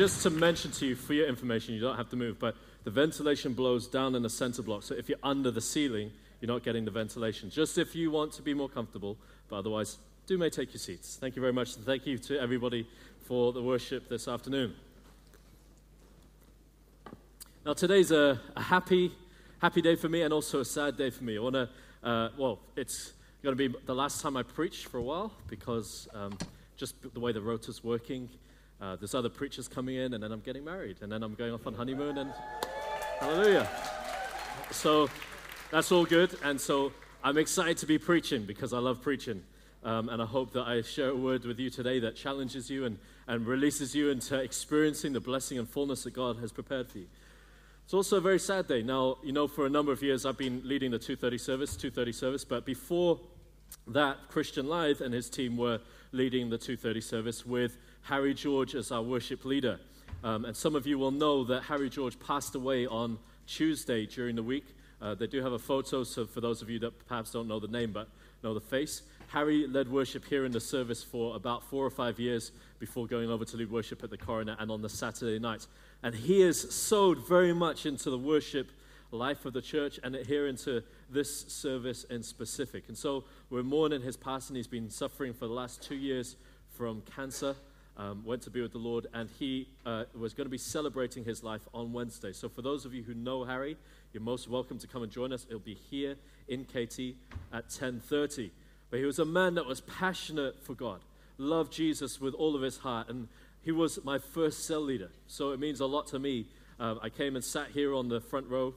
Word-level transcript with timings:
just 0.00 0.22
to 0.22 0.30
mention 0.30 0.70
to 0.70 0.86
you 0.86 0.96
for 0.96 1.12
your 1.12 1.26
information, 1.26 1.74
you 1.74 1.80
don't 1.82 1.98
have 1.98 2.08
to 2.08 2.16
move, 2.16 2.38
but 2.38 2.56
the 2.84 2.90
ventilation 2.90 3.52
blows 3.52 3.86
down 3.86 4.14
in 4.14 4.22
the 4.22 4.30
center 4.30 4.62
block. 4.62 4.82
So 4.82 4.94
if 4.94 5.10
you're 5.10 5.18
under 5.22 5.50
the 5.50 5.60
ceiling, 5.60 6.10
you're 6.40 6.50
not 6.50 6.62
getting 6.62 6.86
the 6.86 6.90
ventilation. 6.90 7.50
Just 7.50 7.76
if 7.76 7.94
you 7.94 8.10
want 8.10 8.32
to 8.32 8.40
be 8.40 8.54
more 8.54 8.70
comfortable, 8.70 9.18
but 9.50 9.56
otherwise, 9.56 9.98
do 10.26 10.38
may 10.38 10.48
take 10.48 10.72
your 10.72 10.78
seats. 10.78 11.18
Thank 11.20 11.36
you 11.36 11.42
very 11.42 11.52
much. 11.52 11.76
And 11.76 11.84
thank 11.84 12.06
you 12.06 12.16
to 12.16 12.40
everybody 12.40 12.88
for 13.26 13.52
the 13.52 13.60
worship 13.60 14.08
this 14.08 14.26
afternoon. 14.26 14.72
Now, 17.66 17.74
today's 17.74 18.10
a, 18.10 18.40
a 18.56 18.62
happy, 18.62 19.12
happy 19.58 19.82
day 19.82 19.96
for 19.96 20.08
me 20.08 20.22
and 20.22 20.32
also 20.32 20.60
a 20.60 20.64
sad 20.64 20.96
day 20.96 21.10
for 21.10 21.24
me. 21.24 21.36
I 21.36 21.42
want 21.42 21.56
to, 21.56 21.68
uh, 22.02 22.30
well, 22.38 22.60
it's 22.74 23.12
going 23.42 23.54
to 23.54 23.68
be 23.68 23.76
the 23.84 23.94
last 23.94 24.22
time 24.22 24.38
I 24.38 24.44
preach 24.44 24.86
for 24.86 24.96
a 24.96 25.02
while 25.02 25.30
because 25.46 26.08
um, 26.14 26.38
just 26.78 26.94
the 27.12 27.20
way 27.20 27.32
the 27.32 27.42
rota's 27.42 27.84
working, 27.84 28.30
uh, 28.80 28.96
there's 28.96 29.14
other 29.14 29.28
preachers 29.28 29.68
coming 29.68 29.96
in, 29.96 30.14
and 30.14 30.22
then 30.22 30.32
I'm 30.32 30.40
getting 30.40 30.64
married, 30.64 30.98
and 31.02 31.12
then 31.12 31.22
I'm 31.22 31.34
going 31.34 31.52
off 31.52 31.66
on 31.66 31.74
honeymoon, 31.74 32.18
and 32.18 32.32
hallelujah. 33.18 33.68
So 34.70 35.08
that's 35.70 35.92
all 35.92 36.04
good, 36.04 36.36
and 36.42 36.60
so 36.60 36.92
I'm 37.22 37.36
excited 37.36 37.76
to 37.78 37.86
be 37.86 37.98
preaching 37.98 38.44
because 38.44 38.72
I 38.72 38.78
love 38.78 39.02
preaching. 39.02 39.42
Um, 39.82 40.10
and 40.10 40.20
I 40.20 40.26
hope 40.26 40.52
that 40.52 40.66
I 40.66 40.82
share 40.82 41.08
a 41.08 41.16
word 41.16 41.44
with 41.44 41.58
you 41.58 41.70
today 41.70 42.00
that 42.00 42.14
challenges 42.14 42.68
you 42.68 42.84
and, 42.84 42.98
and 43.26 43.46
releases 43.46 43.94
you 43.94 44.10
into 44.10 44.38
experiencing 44.38 45.14
the 45.14 45.20
blessing 45.20 45.58
and 45.58 45.66
fullness 45.66 46.04
that 46.04 46.10
God 46.10 46.36
has 46.38 46.52
prepared 46.52 46.88
for 46.88 46.98
you. 46.98 47.06
It's 47.84 47.94
also 47.94 48.18
a 48.18 48.20
very 48.20 48.38
sad 48.38 48.68
day. 48.68 48.82
Now, 48.82 49.16
you 49.24 49.32
know, 49.32 49.48
for 49.48 49.66
a 49.66 49.70
number 49.70 49.90
of 49.90 50.02
years 50.02 50.26
I've 50.26 50.36
been 50.36 50.60
leading 50.64 50.90
the 50.90 50.98
230 50.98 51.38
service, 51.38 51.76
230 51.76 52.12
service, 52.12 52.44
but 52.44 52.66
before 52.66 53.18
that, 53.86 54.28
Christian 54.28 54.66
Lythe 54.66 55.00
and 55.00 55.14
his 55.14 55.30
team 55.30 55.56
were 55.56 55.80
leading 56.12 56.50
the 56.50 56.58
230 56.58 57.00
service 57.00 57.46
with 57.46 57.78
Harry 58.02 58.34
George 58.34 58.74
as 58.74 58.90
our 58.92 59.02
worship 59.02 59.44
leader. 59.44 59.78
Um, 60.22 60.44
and 60.44 60.56
some 60.56 60.74
of 60.74 60.86
you 60.86 60.98
will 60.98 61.10
know 61.10 61.44
that 61.44 61.62
Harry 61.62 61.88
George 61.88 62.18
passed 62.18 62.54
away 62.54 62.86
on 62.86 63.18
Tuesday 63.46 64.06
during 64.06 64.36
the 64.36 64.42
week. 64.42 64.66
Uh, 65.00 65.14
they 65.14 65.26
do 65.26 65.42
have 65.42 65.52
a 65.52 65.58
photo, 65.58 66.04
so 66.04 66.26
for 66.26 66.40
those 66.40 66.60
of 66.60 66.68
you 66.68 66.78
that 66.78 67.06
perhaps 67.06 67.30
don't 67.30 67.48
know 67.48 67.58
the 67.58 67.68
name 67.68 67.90
but 67.90 68.08
know 68.42 68.52
the 68.52 68.60
face, 68.60 69.02
Harry 69.28 69.66
led 69.66 69.90
worship 69.90 70.24
here 70.24 70.44
in 70.44 70.52
the 70.52 70.60
service 70.60 71.02
for 71.02 71.36
about 71.36 71.62
four 71.64 71.84
or 71.84 71.90
five 71.90 72.18
years 72.18 72.52
before 72.78 73.06
going 73.06 73.30
over 73.30 73.44
to 73.44 73.56
lead 73.56 73.70
worship 73.70 74.02
at 74.02 74.10
the 74.10 74.16
Coronet 74.16 74.56
and 74.58 74.70
on 74.70 74.82
the 74.82 74.88
Saturday 74.88 75.38
night. 75.38 75.66
And 76.02 76.14
he 76.14 76.42
is 76.42 76.74
sowed 76.74 77.26
very 77.26 77.52
much 77.52 77.86
into 77.86 78.10
the 78.10 78.18
worship 78.18 78.70
life 79.12 79.44
of 79.44 79.52
the 79.52 79.62
church 79.62 79.98
and 80.02 80.14
here 80.14 80.46
into 80.46 80.82
this 81.10 81.42
service 81.48 82.04
in 82.04 82.22
specific. 82.22 82.84
And 82.88 82.96
so 82.96 83.24
we're 83.50 83.62
mourning 83.62 84.02
his 84.02 84.16
passing. 84.16 84.56
He's 84.56 84.66
been 84.66 84.90
suffering 84.90 85.32
for 85.32 85.46
the 85.46 85.52
last 85.52 85.82
two 85.82 85.96
years 85.96 86.36
from 86.76 87.02
cancer. 87.16 87.54
Um, 88.00 88.24
went 88.24 88.40
to 88.44 88.50
be 88.50 88.62
with 88.62 88.72
the 88.72 88.78
Lord, 88.78 89.08
and 89.12 89.28
he 89.38 89.68
uh, 89.84 90.04
was 90.18 90.32
going 90.32 90.46
to 90.46 90.50
be 90.50 90.56
celebrating 90.56 91.22
his 91.22 91.44
life 91.44 91.60
on 91.74 91.92
Wednesday. 91.92 92.32
So, 92.32 92.48
for 92.48 92.62
those 92.62 92.86
of 92.86 92.94
you 92.94 93.02
who 93.02 93.12
know 93.12 93.44
Harry, 93.44 93.76
you're 94.14 94.22
most 94.22 94.48
welcome 94.48 94.78
to 94.78 94.86
come 94.86 95.02
and 95.02 95.12
join 95.12 95.34
us. 95.34 95.44
It'll 95.46 95.60
be 95.60 95.74
here 95.74 96.16
in 96.48 96.64
KT 96.64 97.16
at 97.52 97.68
10:30. 97.68 98.52
But 98.88 99.00
he 99.00 99.04
was 99.04 99.18
a 99.18 99.26
man 99.26 99.54
that 99.56 99.66
was 99.66 99.82
passionate 99.82 100.58
for 100.64 100.72
God, 100.72 101.02
loved 101.36 101.74
Jesus 101.74 102.18
with 102.22 102.32
all 102.32 102.56
of 102.56 102.62
his 102.62 102.78
heart, 102.78 103.10
and 103.10 103.28
he 103.60 103.70
was 103.70 104.02
my 104.02 104.18
first 104.18 104.64
cell 104.64 104.80
leader, 104.80 105.10
so 105.26 105.50
it 105.50 105.60
means 105.60 105.80
a 105.80 105.86
lot 105.86 106.06
to 106.06 106.18
me. 106.18 106.46
Uh, 106.78 106.94
I 107.02 107.10
came 107.10 107.36
and 107.36 107.44
sat 107.44 107.68
here 107.68 107.94
on 107.94 108.08
the 108.08 108.22
front 108.22 108.48
row 108.48 108.74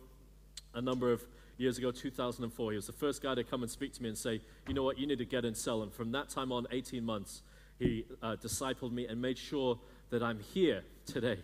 a 0.73 0.81
number 0.81 1.13
of 1.13 1.23
years 1.57 1.77
ago, 1.77 1.91
2004. 1.91 2.71
He 2.71 2.75
was 2.75 2.87
the 2.87 2.91
first 2.91 3.23
guy 3.23 3.35
to 3.35 3.43
come 3.45 3.61
and 3.61 3.71
speak 3.71 3.93
to 3.93 4.03
me 4.03 4.09
and 4.09 4.17
say, 4.17 4.41
You 4.67 4.73
know 4.73 4.83
what, 4.83 4.99
you 4.99 5.07
need 5.07 5.19
to 5.19 5.25
get 5.25 5.45
in 5.45 5.55
cell. 5.55 5.81
And 5.81 5.93
from 5.93 6.11
that 6.11 6.27
time 6.27 6.51
on, 6.51 6.67
18 6.69 7.05
months, 7.05 7.41
he 7.79 8.05
uh, 8.21 8.35
discipled 8.35 8.91
me 8.91 9.07
and 9.07 9.21
made 9.21 9.37
sure 9.37 9.79
that 10.09 10.23
I'm 10.23 10.39
here 10.53 10.83
today. 11.05 11.39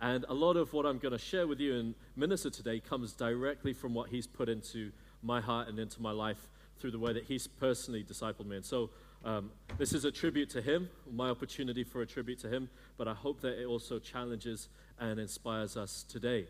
And 0.00 0.24
a 0.28 0.34
lot 0.34 0.56
of 0.56 0.72
what 0.72 0.84
I'm 0.84 0.98
going 0.98 1.12
to 1.12 1.18
share 1.18 1.46
with 1.46 1.60
you 1.60 1.78
and 1.78 1.94
minister 2.16 2.50
today 2.50 2.80
comes 2.80 3.12
directly 3.12 3.72
from 3.72 3.94
what 3.94 4.08
he's 4.10 4.26
put 4.26 4.48
into 4.48 4.90
my 5.22 5.40
heart 5.40 5.68
and 5.68 5.78
into 5.78 6.02
my 6.02 6.10
life 6.10 6.48
through 6.78 6.90
the 6.90 6.98
way 6.98 7.12
that 7.12 7.24
he's 7.24 7.46
personally 7.46 8.02
discipled 8.02 8.46
me. 8.46 8.56
And 8.56 8.64
so 8.64 8.90
um, 9.24 9.52
this 9.78 9.92
is 9.92 10.04
a 10.04 10.10
tribute 10.10 10.50
to 10.50 10.60
him, 10.60 10.88
my 11.10 11.30
opportunity 11.30 11.84
for 11.84 12.02
a 12.02 12.06
tribute 12.06 12.40
to 12.40 12.48
him, 12.48 12.68
but 12.98 13.06
I 13.06 13.14
hope 13.14 13.40
that 13.42 13.60
it 13.60 13.66
also 13.66 14.00
challenges 14.00 14.68
and 14.98 15.20
inspires 15.20 15.76
us 15.76 16.04
today. 16.08 16.46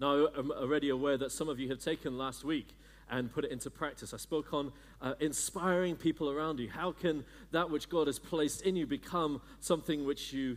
Now, 0.00 0.28
I'm 0.36 0.52
already 0.52 0.90
aware 0.90 1.16
that 1.16 1.32
some 1.32 1.48
of 1.48 1.58
you 1.58 1.68
have 1.70 1.80
taken 1.80 2.16
last 2.16 2.44
week 2.44 2.68
and 3.10 3.32
put 3.32 3.44
it 3.44 3.50
into 3.50 3.70
practice. 3.70 4.12
I 4.14 4.16
spoke 4.16 4.52
on 4.52 4.72
uh, 5.00 5.14
inspiring 5.20 5.96
people 5.96 6.30
around 6.30 6.58
you. 6.60 6.68
How 6.68 6.92
can 6.92 7.24
that 7.52 7.70
which 7.70 7.88
God 7.88 8.06
has 8.06 8.18
placed 8.18 8.62
in 8.62 8.76
you 8.76 8.86
become 8.86 9.40
something 9.60 10.04
which 10.04 10.32
you 10.32 10.56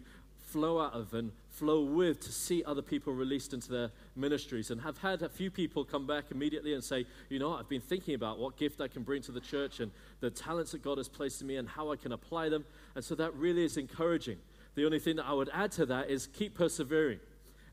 flow 0.52 0.82
out 0.82 0.94
of 0.94 1.14
and 1.14 1.32
flow 1.50 1.82
with 1.82 2.20
to 2.20 2.32
see 2.32 2.64
other 2.66 2.82
people 2.82 3.14
released 3.14 3.54
into 3.54 3.72
their 3.72 3.90
ministries. 4.16 4.70
And 4.70 4.82
have 4.82 4.98
had 4.98 5.22
a 5.22 5.30
few 5.30 5.50
people 5.50 5.86
come 5.86 6.06
back 6.06 6.26
immediately 6.32 6.74
and 6.74 6.84
say, 6.84 7.06
you 7.30 7.40
know, 7.40 7.54
I've 7.54 7.70
been 7.70 7.82
thinking 7.82 8.16
about 8.16 8.38
what 8.38 8.58
gift 8.58 8.82
I 8.82 8.88
can 8.88 9.04
bring 9.04 9.22
to 9.24 9.32
the 9.32 9.40
church 9.40 9.80
and 9.80 9.92
the 10.20 10.30
talents 10.30 10.72
that 10.72 10.84
God 10.84 10.98
has 10.98 11.08
placed 11.08 11.42
in 11.42 11.48
me 11.48 11.56
and 11.56 11.68
how 11.70 11.92
I 11.92 11.96
can 11.96 12.12
apply 12.12 12.50
them. 12.50 12.66
And 12.96 13.04
so 13.04 13.16
that 13.16 13.34
really 13.36 13.64
is 13.64 13.78
encouraging. 13.78 14.38
The 14.76 14.86
only 14.86 15.00
thing 15.00 15.16
that 15.18 15.26
I 15.26 15.34
would 15.34 15.50
add 15.54 15.72
to 15.74 15.86
that 15.88 16.10
is 16.10 16.28
keep 16.28 16.56
persevering. 16.56 17.20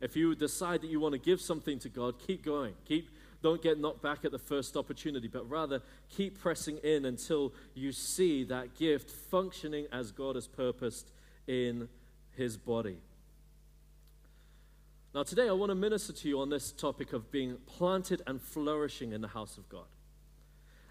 If 0.01 0.15
you 0.17 0.35
decide 0.37 0.83
that 0.83 0.91
you 0.91 1.01
want 1.01 1.15
to 1.15 1.19
give 1.19 1.41
something 1.41 1.79
to 1.81 1.89
God, 1.89 2.21
keep 2.25 2.45
going. 2.45 2.75
Keep 2.87 3.11
don't 3.43 3.63
get 3.63 3.79
knocked 3.79 4.03
back 4.03 4.25
at 4.25 4.33
the 4.33 4.39
first 4.39 4.77
opportunity, 4.77 5.29
but 5.29 5.49
rather 5.49 5.81
keep 6.09 6.41
pressing 6.41 6.79
in 6.79 7.05
until 7.05 7.53
you 7.75 7.93
see 7.93 8.45
that 8.45 8.77
gift 8.77 9.11
functioning 9.11 9.87
as 9.93 10.11
God 10.11 10.35
has 10.35 10.47
purposed 10.47 11.11
in 11.47 11.89
his 12.37 12.57
body. 12.57 12.99
Now, 15.15 15.23
today 15.23 15.49
I 15.49 15.53
want 15.53 15.71
to 15.71 15.75
minister 15.75 16.13
to 16.13 16.29
you 16.29 16.41
on 16.41 16.51
this 16.51 16.71
topic 16.73 17.13
of 17.13 17.31
being 17.31 17.57
planted 17.67 18.23
and 18.27 18.41
flourishing 18.41 19.13
in 19.13 19.21
the 19.21 19.29
house 19.29 19.57
of 19.57 19.69
God. 19.69 19.87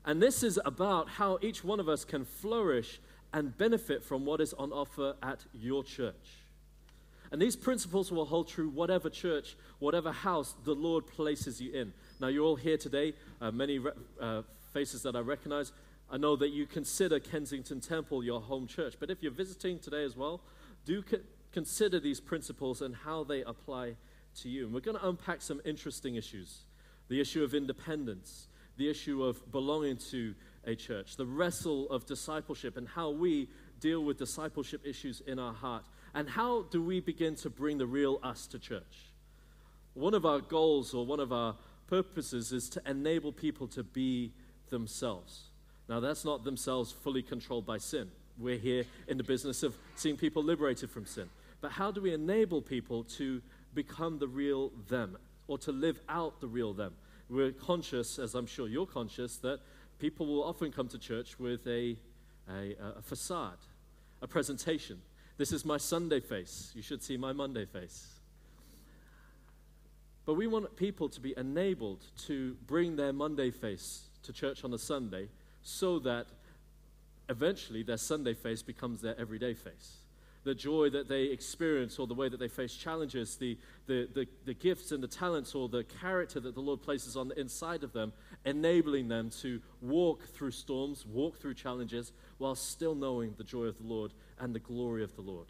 And 0.06 0.22
this 0.22 0.42
is 0.42 0.60
about 0.66 1.10
how 1.10 1.38
each 1.42 1.64
one 1.64 1.80
of 1.80 1.90
us 1.90 2.06
can 2.06 2.26
flourish 2.26 3.00
and 3.34 3.56
benefit 3.58 4.04
from 4.04 4.26
what 4.26 4.40
is 4.40 4.54
on 4.54 4.72
offer 4.72 5.16
at 5.22 5.46
your 5.54 5.84
church. 5.84 6.46
And 7.32 7.42
these 7.42 7.56
principles 7.56 8.12
will 8.12 8.26
hold 8.26 8.48
true 8.48 8.70
whatever 8.70 9.10
church, 9.10 9.56
whatever 9.80 10.12
house 10.12 10.56
the 10.64 10.74
Lord 10.74 11.08
places 11.08 11.60
you 11.60 11.74
in. 11.74 11.94
Now, 12.20 12.28
you're 12.28 12.46
all 12.46 12.56
here 12.56 12.78
today, 12.78 13.14
uh, 13.42 13.52
many 13.52 13.80
re- 13.80 13.92
uh, 14.20 14.44
faces 14.74 15.04
that 15.04 15.16
I 15.16 15.20
recognize. 15.20 15.72
I 16.10 16.18
know 16.18 16.36
that 16.38 16.50
you 16.50 16.66
consider 16.66 17.20
Kensington 17.20 17.82
Temple 17.82 18.24
your 18.24 18.40
home 18.40 18.66
church, 18.66 18.96
but 19.00 19.10
if 19.10 19.22
you're 19.22 19.32
visiting 19.32 19.80
today 19.80 20.06
as 20.06 20.16
well, 20.16 20.42
do 20.86 21.02
co- 21.02 21.18
consider 21.52 22.00
these 22.00 22.22
principles 22.22 22.82
and 22.82 22.96
how 22.96 23.24
they 23.24 23.42
apply 23.44 23.96
to 24.42 24.50
you. 24.50 24.66
And 24.66 24.74
we're 24.74 24.80
going 24.80 24.98
to 24.98 25.08
unpack 25.08 25.42
some 25.42 25.62
interesting 25.66 26.16
issues 26.16 26.60
the 27.10 27.22
issue 27.22 27.42
of 27.42 27.54
independence, 27.54 28.48
the 28.76 28.90
issue 28.90 29.24
of 29.24 29.50
belonging 29.50 29.96
to 29.96 30.36
a 30.66 30.76
church, 30.76 31.16
the 31.16 31.26
wrestle 31.26 31.90
of 31.90 32.06
discipleship, 32.06 32.76
and 32.76 32.88
how 32.88 33.10
we 33.10 33.48
deal 33.80 34.04
with 34.04 34.18
discipleship 34.18 34.82
issues 34.86 35.22
in 35.22 35.40
our 35.40 35.54
heart. 35.54 35.86
And 36.18 36.28
how 36.28 36.64
do 36.72 36.82
we 36.82 37.00
begin 37.00 37.36
to 37.36 37.50
bring 37.52 37.78
the 37.78 37.86
real 37.86 38.20
us 38.24 38.48
to 38.48 38.58
church? 38.58 39.12
One 39.94 40.16
of 40.16 40.26
our 40.26 40.40
goals 40.40 40.96
or 40.96 41.06
one 41.06 41.20
of 41.20 41.32
our 41.32 41.54
purposes 41.86 42.52
is 42.52 42.70
to 42.70 42.82
enable 42.90 43.32
people 43.32 43.68
to 43.68 43.84
be 43.84 44.34
themselves. 44.72 45.52
Now, 45.88 46.00
that's 46.00 46.26
not 46.26 46.44
themselves 46.44 46.92
fully 46.92 47.22
controlled 47.22 47.68
by 47.68 47.78
sin. 47.78 48.10
We're 48.36 48.58
here 48.58 48.86
in 49.08 49.20
the 49.20 49.24
business 49.24 49.62
of 49.62 49.78
seeing 49.94 50.18
people 50.18 50.42
liberated 50.42 50.90
from 50.90 51.06
sin. 51.06 51.30
But 51.62 51.70
how 51.70 51.92
do 51.92 52.02
we 52.02 52.16
enable 52.16 52.64
people 52.64 53.04
to 53.04 53.40
become 53.76 54.18
the 54.18 54.28
real 54.28 54.72
them 54.90 55.20
or 55.48 55.60
to 55.60 55.72
live 55.72 56.00
out 56.10 56.42
the 56.42 56.48
real 56.48 56.74
them? 56.74 56.96
We're 57.30 57.52
conscious, 57.52 58.18
as 58.18 58.34
I'm 58.34 58.48
sure 58.48 58.68
you're 58.68 58.88
conscious, 58.88 59.38
that 59.38 59.60
people 60.00 60.26
will 60.26 60.44
often 60.44 60.72
come 60.72 60.88
to 60.88 60.98
church 60.98 61.38
with 61.38 61.68
a, 61.68 61.96
a, 62.50 62.76
a 62.98 63.04
facade, 63.04 63.60
a 64.24 64.28
presentation. 64.28 65.00
This 65.38 65.52
is 65.52 65.64
my 65.64 65.78
Sunday 65.78 66.20
face. 66.20 66.72
You 66.76 66.82
should 66.82 67.04
see 67.04 67.16
my 67.16 67.32
Monday 67.32 67.66
face. 67.66 68.08
But 70.26 70.34
we 70.34 70.48
want 70.48 70.76
people 70.76 71.08
to 71.10 71.22
be 71.22 71.34
enabled 71.38 72.04
to 72.26 72.58
bring 72.66 72.96
their 72.96 73.14
Monday 73.14 73.52
face 73.52 74.08
to 74.24 74.34
church 74.34 74.64
on 74.64 74.74
a 74.74 74.78
Sunday 74.78 75.30
so 75.62 76.00
that 76.00 76.28
eventually 77.30 77.84
their 77.84 77.98
Sunday 77.98 78.34
face 78.34 78.62
becomes 78.62 79.02
their 79.02 79.18
everyday 79.20 79.54
face. 79.54 79.98
The 80.48 80.56
joy 80.56 80.90
that 80.92 81.10
they 81.10 81.24
experience, 81.24 82.00
or 82.00 82.08
the 82.08 82.14
way 82.14 82.30
that 82.30 82.40
they 82.40 82.48
face 82.48 82.74
challenges, 82.74 83.36
the, 83.36 83.58
the, 83.86 84.08
the, 84.14 84.28
the, 84.46 84.54
gifts 84.54 84.94
and 84.94 85.04
the 85.04 85.08
talents, 85.08 85.54
or 85.54 85.68
the 85.68 85.84
character 85.84 86.40
that 86.40 86.56
the 86.56 86.62
Lord 86.62 86.82
places 86.82 87.18
on 87.18 87.28
the 87.28 87.38
inside 87.38 87.84
of 87.84 87.92
them, 87.92 88.14
enabling 88.46 89.10
them 89.10 89.30
to 89.42 89.62
walk 89.82 90.24
through 90.30 90.52
storms, 90.52 91.06
walk 91.06 91.38
through 91.38 91.56
challenges, 91.56 92.14
while 92.38 92.56
still 92.56 92.96
knowing 92.96 93.36
the 93.38 93.44
joy 93.44 93.66
of 93.66 93.78
the 93.78 93.84
Lord 93.84 94.14
and 94.40 94.56
the 94.56 94.60
glory 94.60 95.04
of 95.04 95.16
the 95.16 95.22
Lord 95.22 95.48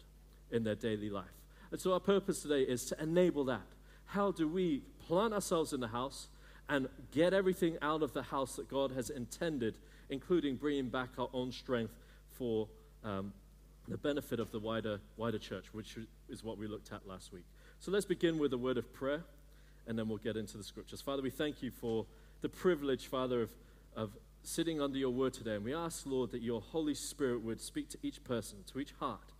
in 0.50 0.64
their 0.64 0.74
daily 0.74 1.10
life. 1.10 1.26
And 1.70 1.80
so, 1.80 1.92
our 1.92 2.00
purpose 2.00 2.42
today 2.42 2.62
is 2.62 2.84
to 2.86 3.00
enable 3.00 3.44
that. 3.44 3.66
How 4.06 4.32
do 4.32 4.48
we 4.48 4.82
plant 5.06 5.32
ourselves 5.32 5.72
in 5.72 5.80
the 5.80 5.88
house 5.88 6.28
and 6.68 6.88
get 7.12 7.32
everything 7.32 7.78
out 7.80 8.02
of 8.02 8.14
the 8.14 8.22
house 8.22 8.56
that 8.56 8.68
God 8.68 8.90
has 8.92 9.10
intended 9.10 9.78
including 10.10 10.56
bringing 10.56 10.88
back 10.88 11.10
our 11.18 11.28
own 11.32 11.52
strength 11.52 11.94
for 12.30 12.68
um, 13.04 13.32
the 13.88 13.96
benefit 13.96 14.40
of 14.40 14.50
the 14.52 14.58
wider, 14.58 15.00
wider 15.16 15.38
church, 15.38 15.66
which 15.72 15.96
is 16.28 16.44
what 16.44 16.58
we 16.58 16.66
looked 16.66 16.92
at 16.92 17.06
last 17.06 17.32
week. 17.32 17.44
So 17.80 17.90
let's 17.90 18.04
begin 18.04 18.38
with 18.38 18.52
a 18.52 18.58
word 18.58 18.76
of 18.76 18.92
prayer, 18.92 19.22
and 19.86 19.98
then 19.98 20.08
we'll 20.08 20.18
get 20.18 20.36
into 20.36 20.56
the 20.56 20.64
scriptures. 20.64 21.00
Father, 21.00 21.22
we 21.22 21.30
thank 21.30 21.62
you 21.62 21.70
for 21.70 22.06
the 22.40 22.48
privilege, 22.48 23.06
Father, 23.06 23.42
of, 23.42 23.50
of 23.96 24.10
sitting 24.42 24.80
under 24.80 24.98
your 24.98 25.10
word 25.10 25.32
today. 25.32 25.54
And 25.54 25.64
we 25.64 25.74
ask, 25.74 26.06
Lord, 26.06 26.30
that 26.32 26.42
your 26.42 26.60
Holy 26.60 26.94
Spirit 26.94 27.42
would 27.42 27.60
speak 27.60 27.88
to 27.90 27.98
each 28.02 28.22
person, 28.24 28.58
to 28.72 28.80
each 28.80 28.92
heart, 29.00 29.32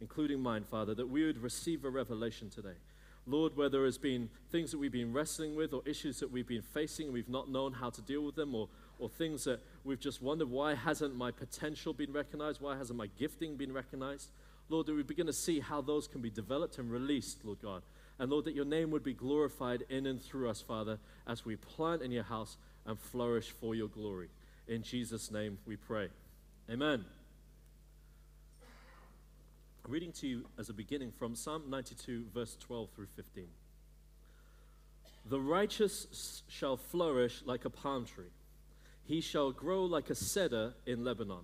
including 0.00 0.40
mine, 0.40 0.64
Father, 0.64 0.94
that 0.94 1.08
we 1.08 1.24
would 1.26 1.42
receive 1.42 1.84
a 1.84 1.90
revelation 1.90 2.50
today. 2.50 2.76
Lord, 3.26 3.56
where 3.56 3.68
there 3.68 3.84
has 3.84 3.98
been 3.98 4.28
things 4.50 4.70
that 4.70 4.78
we've 4.78 4.90
been 4.90 5.12
wrestling 5.12 5.54
with 5.54 5.72
or 5.72 5.82
issues 5.84 6.20
that 6.20 6.30
we've 6.30 6.48
been 6.48 6.62
facing 6.62 7.06
and 7.06 7.14
we've 7.14 7.28
not 7.28 7.50
known 7.50 7.72
how 7.74 7.90
to 7.90 8.00
deal 8.02 8.22
with 8.22 8.34
them 8.34 8.54
or, 8.54 8.68
or 8.98 9.08
things 9.08 9.44
that 9.44 9.60
we've 9.84 10.00
just 10.00 10.22
wondered 10.22 10.50
why 10.50 10.74
hasn't 10.74 11.16
my 11.16 11.30
potential 11.30 11.92
been 11.92 12.12
recognized? 12.12 12.60
Why 12.60 12.76
hasn't 12.76 12.98
my 12.98 13.08
gifting 13.18 13.56
been 13.56 13.72
recognized? 13.72 14.30
Lord, 14.68 14.86
that 14.86 14.94
we 14.94 15.02
begin 15.02 15.26
to 15.26 15.32
see 15.32 15.60
how 15.60 15.80
those 15.80 16.06
can 16.06 16.20
be 16.20 16.30
developed 16.30 16.78
and 16.78 16.90
released, 16.90 17.44
Lord 17.44 17.60
God. 17.60 17.82
And 18.18 18.30
Lord, 18.30 18.44
that 18.44 18.54
your 18.54 18.64
name 18.64 18.90
would 18.90 19.02
be 19.02 19.14
glorified 19.14 19.84
in 19.88 20.06
and 20.06 20.22
through 20.22 20.48
us, 20.48 20.60
Father, 20.60 20.98
as 21.26 21.44
we 21.44 21.56
plant 21.56 22.02
in 22.02 22.12
your 22.12 22.22
house 22.22 22.56
and 22.86 22.98
flourish 22.98 23.50
for 23.50 23.74
your 23.74 23.88
glory. 23.88 24.28
In 24.68 24.82
Jesus' 24.82 25.30
name 25.30 25.58
we 25.66 25.76
pray. 25.76 26.08
Amen. 26.70 27.04
Reading 29.88 30.12
to 30.12 30.28
you 30.28 30.44
as 30.58 30.68
a 30.68 30.72
beginning 30.72 31.10
from 31.18 31.34
Psalm 31.34 31.64
92, 31.68 32.26
verse 32.32 32.56
12 32.60 32.90
through 32.90 33.08
15. 33.16 33.46
The 35.28 35.40
righteous 35.40 36.42
shall 36.48 36.76
flourish 36.76 37.42
like 37.44 37.64
a 37.64 37.70
palm 37.70 38.04
tree, 38.04 38.30
he 39.10 39.20
shall 39.20 39.50
grow 39.50 39.84
like 39.84 40.08
a 40.08 40.14
cedar 40.14 40.72
in 40.86 41.02
Lebanon. 41.02 41.42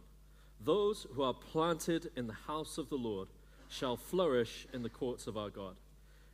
Those 0.65 1.05
who 1.13 1.25
are 1.25 1.35
planted 1.35 2.13
in 2.15 2.29
the 2.29 2.33
house 2.33 2.79
of 2.79 2.89
the 2.91 2.97
Lord 2.97 3.27
shall 3.69 3.97
flourish 3.97 4.69
in 4.73 4.85
the 4.85 4.89
courts 4.89 5.27
of 5.27 5.37
our 5.37 5.51
God. 5.51 5.75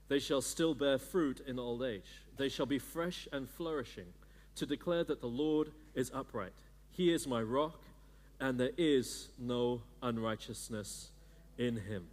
They 0.09 0.19
shall 0.19 0.43
still 0.43 0.75
bear 0.75 0.99
fruit 0.99 1.41
in 1.47 1.59
old 1.59 1.83
age. 1.85 2.21
They 2.37 2.51
shall 2.51 2.67
be 2.67 2.79
fresh 2.79 3.27
and 3.33 3.49
flourishing 3.49 4.13
to 4.57 4.67
declare 4.67 5.05
that 5.05 5.23
the 5.23 5.27
Lord 5.27 5.73
is 5.95 6.11
upright. 6.15 6.53
He 6.91 7.11
is 7.11 7.27
my 7.27 7.41
rock, 7.41 7.81
and 8.39 8.61
there 8.61 8.73
is 8.77 9.29
no 9.39 9.81
unrighteousness 10.03 11.13
in 11.57 11.79
him. 11.79 12.09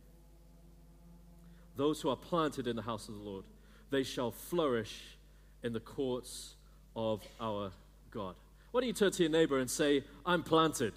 Those 1.76 2.00
who 2.00 2.08
are 2.08 2.16
planted 2.16 2.68
in 2.68 2.78
the 2.78 2.84
house 2.84 3.10
of 3.10 3.16
the 3.16 3.30
Lord, 3.30 3.44
they 3.90 4.04
shall 4.04 4.32
flourish 4.32 5.18
in 5.62 5.74
the 5.74 5.82
courts 5.82 6.56
of 6.96 7.22
our 7.42 7.74
God. 8.12 8.36
Why 8.72 8.82
don't 8.82 8.88
you 8.88 8.94
turn 8.94 9.12
to 9.12 9.24
your 9.24 9.32
neighbor 9.32 9.58
and 9.58 9.70
say, 9.70 10.04
I'm 10.26 10.44
planted 10.44 10.94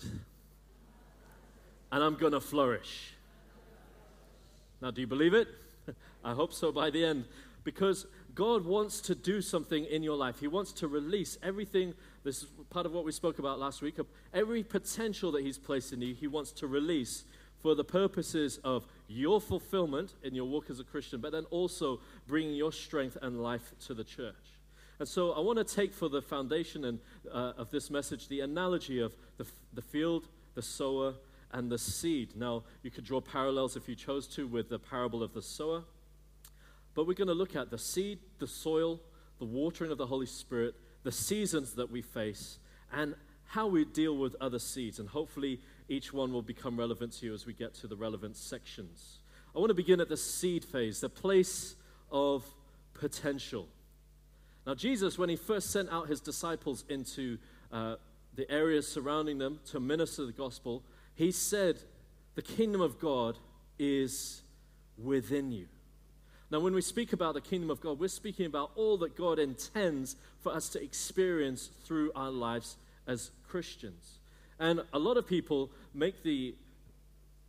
and 1.91 2.05
I'm 2.05 2.17
going 2.17 2.33
to 2.33 2.41
flourish? 2.41 3.15
Now, 4.83 4.91
do 4.91 5.01
you 5.01 5.07
believe 5.07 5.33
it? 5.33 5.49
I 6.25 6.35
hope 6.35 6.53
so 6.53 6.71
by 6.71 6.91
the 6.91 7.05
end. 7.05 7.25
Because 7.65 8.07
God 8.35 8.65
wants 8.65 9.01
to 9.03 9.15
do 9.15 9.41
something 9.41 9.85
in 9.85 10.03
your 10.03 10.17
life. 10.17 10.41
He 10.41 10.49
wants 10.49 10.73
to 10.75 10.89
release 10.89 11.39
everything. 11.43 11.95
This 12.25 12.43
is 12.43 12.49
part 12.71 12.85
of 12.85 12.93
what 12.93 13.05
we 13.05 13.13
spoke 13.13 13.39
about 13.39 13.59
last 13.59 13.81
week. 13.81 13.97
Every 14.35 14.63
potential 14.63 15.33
that 15.33 15.43
He's 15.43 15.59
placed 15.59 15.93
in 15.93 16.03
you, 16.03 16.15
He 16.15 16.27
wants 16.27 16.53
to 16.53 16.67
release 16.67 17.25
for 17.63 17.75
the 17.75 17.85
purposes 17.85 18.59
of 18.65 18.87
your 19.07 19.41
fulfillment 19.41 20.15
in 20.23 20.35
your 20.35 20.47
walk 20.47 20.69
as 20.69 20.81
a 20.81 20.85
Christian, 20.85 21.21
but 21.21 21.33
then 21.33 21.45
also 21.51 22.01
bringing 22.27 22.55
your 22.55 22.73
strength 22.73 23.17
and 23.23 23.41
life 23.41 23.73
to 23.87 23.95
the 23.95 24.03
church. 24.05 24.51
And 25.02 25.08
so 25.08 25.32
I 25.32 25.40
want 25.40 25.58
to 25.58 25.64
take 25.64 25.93
for 25.93 26.08
the 26.08 26.22
foundation 26.22 26.84
and, 26.84 27.00
uh, 27.28 27.54
of 27.56 27.72
this 27.72 27.90
message 27.90 28.28
the 28.28 28.38
analogy 28.38 29.00
of 29.00 29.12
the, 29.37 29.44
the 29.75 29.82
field, 29.82 30.28
the 30.54 30.62
sower, 30.62 31.14
and 31.50 31.72
the 31.72 31.76
seed. 31.76 32.37
Now, 32.37 32.62
you 32.84 32.93
could 32.93 33.02
draw 33.02 33.20
parallels 33.20 33.75
if 33.75 33.88
you 33.88 33.96
chose 33.96 34.28
to 34.37 34.46
with 34.46 34.69
the 34.69 34.78
parable 34.78 35.25
of 35.25 35.34
the 35.34 35.43
sower, 35.43 35.82
but 36.94 37.08
we're 37.08 37.14
going 37.14 37.26
to 37.26 37.34
look 37.34 37.56
at 37.56 37.69
the 37.69 37.78
seed, 37.78 38.20
the 38.38 38.46
soil, 38.46 39.00
the 39.40 39.44
watering 39.44 39.90
of 39.90 39.99
the 39.99 40.06
Holy 40.06 40.25
Spirit, 40.25 40.76
the 41.02 41.10
seasons 41.10 41.72
that 41.72 41.90
we 41.90 42.00
face, 42.00 42.60
and 42.93 43.16
how 43.46 43.66
we 43.66 43.84
deal 43.84 44.16
with 44.16 44.37
other 44.40 44.60
seeds. 44.60 45.00
And 45.00 45.08
hopefully, 45.08 45.58
each 45.88 46.12
one 46.12 46.32
will 46.32 46.43
become 46.43 46.78
relevant 46.78 47.14
to 47.14 47.26
you 47.26 47.34
as 47.34 47.44
we 47.44 47.54
get 47.54 47.75
to 47.75 47.88
the 47.88 47.96
relevant 47.96 48.37
sections. 48.37 49.19
I 49.52 49.58
want 49.58 49.70
to 49.70 49.75
begin 49.75 50.00
at 50.00 50.08
the 50.08 50.16
seed 50.16 50.64
phase, 50.64 51.00
the 51.00 51.08
place 51.08 51.75
of 52.12 52.44
potential. 52.94 53.66
Now, 54.67 54.75
Jesus, 54.75 55.19
when 55.19 55.29
he 55.29 55.37
first 55.37 55.70
sent 55.70 55.91
out 55.91 56.09
his 56.09 56.20
disciples 56.20 56.85
into 56.88 57.38
uh, 57.73 57.97
the 58.35 58.50
areas 58.50 58.87
surrounding 58.87 59.38
them 59.38 59.61
to 59.70 59.81
minister 59.81 60.25
the 60.25 60.32
gospel, 60.32 60.82
he 61.14 61.32
said, 61.32 61.79
The 62.35 62.43
kingdom 62.43 62.81
of 62.81 62.99
God 62.99 63.38
is 63.79 64.43
within 64.97 65.50
you. 65.50 65.67
Now, 66.50 66.61
when 66.61 66.75
we 66.75 66.82
speak 66.82 67.12
about 67.12 67.35
the 67.35 67.41
kingdom 67.41 67.70
of 67.70 67.81
God, 67.81 67.99
we're 67.99 68.09
speaking 68.09 68.47
about 68.47 68.73
all 68.76 68.99
that 68.99 69.17
God 69.17 69.38
intends 69.38 70.17
for 70.41 70.53
us 70.53 70.69
to 70.70 70.82
experience 70.82 71.70
through 71.85 72.12
our 72.14 72.31
lives 72.31 72.76
as 73.06 73.31
Christians. 73.49 74.19
And 74.59 74.82
a 74.93 74.99
lot 74.99 75.17
of 75.17 75.26
people 75.26 75.70
make 75.94 76.23
the 76.23 76.55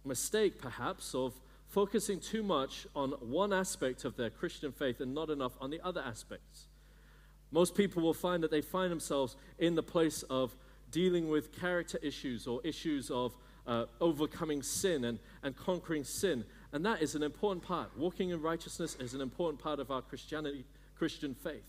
mistake, 0.05 0.59
perhaps, 0.61 1.13
of 1.13 1.33
focusing 1.67 2.19
too 2.19 2.43
much 2.43 2.87
on 2.95 3.11
one 3.19 3.51
aspect 3.51 4.05
of 4.05 4.15
their 4.15 4.29
Christian 4.29 4.71
faith 4.71 5.01
and 5.01 5.13
not 5.13 5.29
enough 5.29 5.53
on 5.59 5.69
the 5.69 5.81
other 5.83 6.01
aspects. 6.01 6.67
Most 7.53 7.75
people 7.75 8.01
will 8.01 8.15
find 8.15 8.41
that 8.41 8.49
they 8.49 8.61
find 8.61 8.91
themselves 8.91 9.35
in 9.59 9.75
the 9.75 9.83
place 9.83 10.23
of 10.23 10.55
dealing 10.89 11.29
with 11.29 11.51
character 11.51 11.99
issues 12.01 12.47
or 12.47 12.59
issues 12.63 13.11
of 13.11 13.37
uh, 13.67 13.85
overcoming 14.01 14.63
sin 14.63 15.05
and, 15.05 15.19
and 15.43 15.55
conquering 15.55 16.03
sin. 16.03 16.43
And 16.71 16.83
that 16.87 17.03
is 17.03 17.13
an 17.13 17.21
important 17.21 17.63
part. 17.63 17.95
Walking 17.95 18.31
in 18.31 18.41
righteousness 18.41 18.97
is 18.99 19.13
an 19.13 19.21
important 19.21 19.61
part 19.61 19.79
of 19.79 19.91
our 19.91 20.01
Christianity, 20.01 20.65
Christian 20.97 21.35
faith. 21.35 21.63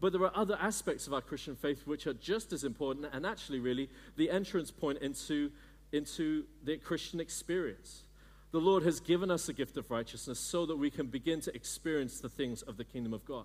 But 0.00 0.12
there 0.12 0.22
are 0.22 0.36
other 0.36 0.58
aspects 0.60 1.06
of 1.06 1.14
our 1.14 1.22
Christian 1.22 1.54
faith 1.54 1.86
which 1.86 2.08
are 2.08 2.14
just 2.14 2.52
as 2.52 2.64
important 2.64 3.06
and 3.12 3.24
actually, 3.24 3.60
really, 3.60 3.88
the 4.16 4.30
entrance 4.30 4.72
point 4.72 4.98
into, 4.98 5.52
into 5.92 6.44
the 6.64 6.76
Christian 6.76 7.20
experience. 7.20 8.02
The 8.50 8.58
Lord 8.58 8.82
has 8.82 8.98
given 8.98 9.30
us 9.30 9.48
a 9.48 9.52
gift 9.52 9.76
of 9.76 9.92
righteousness 9.92 10.40
so 10.40 10.66
that 10.66 10.76
we 10.76 10.90
can 10.90 11.06
begin 11.06 11.40
to 11.42 11.54
experience 11.54 12.18
the 12.18 12.28
things 12.28 12.62
of 12.62 12.76
the 12.76 12.84
kingdom 12.84 13.14
of 13.14 13.24
God. 13.24 13.44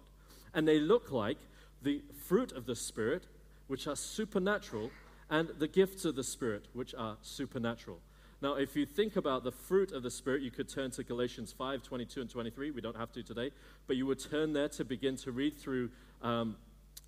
And 0.54 0.68
they 0.68 0.80
look 0.80 1.12
like 1.12 1.38
the 1.82 2.02
fruit 2.26 2.52
of 2.52 2.66
the 2.66 2.76
Spirit, 2.76 3.24
which 3.68 3.88
are 3.88 3.96
supernatural, 3.96 4.92
and 5.30 5.50
the 5.60 5.68
gifts 5.68 6.06
of 6.06 6.16
the 6.16 6.24
Spirit, 6.24 6.66
which 6.74 6.94
are 6.96 7.18
supernatural. 7.22 8.00
Now, 8.42 8.56
if 8.56 8.76
you 8.76 8.86
think 8.86 9.18
about 9.18 9.44
the 9.44 9.52
fruit 9.52 9.92
of 9.92 10.02
the 10.02 10.12
Spirit, 10.12 10.42
you 10.42 10.52
could 10.52 10.70
turn 10.70 10.92
to 10.92 11.04
Galatians 11.04 11.52
5 11.52 11.84
22 11.84 12.22
and 12.22 12.30
23. 12.30 12.72
We 12.72 12.82
don't 12.82 12.96
have 12.96 13.12
to 13.14 13.24
today, 13.24 13.52
but 13.86 13.98
you 13.98 14.06
would 14.06 14.20
turn 14.20 14.54
there 14.54 14.70
to 14.70 14.86
begin 14.86 15.18
to 15.18 15.32
read 15.32 15.58
through 15.58 15.90
um, 16.22 16.56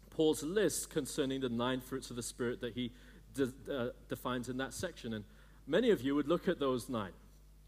Paul's 0.09 0.43
list 0.43 0.89
concerning 0.89 1.39
the 1.41 1.49
nine 1.49 1.79
fruits 1.79 2.09
of 2.09 2.17
the 2.17 2.23
Spirit 2.23 2.59
that 2.61 2.73
he 2.73 2.91
de- 3.33 3.53
uh, 3.71 3.89
defines 4.09 4.49
in 4.49 4.57
that 4.57 4.73
section. 4.73 5.13
And 5.13 5.23
many 5.65 5.89
of 5.89 6.01
you 6.01 6.15
would 6.15 6.27
look 6.27 6.47
at 6.47 6.59
those 6.59 6.89
nine 6.89 7.13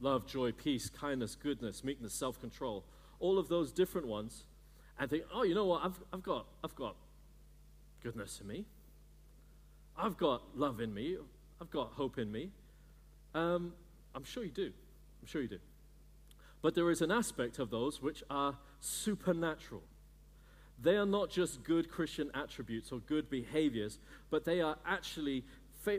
love, 0.02 0.28
joy, 0.28 0.52
peace, 0.52 0.90
kindness, 0.90 1.36
goodness, 1.36 1.84
meekness, 1.84 2.14
self 2.14 2.40
control, 2.42 2.84
all 3.20 3.40
of 3.40 3.48
those 3.48 3.72
different 3.72 4.08
ones, 4.08 4.44
and 5.00 5.10
think, 5.10 5.24
oh, 5.34 5.44
you 5.44 5.56
know 5.56 5.66
what? 5.66 5.84
I've, 5.84 6.00
I've, 6.12 6.24
got, 6.24 6.46
I've 6.64 6.76
got 6.76 6.96
goodness 8.02 8.40
in 8.42 8.48
me. 8.48 8.66
I've 9.98 10.18
got 10.18 10.42
love 10.56 10.80
in 10.80 10.94
me. 10.94 11.18
I've 11.62 11.72
got 11.72 11.94
hope 11.94 12.18
in 12.18 12.32
me. 12.32 12.50
Um, 13.34 13.74
I'm 14.14 14.24
sure 14.24 14.44
you 14.44 14.52
do. 14.52 14.72
I'm 15.22 15.28
sure 15.28 15.42
you 15.42 15.48
do. 15.48 15.60
But 16.62 16.76
there 16.76 16.90
is 16.92 17.02
an 17.02 17.12
aspect 17.12 17.60
of 17.60 17.70
those 17.70 18.02
which 18.02 18.24
are 18.30 18.58
supernatural. 18.80 19.84
They 20.82 20.96
are 20.96 21.06
not 21.06 21.30
just 21.30 21.64
good 21.64 21.90
Christian 21.90 22.32
attributes 22.34 22.92
or 22.92 23.00
good 23.00 23.30
behaviors, 23.30 24.00
but 24.30 24.46
they 24.46 24.62
are 24.62 24.78
actually, 24.86 25.44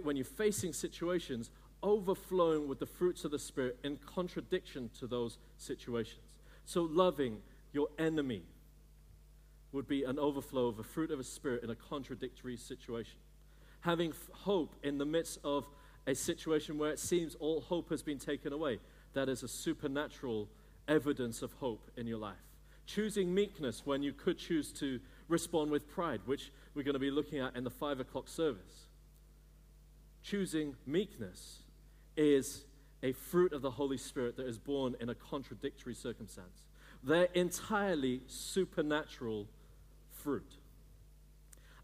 when 0.03 0.17
you're 0.17 0.25
facing 0.25 0.73
situations, 0.73 1.51
overflowing 1.83 2.69
with 2.69 2.79
the 2.79 2.87
fruits 2.87 3.25
of 3.25 3.31
the 3.31 3.39
Spirit 3.39 3.79
in 3.85 3.99
contradiction 4.07 4.91
to 4.99 5.07
those 5.07 5.39
situations. 5.59 6.35
So, 6.65 6.83
loving 6.83 7.39
your 7.73 7.89
enemy 7.99 8.43
would 9.75 9.87
be 9.89 10.05
an 10.05 10.19
overflow 10.19 10.69
of 10.69 10.77
the 10.77 10.83
fruit 10.83 11.11
of 11.11 11.19
the 11.19 11.25
Spirit 11.25 11.63
in 11.63 11.71
a 11.71 11.75
contradictory 11.75 12.57
situation. 12.57 13.19
Having 13.81 14.15
hope 14.33 14.75
in 14.83 14.97
the 14.97 15.05
midst 15.05 15.39
of 15.45 15.67
a 16.07 16.15
situation 16.15 16.79
where 16.79 16.91
it 16.91 16.99
seems 16.99 17.35
all 17.35 17.61
hope 17.61 17.91
has 17.91 18.03
been 18.03 18.19
taken 18.19 18.53
away. 18.53 18.79
That 19.13 19.29
is 19.29 19.43
a 19.43 19.49
supernatural 19.49 20.49
evidence 20.89 21.43
of 21.43 21.53
hope 21.55 21.91
in 21.97 22.07
your 22.07 22.19
life. 22.19 22.37
Choosing 22.87 23.35
meekness 23.35 23.83
when 23.85 24.03
you 24.03 24.13
could 24.13 24.39
choose 24.39 24.73
to 24.75 25.01
respond 25.29 25.71
with 25.71 25.89
pride, 25.89 26.21
which 26.27 26.53
we're 26.75 26.83
going 26.83 26.95
to 26.95 26.99
be 26.99 27.11
looking 27.11 27.41
at 27.41 27.57
in 27.57 27.65
the 27.65 27.71
five 27.71 28.01
o'clock 28.01 28.29
service. 28.29 28.89
Choosing 30.23 30.75
meekness 30.87 31.63
is 32.17 32.65
a 33.03 33.13
fruit 33.13 33.53
of 33.53 33.63
the 33.63 33.71
Holy 33.71 33.99
Spirit 33.99 34.37
that 34.37 34.47
is 34.47 34.59
born 34.59 34.97
in 35.01 35.09
a 35.09 35.15
contradictory 35.15 35.95
circumstance. 35.95 36.67
They're 37.03 37.29
entirely 37.35 38.23
supernatural 38.27 39.49
fruit. 40.25 40.51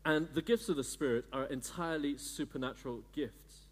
And 0.05 0.29
the 0.35 0.43
gifts 0.43 0.69
of 0.69 0.77
the 0.77 0.85
Spirit 0.85 1.27
are 1.33 1.45
entirely 1.45 2.17
supernatural 2.17 3.03
gifts 3.15 3.67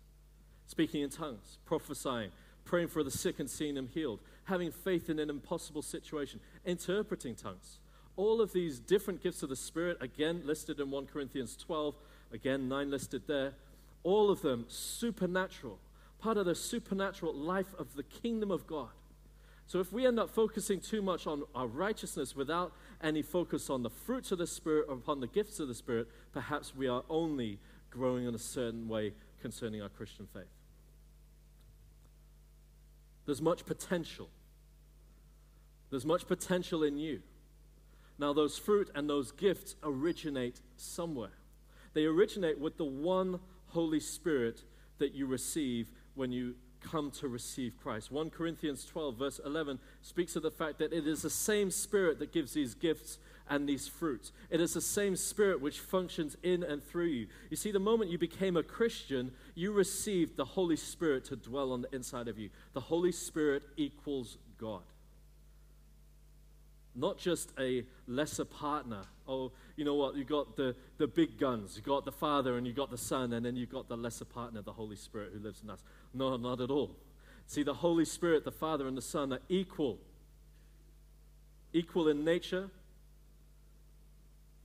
speaking 0.68 1.00
in 1.00 1.08
tongues, 1.08 1.58
prophesying, 1.64 2.30
praying 2.64 2.88
for 2.88 3.02
the 3.02 3.10
sick 3.10 3.40
and 3.40 3.48
seeing 3.48 3.74
them 3.74 3.88
healed, 3.88 4.20
having 4.44 4.70
faith 4.70 5.08
in 5.08 5.18
an 5.18 5.30
impossible 5.30 5.82
situation, 5.82 6.38
interpreting 6.64 7.34
tongues. 7.34 7.78
All 8.16 8.40
of 8.40 8.52
these 8.52 8.78
different 8.78 9.22
gifts 9.22 9.42
of 9.42 9.48
the 9.48 9.56
Spirit, 9.56 9.96
again 10.00 10.42
listed 10.44 10.78
in 10.78 10.90
1 10.90 11.06
Corinthians 11.06 11.56
12, 11.56 11.94
again, 12.32 12.68
nine 12.68 12.90
listed 12.90 13.22
there, 13.26 13.54
all 14.04 14.30
of 14.30 14.42
them 14.42 14.66
supernatural, 14.68 15.78
part 16.20 16.36
of 16.36 16.44
the 16.44 16.54
supernatural 16.54 17.34
life 17.34 17.74
of 17.78 17.94
the 17.94 18.02
kingdom 18.02 18.50
of 18.50 18.66
God. 18.66 18.90
So 19.68 19.80
if 19.80 19.92
we 19.92 20.06
end 20.06 20.18
up 20.18 20.30
focusing 20.30 20.80
too 20.80 21.02
much 21.02 21.26
on 21.26 21.42
our 21.54 21.66
righteousness 21.66 22.34
without 22.34 22.72
any 23.02 23.20
focus 23.20 23.68
on 23.68 23.82
the 23.82 23.90
fruits 23.90 24.32
of 24.32 24.38
the 24.38 24.46
Spirit 24.46 24.86
or 24.88 24.94
upon 24.94 25.20
the 25.20 25.26
gifts 25.26 25.60
of 25.60 25.68
the 25.68 25.74
Spirit, 25.74 26.08
perhaps 26.32 26.74
we 26.74 26.88
are 26.88 27.04
only 27.10 27.58
growing 27.90 28.26
in 28.26 28.34
a 28.34 28.38
certain 28.38 28.88
way 28.88 29.12
concerning 29.42 29.82
our 29.82 29.90
Christian 29.90 30.26
faith. 30.32 30.48
There's 33.26 33.42
much 33.42 33.66
potential. 33.66 34.30
There's 35.90 36.06
much 36.06 36.26
potential 36.26 36.82
in 36.82 36.96
you. 36.96 37.20
Now, 38.18 38.32
those 38.32 38.56
fruit 38.56 38.90
and 38.94 39.08
those 39.08 39.32
gifts 39.32 39.76
originate 39.82 40.62
somewhere. 40.76 41.36
They 41.92 42.06
originate 42.06 42.58
with 42.58 42.78
the 42.78 42.86
one 42.86 43.38
Holy 43.66 44.00
Spirit 44.00 44.62
that 44.96 45.14
you 45.14 45.26
receive 45.26 45.88
when 46.14 46.32
you 46.32 46.54
come 46.80 47.10
to 47.12 47.28
receive 47.28 47.74
Christ. 47.82 48.10
1 48.10 48.30
Corinthians 48.30 48.84
12, 48.84 49.16
verse 49.16 49.40
11, 49.44 49.78
speaks 50.02 50.36
of 50.36 50.42
the 50.42 50.50
fact 50.50 50.78
that 50.78 50.92
it 50.92 51.06
is 51.06 51.22
the 51.22 51.30
same 51.30 51.70
Spirit 51.70 52.18
that 52.18 52.32
gives 52.32 52.52
these 52.52 52.74
gifts 52.74 53.18
and 53.48 53.68
these 53.68 53.88
fruits. 53.88 54.32
It 54.50 54.60
is 54.60 54.74
the 54.74 54.80
same 54.80 55.16
Spirit 55.16 55.60
which 55.60 55.80
functions 55.80 56.36
in 56.42 56.62
and 56.62 56.82
through 56.82 57.06
you. 57.06 57.26
You 57.50 57.56
see, 57.56 57.70
the 57.70 57.78
moment 57.78 58.10
you 58.10 58.18
became 58.18 58.56
a 58.56 58.62
Christian, 58.62 59.32
you 59.54 59.72
received 59.72 60.36
the 60.36 60.44
Holy 60.44 60.76
Spirit 60.76 61.24
to 61.26 61.36
dwell 61.36 61.72
on 61.72 61.82
the 61.82 61.94
inside 61.94 62.28
of 62.28 62.38
you. 62.38 62.50
The 62.74 62.80
Holy 62.80 63.12
Spirit 63.12 63.62
equals 63.76 64.38
God. 64.58 64.82
Not 66.94 67.18
just 67.18 67.52
a 67.58 67.84
lesser 68.06 68.44
partner. 68.44 69.02
Oh, 69.26 69.52
you 69.78 69.84
know 69.84 69.94
what? 69.94 70.16
You 70.16 70.24
got 70.24 70.56
the, 70.56 70.74
the 70.98 71.06
big 71.06 71.38
guns. 71.38 71.76
You 71.76 71.82
got 71.82 72.04
the 72.04 72.10
Father 72.10 72.58
and 72.58 72.66
you 72.66 72.72
got 72.72 72.90
the 72.90 72.98
Son, 72.98 73.32
and 73.32 73.46
then 73.46 73.54
you 73.54 73.64
got 73.64 73.88
the 73.88 73.96
lesser 73.96 74.24
partner, 74.24 74.60
the 74.60 74.72
Holy 74.72 74.96
Spirit, 74.96 75.30
who 75.32 75.38
lives 75.38 75.62
in 75.62 75.70
us. 75.70 75.84
No, 76.12 76.36
not 76.36 76.60
at 76.60 76.68
all. 76.68 76.96
See, 77.46 77.62
the 77.62 77.74
Holy 77.74 78.04
Spirit, 78.04 78.44
the 78.44 78.50
Father, 78.50 78.88
and 78.88 78.96
the 78.96 79.02
Son 79.02 79.32
are 79.32 79.38
equal. 79.48 80.00
Equal 81.72 82.08
in 82.08 82.24
nature, 82.24 82.70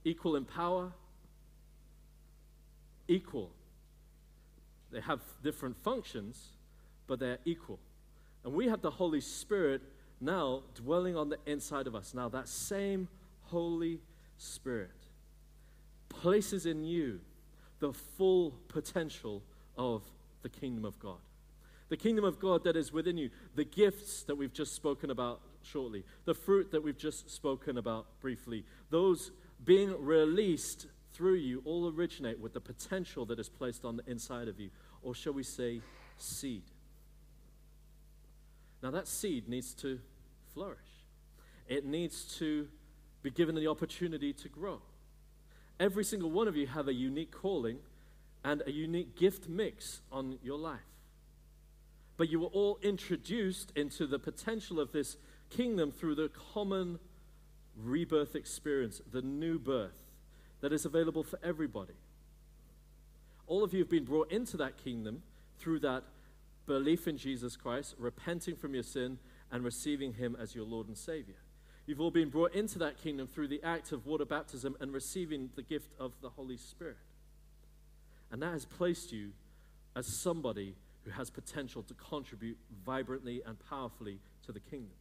equal 0.04 0.34
in 0.34 0.44
power, 0.44 0.90
equal. 3.06 3.52
They 4.90 5.00
have 5.00 5.20
different 5.44 5.76
functions, 5.84 6.48
but 7.06 7.20
they're 7.20 7.38
equal. 7.44 7.78
And 8.42 8.52
we 8.52 8.66
have 8.66 8.82
the 8.82 8.90
Holy 8.90 9.20
Spirit 9.20 9.80
now 10.20 10.64
dwelling 10.74 11.16
on 11.16 11.28
the 11.28 11.38
inside 11.46 11.86
of 11.86 11.94
us. 11.94 12.14
Now, 12.14 12.28
that 12.30 12.48
same 12.48 13.06
Holy 13.42 14.00
Spirit 14.38 15.03
places 16.20 16.66
in 16.66 16.84
you 16.84 17.20
the 17.80 17.92
full 17.92 18.52
potential 18.68 19.42
of 19.76 20.02
the 20.42 20.48
kingdom 20.48 20.84
of 20.84 20.98
God. 20.98 21.18
The 21.88 21.96
kingdom 21.96 22.24
of 22.24 22.40
God 22.40 22.64
that 22.64 22.76
is 22.76 22.92
within 22.92 23.18
you, 23.18 23.30
the 23.54 23.64
gifts 23.64 24.22
that 24.22 24.36
we've 24.36 24.52
just 24.52 24.74
spoken 24.74 25.10
about 25.10 25.40
shortly, 25.62 26.04
the 26.24 26.34
fruit 26.34 26.70
that 26.72 26.82
we've 26.82 26.96
just 26.96 27.30
spoken 27.30 27.78
about 27.78 28.06
briefly, 28.20 28.64
those 28.90 29.32
being 29.64 29.94
released 30.02 30.86
through 31.12 31.34
you 31.34 31.62
all 31.64 31.92
originate 31.94 32.40
with 32.40 32.52
the 32.52 32.60
potential 32.60 33.24
that 33.26 33.38
is 33.38 33.48
placed 33.48 33.84
on 33.84 33.96
the 33.96 34.10
inside 34.10 34.48
of 34.48 34.58
you, 34.58 34.70
or 35.02 35.14
shall 35.14 35.32
we 35.32 35.42
say, 35.42 35.80
seed. 36.16 36.62
Now, 38.82 38.90
that 38.90 39.06
seed 39.06 39.48
needs 39.48 39.72
to 39.74 40.00
flourish, 40.52 40.78
it 41.68 41.84
needs 41.84 42.24
to 42.38 42.68
be 43.22 43.30
given 43.30 43.54
the 43.54 43.68
opportunity 43.68 44.32
to 44.32 44.48
grow. 44.48 44.80
Every 45.80 46.04
single 46.04 46.30
one 46.30 46.48
of 46.48 46.56
you 46.56 46.66
have 46.66 46.88
a 46.88 46.94
unique 46.94 47.32
calling 47.32 47.78
and 48.44 48.62
a 48.66 48.70
unique 48.70 49.16
gift 49.16 49.48
mix 49.48 50.02
on 50.12 50.38
your 50.42 50.58
life. 50.58 50.80
But 52.16 52.28
you 52.28 52.40
were 52.40 52.48
all 52.48 52.78
introduced 52.82 53.72
into 53.74 54.06
the 54.06 54.18
potential 54.18 54.78
of 54.78 54.92
this 54.92 55.16
kingdom 55.50 55.90
through 55.90 56.14
the 56.14 56.30
common 56.52 56.98
rebirth 57.76 58.36
experience, 58.36 59.00
the 59.10 59.22
new 59.22 59.58
birth 59.58 59.98
that 60.60 60.72
is 60.72 60.84
available 60.84 61.24
for 61.24 61.38
everybody. 61.42 61.94
All 63.46 63.64
of 63.64 63.72
you 63.72 63.80
have 63.80 63.90
been 63.90 64.04
brought 64.04 64.30
into 64.30 64.56
that 64.58 64.82
kingdom 64.82 65.22
through 65.58 65.80
that 65.80 66.04
belief 66.66 67.06
in 67.08 67.18
Jesus 67.18 67.56
Christ, 67.56 67.94
repenting 67.98 68.56
from 68.56 68.74
your 68.74 68.82
sin, 68.82 69.18
and 69.50 69.64
receiving 69.64 70.14
Him 70.14 70.36
as 70.40 70.54
your 70.54 70.64
Lord 70.64 70.88
and 70.88 70.96
Savior. 70.96 71.34
You've 71.86 72.00
all 72.00 72.10
been 72.10 72.30
brought 72.30 72.54
into 72.54 72.78
that 72.78 72.96
kingdom 73.02 73.26
through 73.26 73.48
the 73.48 73.62
act 73.62 73.92
of 73.92 74.06
water 74.06 74.24
baptism 74.24 74.76
and 74.80 74.92
receiving 74.92 75.50
the 75.54 75.62
gift 75.62 75.90
of 75.98 76.12
the 76.22 76.30
Holy 76.30 76.56
Spirit. 76.56 76.96
And 78.32 78.40
that 78.42 78.52
has 78.52 78.64
placed 78.64 79.12
you 79.12 79.32
as 79.94 80.06
somebody 80.06 80.74
who 81.04 81.10
has 81.10 81.28
potential 81.28 81.82
to 81.82 81.94
contribute 81.94 82.56
vibrantly 82.84 83.42
and 83.46 83.58
powerfully 83.68 84.18
to 84.46 84.52
the 84.52 84.60
kingdom. 84.60 84.96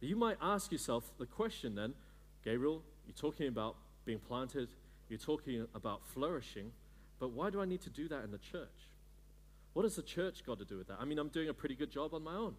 You 0.00 0.14
might 0.14 0.36
ask 0.40 0.70
yourself 0.70 1.10
the 1.18 1.26
question 1.26 1.74
then, 1.74 1.94
Gabriel, 2.44 2.82
you're 3.06 3.16
talking 3.16 3.48
about 3.48 3.76
being 4.04 4.20
planted, 4.20 4.68
you're 5.08 5.18
talking 5.18 5.66
about 5.74 6.06
flourishing, 6.06 6.70
but 7.18 7.30
why 7.30 7.50
do 7.50 7.60
I 7.60 7.64
need 7.64 7.80
to 7.82 7.90
do 7.90 8.06
that 8.08 8.22
in 8.22 8.30
the 8.30 8.38
church? 8.38 8.90
What 9.72 9.82
has 9.82 9.96
the 9.96 10.02
church 10.02 10.44
got 10.46 10.58
to 10.58 10.64
do 10.64 10.78
with 10.78 10.88
that? 10.88 10.98
I 11.00 11.04
mean, 11.04 11.18
I'm 11.18 11.28
doing 11.28 11.48
a 11.48 11.54
pretty 11.54 11.74
good 11.74 11.90
job 11.90 12.14
on 12.14 12.22
my 12.22 12.34
own. 12.34 12.54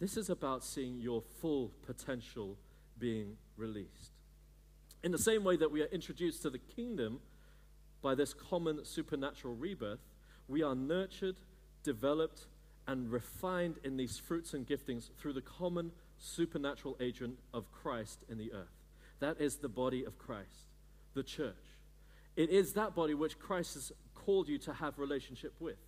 This 0.00 0.16
is 0.16 0.30
about 0.30 0.64
seeing 0.64 1.00
your 1.00 1.22
full 1.40 1.72
potential 1.84 2.56
being 2.98 3.36
released. 3.56 4.12
In 5.02 5.12
the 5.12 5.18
same 5.18 5.44
way 5.44 5.56
that 5.56 5.70
we 5.70 5.82
are 5.82 5.86
introduced 5.86 6.42
to 6.42 6.50
the 6.50 6.58
kingdom 6.58 7.20
by 8.02 8.14
this 8.14 8.32
common 8.32 8.84
supernatural 8.84 9.54
rebirth, 9.54 10.00
we 10.46 10.62
are 10.62 10.74
nurtured, 10.74 11.36
developed, 11.82 12.46
and 12.86 13.10
refined 13.10 13.78
in 13.84 13.96
these 13.96 14.18
fruits 14.18 14.54
and 14.54 14.66
giftings 14.66 15.10
through 15.18 15.34
the 15.34 15.42
common 15.42 15.92
supernatural 16.16 16.96
agent 17.00 17.38
of 17.52 17.70
Christ 17.70 18.24
in 18.28 18.38
the 18.38 18.52
earth. 18.52 18.74
That 19.20 19.40
is 19.40 19.56
the 19.56 19.68
body 19.68 20.04
of 20.04 20.18
Christ, 20.18 20.66
the 21.14 21.22
church. 21.22 21.54
It 22.36 22.50
is 22.50 22.72
that 22.74 22.94
body 22.94 23.14
which 23.14 23.38
Christ 23.38 23.74
has 23.74 23.92
called 24.14 24.48
you 24.48 24.58
to 24.58 24.72
have 24.72 24.98
relationship 24.98 25.54
with. 25.60 25.78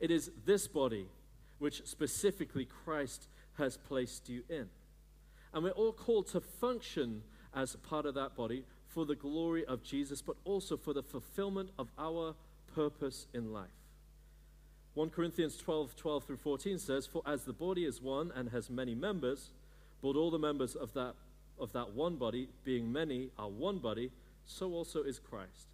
It 0.00 0.10
is 0.10 0.30
this 0.44 0.66
body 0.66 1.06
which 1.58 1.86
specifically 1.86 2.64
Christ 2.64 3.28
has 3.58 3.76
placed 3.76 4.28
you 4.28 4.42
in. 4.48 4.68
And 5.52 5.64
we're 5.64 5.70
all 5.70 5.92
called 5.92 6.28
to 6.28 6.40
function 6.40 7.22
as 7.54 7.76
part 7.76 8.06
of 8.06 8.14
that 8.14 8.36
body 8.36 8.64
for 8.88 9.04
the 9.04 9.14
glory 9.14 9.64
of 9.64 9.82
Jesus, 9.82 10.22
but 10.22 10.36
also 10.44 10.76
for 10.76 10.92
the 10.92 11.02
fulfillment 11.02 11.70
of 11.78 11.88
our 11.98 12.34
purpose 12.74 13.26
in 13.32 13.52
life. 13.52 13.68
1 14.94 15.10
Corinthians 15.10 15.56
12 15.56 15.94
12 15.96 16.24
through 16.24 16.36
14 16.36 16.78
says, 16.78 17.06
For 17.06 17.22
as 17.26 17.44
the 17.44 17.52
body 17.52 17.84
is 17.84 18.02
one 18.02 18.32
and 18.34 18.50
has 18.50 18.68
many 18.68 18.94
members, 18.94 19.50
but 20.02 20.16
all 20.16 20.30
the 20.30 20.38
members 20.38 20.74
of 20.74 20.92
that, 20.94 21.14
of 21.58 21.72
that 21.72 21.92
one 21.92 22.16
body, 22.16 22.48
being 22.64 22.92
many, 22.92 23.30
are 23.38 23.48
one 23.48 23.78
body, 23.78 24.10
so 24.44 24.72
also 24.72 25.02
is 25.02 25.18
Christ. 25.18 25.68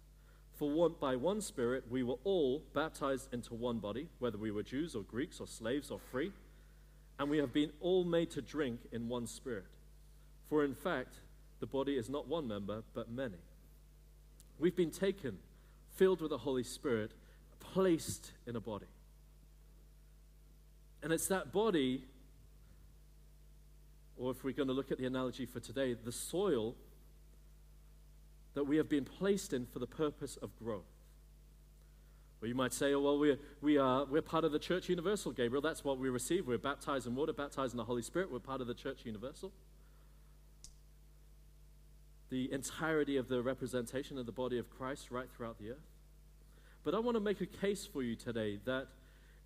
For 0.55 0.69
one, 0.69 0.95
by 0.99 1.15
one 1.15 1.41
Spirit 1.41 1.85
we 1.89 2.03
were 2.03 2.17
all 2.23 2.63
baptized 2.73 3.33
into 3.33 3.53
one 3.53 3.79
body, 3.79 4.07
whether 4.19 4.37
we 4.37 4.51
were 4.51 4.63
Jews 4.63 4.95
or 4.95 5.03
Greeks 5.03 5.39
or 5.39 5.47
slaves 5.47 5.91
or 5.91 5.99
free, 5.99 6.31
and 7.19 7.29
we 7.29 7.37
have 7.39 7.53
been 7.53 7.71
all 7.79 8.03
made 8.03 8.31
to 8.31 8.41
drink 8.41 8.81
in 8.91 9.07
one 9.09 9.27
Spirit. 9.27 9.65
For 10.49 10.63
in 10.63 10.75
fact, 10.75 11.15
the 11.59 11.65
body 11.65 11.97
is 11.97 12.09
not 12.09 12.27
one 12.27 12.47
member, 12.47 12.83
but 12.93 13.09
many. 13.09 13.37
We've 14.59 14.75
been 14.75 14.91
taken, 14.91 15.37
filled 15.95 16.21
with 16.21 16.29
the 16.29 16.37
Holy 16.37 16.63
Spirit, 16.63 17.11
placed 17.59 18.31
in 18.45 18.55
a 18.55 18.59
body. 18.59 18.87
And 21.03 21.11
it's 21.11 21.27
that 21.27 21.51
body, 21.51 22.05
or 24.17 24.31
if 24.31 24.43
we're 24.43 24.53
going 24.53 24.67
to 24.67 24.73
look 24.73 24.91
at 24.91 24.97
the 24.97 25.05
analogy 25.05 25.45
for 25.45 25.59
today, 25.59 25.93
the 25.93 26.11
soil 26.11 26.75
that 28.53 28.63
we 28.63 28.77
have 28.77 28.89
been 28.89 29.05
placed 29.05 29.53
in 29.53 29.65
for 29.65 29.79
the 29.79 29.87
purpose 29.87 30.37
of 30.37 30.57
growth. 30.57 30.96
Or 32.41 32.47
you 32.47 32.53
might 32.53 32.73
say, 32.73 32.93
oh, 32.93 33.01
well, 33.01 33.17
we're, 33.17 33.39
we 33.61 33.77
are, 33.77 34.03
uh, 34.03 34.05
we're 34.05 34.21
part 34.21 34.43
of 34.43 34.51
the 34.51 34.59
church 34.59 34.89
universal, 34.89 35.31
Gabriel. 35.31 35.61
That's 35.61 35.83
what 35.83 35.97
we 35.97 36.09
receive. 36.09 36.45
We're 36.45 36.59
baptized 36.59 37.07
in 37.07 37.15
water, 37.15 37.33
baptized 37.33 37.73
in 37.73 37.77
the 37.77 37.85
Holy 37.85 38.03
Spirit. 38.03 38.31
We're 38.31 38.39
part 38.39 38.61
of 38.61 38.67
the 38.67 38.75
church 38.75 38.99
universal. 39.05 39.51
The 42.29 42.51
entirety 42.51 43.17
of 43.17 43.27
the 43.27 43.41
representation 43.41 44.19
of 44.19 44.27
the 44.27 44.31
body 44.31 44.59
of 44.59 44.69
Christ 44.69 45.09
right 45.09 45.27
throughout 45.35 45.57
the 45.57 45.71
earth. 45.71 45.87
But 46.83 46.93
I 46.93 46.99
want 46.99 47.15
to 47.15 47.21
make 47.21 47.41
a 47.41 47.45
case 47.47 47.87
for 47.91 48.03
you 48.03 48.15
today 48.15 48.59
that 48.65 48.87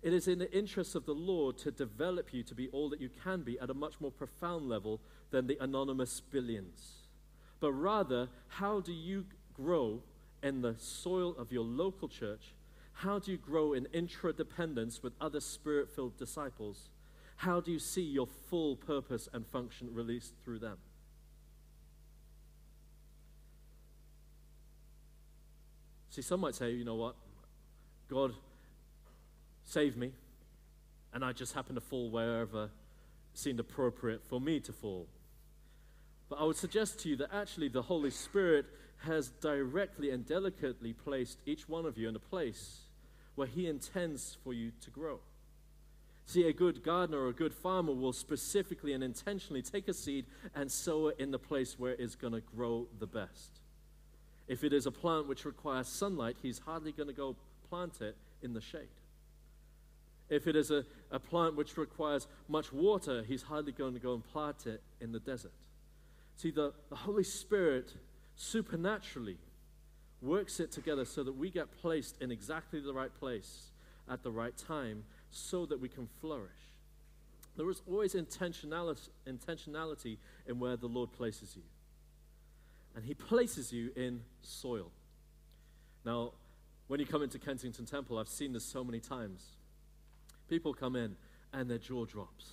it 0.02 0.12
is 0.12 0.28
in 0.28 0.38
the 0.38 0.52
interest 0.52 0.94
of 0.94 1.06
the 1.06 1.14
Lord 1.14 1.56
to 1.58 1.70
develop 1.70 2.34
you 2.34 2.42
to 2.42 2.54
be 2.54 2.68
all 2.68 2.90
that 2.90 3.00
you 3.00 3.08
can 3.22 3.42
be 3.42 3.58
at 3.58 3.70
a 3.70 3.74
much 3.74 4.00
more 4.00 4.10
profound 4.10 4.68
level 4.68 5.00
than 5.30 5.46
the 5.46 5.56
anonymous 5.60 6.20
billions. 6.20 7.06
But 7.58 7.72
rather, 7.72 8.28
how 8.48 8.80
do 8.80 8.92
you 8.92 9.24
grow 9.54 10.02
in 10.42 10.60
the 10.60 10.74
soil 10.76 11.36
of 11.38 11.52
your 11.52 11.64
local 11.64 12.08
church 12.08 12.54
How 12.92 13.18
do 13.18 13.32
you 13.32 13.36
grow 13.36 13.72
in 13.72 13.86
interdependence 13.92 15.02
with 15.02 15.12
other 15.20 15.40
spirit 15.40 15.90
filled 15.90 16.16
disciples? 16.16 16.90
How 17.36 17.60
do 17.60 17.72
you 17.72 17.78
see 17.78 18.02
your 18.02 18.26
full 18.26 18.76
purpose 18.76 19.28
and 19.32 19.46
function 19.46 19.92
released 19.92 20.34
through 20.44 20.60
them? 20.60 20.78
See, 26.10 26.22
some 26.22 26.40
might 26.40 26.54
say, 26.54 26.72
you 26.72 26.84
know 26.84 26.94
what? 26.94 27.16
God 28.08 28.34
saved 29.64 29.96
me, 29.96 30.12
and 31.14 31.24
I 31.24 31.32
just 31.32 31.54
happen 31.54 31.74
to 31.74 31.80
fall 31.80 32.10
wherever 32.10 32.70
seemed 33.34 33.58
appropriate 33.58 34.22
for 34.28 34.40
me 34.40 34.60
to 34.60 34.72
fall. 34.72 35.08
But 36.28 36.36
I 36.38 36.44
would 36.44 36.56
suggest 36.56 37.00
to 37.00 37.08
you 37.08 37.16
that 37.16 37.30
actually 37.32 37.68
the 37.68 37.82
Holy 37.82 38.10
Spirit 38.10 38.66
has 38.98 39.30
directly 39.40 40.10
and 40.10 40.24
delicately 40.26 40.92
placed 40.92 41.38
each 41.46 41.68
one 41.68 41.86
of 41.86 41.98
you 41.98 42.08
in 42.08 42.14
a 42.14 42.20
place 42.20 42.81
where 43.34 43.46
He 43.46 43.66
intends 43.66 44.36
for 44.44 44.52
you 44.52 44.72
to 44.82 44.90
grow. 44.90 45.20
See, 46.26 46.46
a 46.46 46.52
good 46.52 46.82
gardener 46.82 47.18
or 47.18 47.28
a 47.28 47.32
good 47.32 47.52
farmer 47.52 47.92
will 47.92 48.12
specifically 48.12 48.92
and 48.92 49.02
intentionally 49.02 49.62
take 49.62 49.88
a 49.88 49.92
seed 49.92 50.24
and 50.54 50.70
sow 50.70 51.08
it 51.08 51.18
in 51.18 51.30
the 51.30 51.38
place 51.38 51.78
where 51.78 51.92
it's 51.92 52.14
going 52.14 52.32
to 52.32 52.40
grow 52.40 52.86
the 52.98 53.06
best. 53.06 53.60
If 54.48 54.64
it 54.64 54.72
is 54.72 54.86
a 54.86 54.90
plant 54.90 55.28
which 55.28 55.44
requires 55.44 55.88
sunlight, 55.88 56.36
he's 56.42 56.60
hardly 56.60 56.92
going 56.92 57.08
to 57.08 57.14
go 57.14 57.36
plant 57.68 58.00
it 58.00 58.16
in 58.42 58.54
the 58.54 58.60
shade. 58.60 58.88
If 60.28 60.46
it 60.46 60.56
is 60.56 60.70
a, 60.70 60.84
a 61.10 61.18
plant 61.18 61.56
which 61.56 61.76
requires 61.76 62.26
much 62.48 62.72
water, 62.72 63.22
he's 63.26 63.42
hardly 63.42 63.72
going 63.72 63.94
to 63.94 64.00
go 64.00 64.14
and 64.14 64.26
plant 64.32 64.66
it 64.66 64.82
in 65.00 65.12
the 65.12 65.20
desert. 65.20 65.52
See, 66.36 66.50
the, 66.50 66.72
the 66.88 66.96
Holy 66.96 67.24
Spirit 67.24 67.92
supernaturally 68.36 69.36
works 70.22 70.60
it 70.60 70.70
together 70.70 71.04
so 71.04 71.22
that 71.24 71.36
we 71.36 71.50
get 71.50 71.70
placed 71.80 72.20
in 72.22 72.30
exactly 72.30 72.80
the 72.80 72.92
right 72.92 73.12
place 73.18 73.70
at 74.08 74.22
the 74.22 74.30
right 74.30 74.56
time 74.56 75.04
so 75.30 75.66
that 75.66 75.80
we 75.80 75.88
can 75.88 76.08
flourish. 76.20 76.50
There 77.56 77.68
is 77.68 77.82
always 77.86 78.14
intentionality, 78.14 79.08
intentionality 79.26 80.18
in 80.46 80.58
where 80.58 80.76
the 80.76 80.86
Lord 80.86 81.12
places 81.12 81.54
you. 81.56 81.62
And 82.94 83.04
He 83.04 83.14
places 83.14 83.72
you 83.72 83.90
in 83.96 84.22
soil. 84.42 84.90
Now, 86.04 86.32
when 86.88 87.00
you 87.00 87.06
come 87.06 87.22
into 87.22 87.38
Kensington 87.38 87.86
Temple, 87.86 88.18
I've 88.18 88.28
seen 88.28 88.52
this 88.52 88.64
so 88.64 88.84
many 88.84 89.00
times. 89.00 89.44
People 90.48 90.74
come 90.74 90.96
in 90.96 91.16
and 91.52 91.70
their 91.70 91.78
jaw 91.78 92.04
drops. 92.04 92.50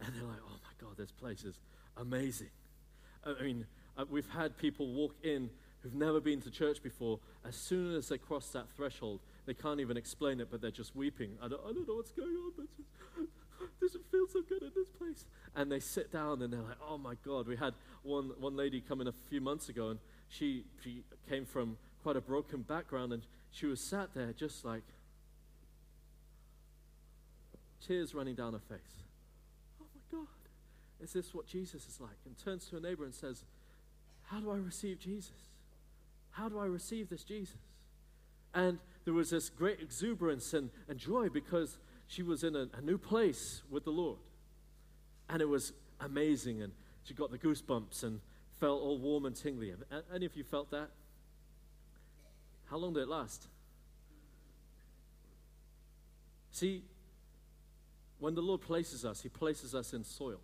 And 0.00 0.14
they're 0.14 0.24
like, 0.24 0.38
oh 0.46 0.58
my 0.62 0.86
God, 0.86 0.96
this 0.96 1.10
place 1.10 1.44
is 1.44 1.58
amazing. 1.96 2.50
I 3.24 3.42
mean, 3.42 3.66
uh, 3.96 4.04
we've 4.08 4.28
had 4.28 4.56
people 4.58 4.86
walk 4.92 5.14
in 5.24 5.50
who've 5.82 5.94
never 5.94 6.20
been 6.20 6.40
to 6.42 6.50
church 6.50 6.82
before. 6.82 7.18
As 7.46 7.56
soon 7.56 7.94
as 7.94 8.08
they 8.08 8.18
cross 8.18 8.48
that 8.50 8.68
threshold, 8.76 9.20
they 9.46 9.54
can't 9.54 9.80
even 9.80 9.96
explain 9.96 10.40
it, 10.40 10.48
but 10.50 10.60
they're 10.60 10.70
just 10.70 10.94
weeping. 10.96 11.38
I 11.42 11.48
don't, 11.48 11.60
I 11.64 11.72
don't 11.72 11.86
know 11.88 11.94
what's 11.94 12.12
going 12.12 12.28
on, 12.28 12.52
but 12.56 12.66
just, 13.80 13.96
so 14.32 14.42
good 14.42 14.62
in 14.62 14.70
this 14.74 14.88
place. 14.90 15.24
And 15.54 15.72
they 15.72 15.80
sit 15.80 16.12
down 16.12 16.42
and 16.42 16.52
they're 16.52 16.60
like, 16.60 16.76
oh 16.86 16.98
my 16.98 17.14
God. 17.24 17.46
We 17.46 17.56
had 17.56 17.74
one, 18.02 18.32
one 18.38 18.56
lady 18.56 18.82
come 18.86 19.00
in 19.00 19.08
a 19.08 19.14
few 19.30 19.40
months 19.40 19.68
ago, 19.68 19.90
and 19.90 19.98
she, 20.28 20.64
she 20.82 21.02
came 21.28 21.46
from 21.46 21.76
quite 22.02 22.16
a 22.16 22.20
broken 22.20 22.62
background, 22.62 23.12
and 23.12 23.22
she 23.50 23.66
was 23.66 23.80
sat 23.80 24.14
there 24.14 24.32
just 24.32 24.64
like 24.64 24.82
tears 27.86 28.14
running 28.14 28.34
down 28.34 28.52
her 28.52 28.58
face. 28.58 29.04
Oh 29.80 29.86
my 29.94 30.18
God. 30.18 30.26
Is 31.00 31.12
this 31.12 31.32
what 31.32 31.46
Jesus 31.46 31.86
is 31.86 32.00
like? 32.00 32.18
And 32.26 32.36
turns 32.36 32.66
to 32.66 32.76
a 32.76 32.80
neighbor 32.80 33.04
and 33.04 33.14
says, 33.14 33.44
How 34.24 34.40
do 34.40 34.50
I 34.50 34.56
receive 34.56 34.98
Jesus? 34.98 35.47
How 36.38 36.48
do 36.48 36.60
I 36.60 36.66
receive 36.66 37.10
this 37.10 37.24
Jesus? 37.24 37.56
And 38.54 38.78
there 39.04 39.12
was 39.12 39.30
this 39.30 39.48
great 39.48 39.80
exuberance 39.80 40.54
and, 40.54 40.70
and 40.88 40.96
joy 40.96 41.28
because 41.28 41.78
she 42.06 42.22
was 42.22 42.44
in 42.44 42.54
a, 42.54 42.68
a 42.76 42.80
new 42.80 42.96
place 42.96 43.62
with 43.68 43.84
the 43.84 43.90
Lord. 43.90 44.18
And 45.28 45.42
it 45.42 45.48
was 45.48 45.72
amazing. 46.00 46.62
And 46.62 46.72
she 47.02 47.12
got 47.12 47.32
the 47.32 47.38
goosebumps 47.38 48.04
and 48.04 48.20
felt 48.60 48.80
all 48.80 48.98
warm 48.98 49.26
and 49.26 49.34
tingly. 49.34 49.72
Any 50.14 50.26
of 50.26 50.36
you 50.36 50.44
felt 50.44 50.70
that? 50.70 50.90
How 52.70 52.76
long 52.76 52.92
did 52.94 53.02
it 53.02 53.08
last? 53.08 53.48
See, 56.52 56.82
when 58.20 58.36
the 58.36 58.42
Lord 58.42 58.60
places 58.60 59.04
us, 59.04 59.22
He 59.22 59.28
places 59.28 59.74
us 59.74 59.92
in 59.92 60.04
soil. 60.04 60.40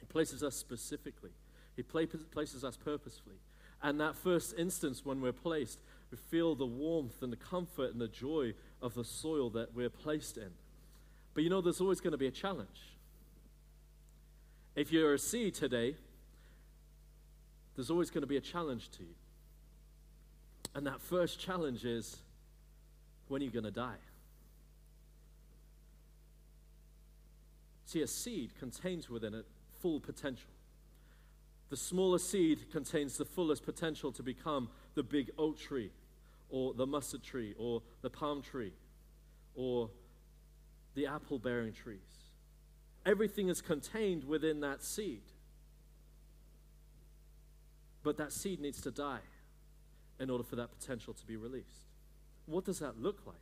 He 0.00 0.06
places 0.06 0.42
us 0.42 0.56
specifically. 0.56 1.30
He 1.76 1.82
places 1.82 2.64
us 2.64 2.76
purposefully. 2.76 3.36
And 3.82 4.00
that 4.00 4.16
first 4.16 4.54
instance, 4.56 5.04
when 5.04 5.20
we're 5.20 5.32
placed, 5.32 5.78
we 6.10 6.16
feel 6.16 6.54
the 6.54 6.66
warmth 6.66 7.22
and 7.22 7.32
the 7.32 7.36
comfort 7.36 7.92
and 7.92 8.00
the 8.00 8.08
joy 8.08 8.54
of 8.80 8.94
the 8.94 9.04
soil 9.04 9.50
that 9.50 9.74
we're 9.74 9.90
placed 9.90 10.36
in. 10.36 10.50
But 11.34 11.44
you 11.44 11.50
know, 11.50 11.60
there's 11.60 11.80
always 11.80 12.00
going 12.00 12.12
to 12.12 12.18
be 12.18 12.26
a 12.26 12.32
challenge. 12.32 12.96
If 14.74 14.92
you're 14.92 15.14
a 15.14 15.18
seed 15.18 15.54
today, 15.54 15.94
there's 17.74 17.90
always 17.90 18.10
going 18.10 18.22
to 18.22 18.26
be 18.26 18.36
a 18.36 18.42
challenge 18.42 18.90
to 18.92 19.02
you. 19.02 19.14
And 20.74 20.86
that 20.86 21.00
first 21.00 21.38
challenge 21.38 21.84
is 21.84 22.16
when 23.28 23.42
are 23.42 23.44
you 23.44 23.50
going 23.50 23.64
to 23.64 23.70
die? 23.70 23.96
See, 27.86 28.02
a 28.02 28.06
seed 28.06 28.58
contains 28.58 29.08
within 29.08 29.34
it 29.34 29.46
full 29.80 30.00
potential. 30.00 30.50
The 31.68 31.76
smallest 31.76 32.30
seed 32.30 32.70
contains 32.70 33.18
the 33.18 33.24
fullest 33.24 33.64
potential 33.64 34.12
to 34.12 34.22
become 34.22 34.68
the 34.94 35.02
big 35.02 35.30
oak 35.36 35.58
tree, 35.58 35.90
or 36.48 36.74
the 36.74 36.86
mustard 36.86 37.22
tree, 37.22 37.54
or 37.58 37.82
the 38.02 38.10
palm 38.10 38.40
tree, 38.40 38.72
or 39.54 39.90
the 40.94 41.06
apple 41.06 41.38
bearing 41.38 41.72
trees. 41.72 41.98
Everything 43.04 43.48
is 43.48 43.60
contained 43.60 44.24
within 44.24 44.60
that 44.60 44.82
seed. 44.82 45.22
But 48.02 48.16
that 48.18 48.32
seed 48.32 48.60
needs 48.60 48.80
to 48.82 48.90
die 48.90 49.20
in 50.20 50.30
order 50.30 50.44
for 50.44 50.56
that 50.56 50.70
potential 50.78 51.12
to 51.14 51.26
be 51.26 51.36
released. 51.36 51.86
What 52.46 52.64
does 52.64 52.78
that 52.78 53.00
look 53.00 53.18
like? 53.26 53.36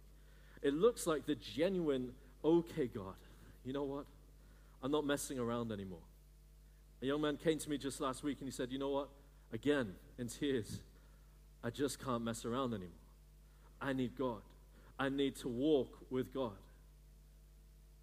It 0.62 0.72
looks 0.72 1.06
like 1.06 1.26
the 1.26 1.34
genuine, 1.34 2.12
okay, 2.42 2.86
God, 2.86 3.16
you 3.64 3.74
know 3.74 3.84
what? 3.84 4.06
I'm 4.82 4.90
not 4.90 5.06
messing 5.06 5.38
around 5.38 5.70
anymore. 5.70 5.98
A 7.04 7.06
young 7.06 7.20
man 7.20 7.36
came 7.36 7.58
to 7.58 7.68
me 7.68 7.76
just 7.76 8.00
last 8.00 8.22
week 8.22 8.38
and 8.40 8.48
he 8.48 8.50
said, 8.50 8.72
You 8.72 8.78
know 8.78 8.88
what? 8.88 9.10
Again, 9.52 9.92
in 10.16 10.26
tears, 10.26 10.80
I 11.62 11.68
just 11.68 12.02
can't 12.02 12.24
mess 12.24 12.46
around 12.46 12.72
anymore. 12.72 12.96
I 13.78 13.92
need 13.92 14.16
God. 14.16 14.40
I 14.98 15.10
need 15.10 15.36
to 15.36 15.48
walk 15.48 15.98
with 16.08 16.32
God. 16.32 16.56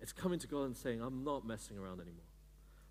It's 0.02 0.14
coming 0.14 0.38
to 0.38 0.46
God 0.46 0.66
and 0.66 0.78
saying, 0.78 1.02
I'm 1.02 1.24
not 1.24 1.48
messing 1.48 1.80
around 1.80 2.00
anymore. 2.00 2.28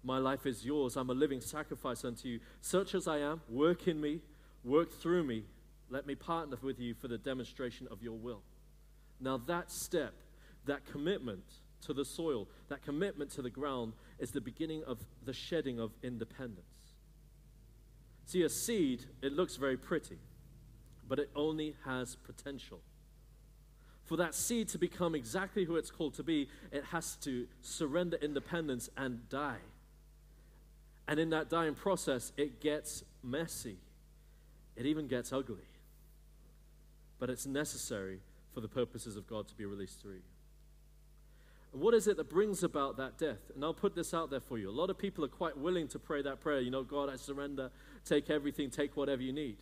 My 0.02 0.18
life 0.18 0.46
is 0.46 0.64
yours. 0.64 0.96
I'm 0.96 1.10
a 1.10 1.14
living 1.14 1.40
sacrifice 1.40 2.04
unto 2.04 2.26
you. 2.26 2.40
Search 2.60 2.96
as 2.96 3.06
I 3.06 3.18
am, 3.18 3.40
work 3.48 3.86
in 3.86 4.00
me, 4.00 4.18
work 4.64 4.92
through 4.92 5.22
me. 5.22 5.44
Let 5.90 6.08
me 6.08 6.16
partner 6.16 6.56
with 6.60 6.80
you 6.80 6.94
for 6.94 7.06
the 7.06 7.18
demonstration 7.18 7.86
of 7.88 8.02
your 8.02 8.16
will. 8.16 8.42
Now, 9.20 9.36
that 9.46 9.70
step, 9.70 10.14
that 10.66 10.84
commitment, 10.90 11.44
to 11.82 11.92
the 11.92 12.04
soil, 12.04 12.48
that 12.68 12.82
commitment 12.82 13.30
to 13.32 13.42
the 13.42 13.50
ground, 13.50 13.94
is 14.18 14.30
the 14.30 14.40
beginning 14.40 14.82
of 14.84 14.98
the 15.24 15.32
shedding 15.32 15.80
of 15.80 15.92
independence. 16.02 16.66
See, 18.26 18.42
a 18.42 18.48
seed, 18.48 19.06
it 19.22 19.32
looks 19.32 19.56
very 19.56 19.76
pretty, 19.76 20.18
but 21.08 21.18
it 21.18 21.30
only 21.34 21.74
has 21.84 22.16
potential. 22.16 22.80
For 24.04 24.16
that 24.16 24.34
seed 24.34 24.68
to 24.68 24.78
become 24.78 25.14
exactly 25.14 25.64
who 25.64 25.76
it's 25.76 25.90
called 25.90 26.14
to 26.14 26.22
be, 26.22 26.48
it 26.72 26.84
has 26.86 27.16
to 27.22 27.46
surrender 27.62 28.16
independence 28.20 28.88
and 28.96 29.28
die. 29.28 29.58
And 31.06 31.18
in 31.18 31.30
that 31.30 31.50
dying 31.50 31.74
process, 31.74 32.32
it 32.36 32.60
gets 32.60 33.04
messy. 33.22 33.78
It 34.76 34.86
even 34.86 35.08
gets 35.08 35.32
ugly. 35.32 35.68
But 37.18 37.30
it's 37.30 37.46
necessary 37.46 38.20
for 38.52 38.60
the 38.60 38.68
purposes 38.68 39.16
of 39.16 39.28
God 39.28 39.48
to 39.48 39.54
be 39.54 39.64
released 39.64 40.00
through. 40.00 40.22
What 41.72 41.94
is 41.94 42.08
it 42.08 42.16
that 42.16 42.28
brings 42.28 42.62
about 42.64 42.96
that 42.96 43.16
death? 43.16 43.50
And 43.54 43.64
I'll 43.64 43.72
put 43.72 43.94
this 43.94 44.12
out 44.12 44.30
there 44.30 44.40
for 44.40 44.58
you. 44.58 44.68
A 44.68 44.72
lot 44.72 44.90
of 44.90 44.98
people 44.98 45.24
are 45.24 45.28
quite 45.28 45.56
willing 45.56 45.86
to 45.88 45.98
pray 45.98 46.20
that 46.22 46.40
prayer. 46.40 46.60
You 46.60 46.70
know, 46.70 46.82
God, 46.82 47.08
I 47.08 47.16
surrender, 47.16 47.70
take 48.04 48.28
everything, 48.28 48.70
take 48.70 48.96
whatever 48.96 49.22
you 49.22 49.32
need. 49.32 49.56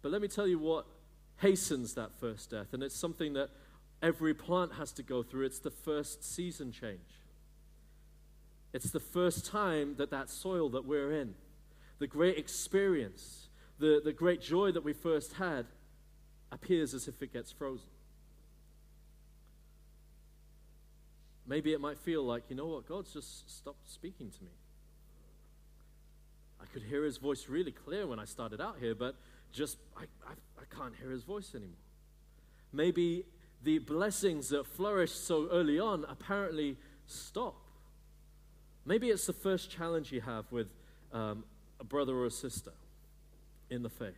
But 0.00 0.12
let 0.12 0.22
me 0.22 0.28
tell 0.28 0.46
you 0.46 0.58
what 0.58 0.86
hastens 1.38 1.94
that 1.94 2.12
first 2.20 2.50
death. 2.50 2.72
And 2.72 2.82
it's 2.82 2.94
something 2.94 3.32
that 3.32 3.50
every 4.02 4.34
plant 4.34 4.74
has 4.74 4.92
to 4.92 5.02
go 5.02 5.22
through. 5.22 5.46
It's 5.46 5.58
the 5.58 5.70
first 5.70 6.22
season 6.22 6.70
change. 6.70 7.00
It's 8.72 8.90
the 8.90 9.00
first 9.00 9.46
time 9.46 9.96
that 9.98 10.10
that 10.10 10.30
soil 10.30 10.68
that 10.70 10.84
we're 10.84 11.12
in, 11.12 11.34
the 11.98 12.06
great 12.06 12.38
experience, 12.38 13.48
the, 13.78 14.00
the 14.02 14.12
great 14.12 14.40
joy 14.40 14.72
that 14.72 14.84
we 14.84 14.92
first 14.92 15.34
had, 15.34 15.66
appears 16.50 16.94
as 16.94 17.08
if 17.08 17.22
it 17.22 17.32
gets 17.32 17.52
frozen. 17.52 17.91
Maybe 21.46 21.72
it 21.72 21.80
might 21.80 21.98
feel 21.98 22.22
like, 22.22 22.44
you 22.48 22.56
know 22.56 22.66
what, 22.66 22.88
God's 22.88 23.12
just 23.12 23.50
stopped 23.50 23.90
speaking 23.90 24.30
to 24.30 24.44
me. 24.44 24.50
I 26.60 26.66
could 26.66 26.82
hear 26.82 27.04
his 27.04 27.16
voice 27.16 27.48
really 27.48 27.72
clear 27.72 28.06
when 28.06 28.18
I 28.18 28.24
started 28.24 28.60
out 28.60 28.76
here, 28.78 28.94
but 28.94 29.16
just 29.52 29.78
I, 29.96 30.02
I, 30.26 30.32
I 30.60 30.74
can't 30.76 30.94
hear 31.00 31.10
his 31.10 31.24
voice 31.24 31.54
anymore. 31.54 31.74
Maybe 32.72 33.24
the 33.62 33.78
blessings 33.78 34.48
that 34.50 34.66
flourished 34.66 35.26
so 35.26 35.48
early 35.50 35.78
on 35.78 36.04
apparently 36.08 36.76
stop. 37.06 37.56
Maybe 38.84 39.10
it's 39.10 39.26
the 39.26 39.32
first 39.32 39.70
challenge 39.70 40.12
you 40.12 40.20
have 40.20 40.50
with 40.50 40.68
um, 41.12 41.44
a 41.80 41.84
brother 41.84 42.14
or 42.14 42.26
a 42.26 42.30
sister 42.30 42.72
in 43.70 43.82
the 43.82 43.90
faith. 43.90 44.14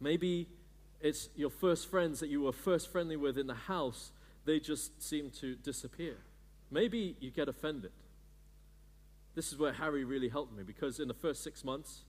Maybe 0.00 0.48
it's 1.00 1.28
your 1.34 1.50
first 1.50 1.90
friends 1.90 2.20
that 2.20 2.28
you 2.28 2.42
were 2.42 2.52
first 2.52 2.90
friendly 2.90 3.16
with 3.16 3.38
in 3.38 3.46
the 3.46 3.54
house, 3.54 4.12
they 4.44 4.60
just 4.60 5.02
seem 5.02 5.30
to 5.40 5.54
disappear. 5.56 6.16
Maybe 6.70 7.16
you 7.20 7.30
get 7.30 7.48
offended. 7.48 7.92
This 9.34 9.52
is 9.52 9.58
where 9.58 9.72
Harry 9.72 10.04
really 10.04 10.28
helped 10.28 10.56
me 10.56 10.62
because 10.62 11.00
in 11.00 11.08
the 11.08 11.14
first 11.14 11.42
six 11.42 11.64
months, 11.64 12.02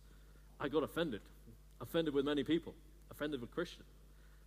I 0.59 0.67
got 0.67 0.83
offended. 0.83 1.21
Offended 1.81 2.13
with 2.13 2.25
many 2.25 2.43
people, 2.43 2.73
offended 3.11 3.41
with 3.41 3.51
Christian. 3.51 3.83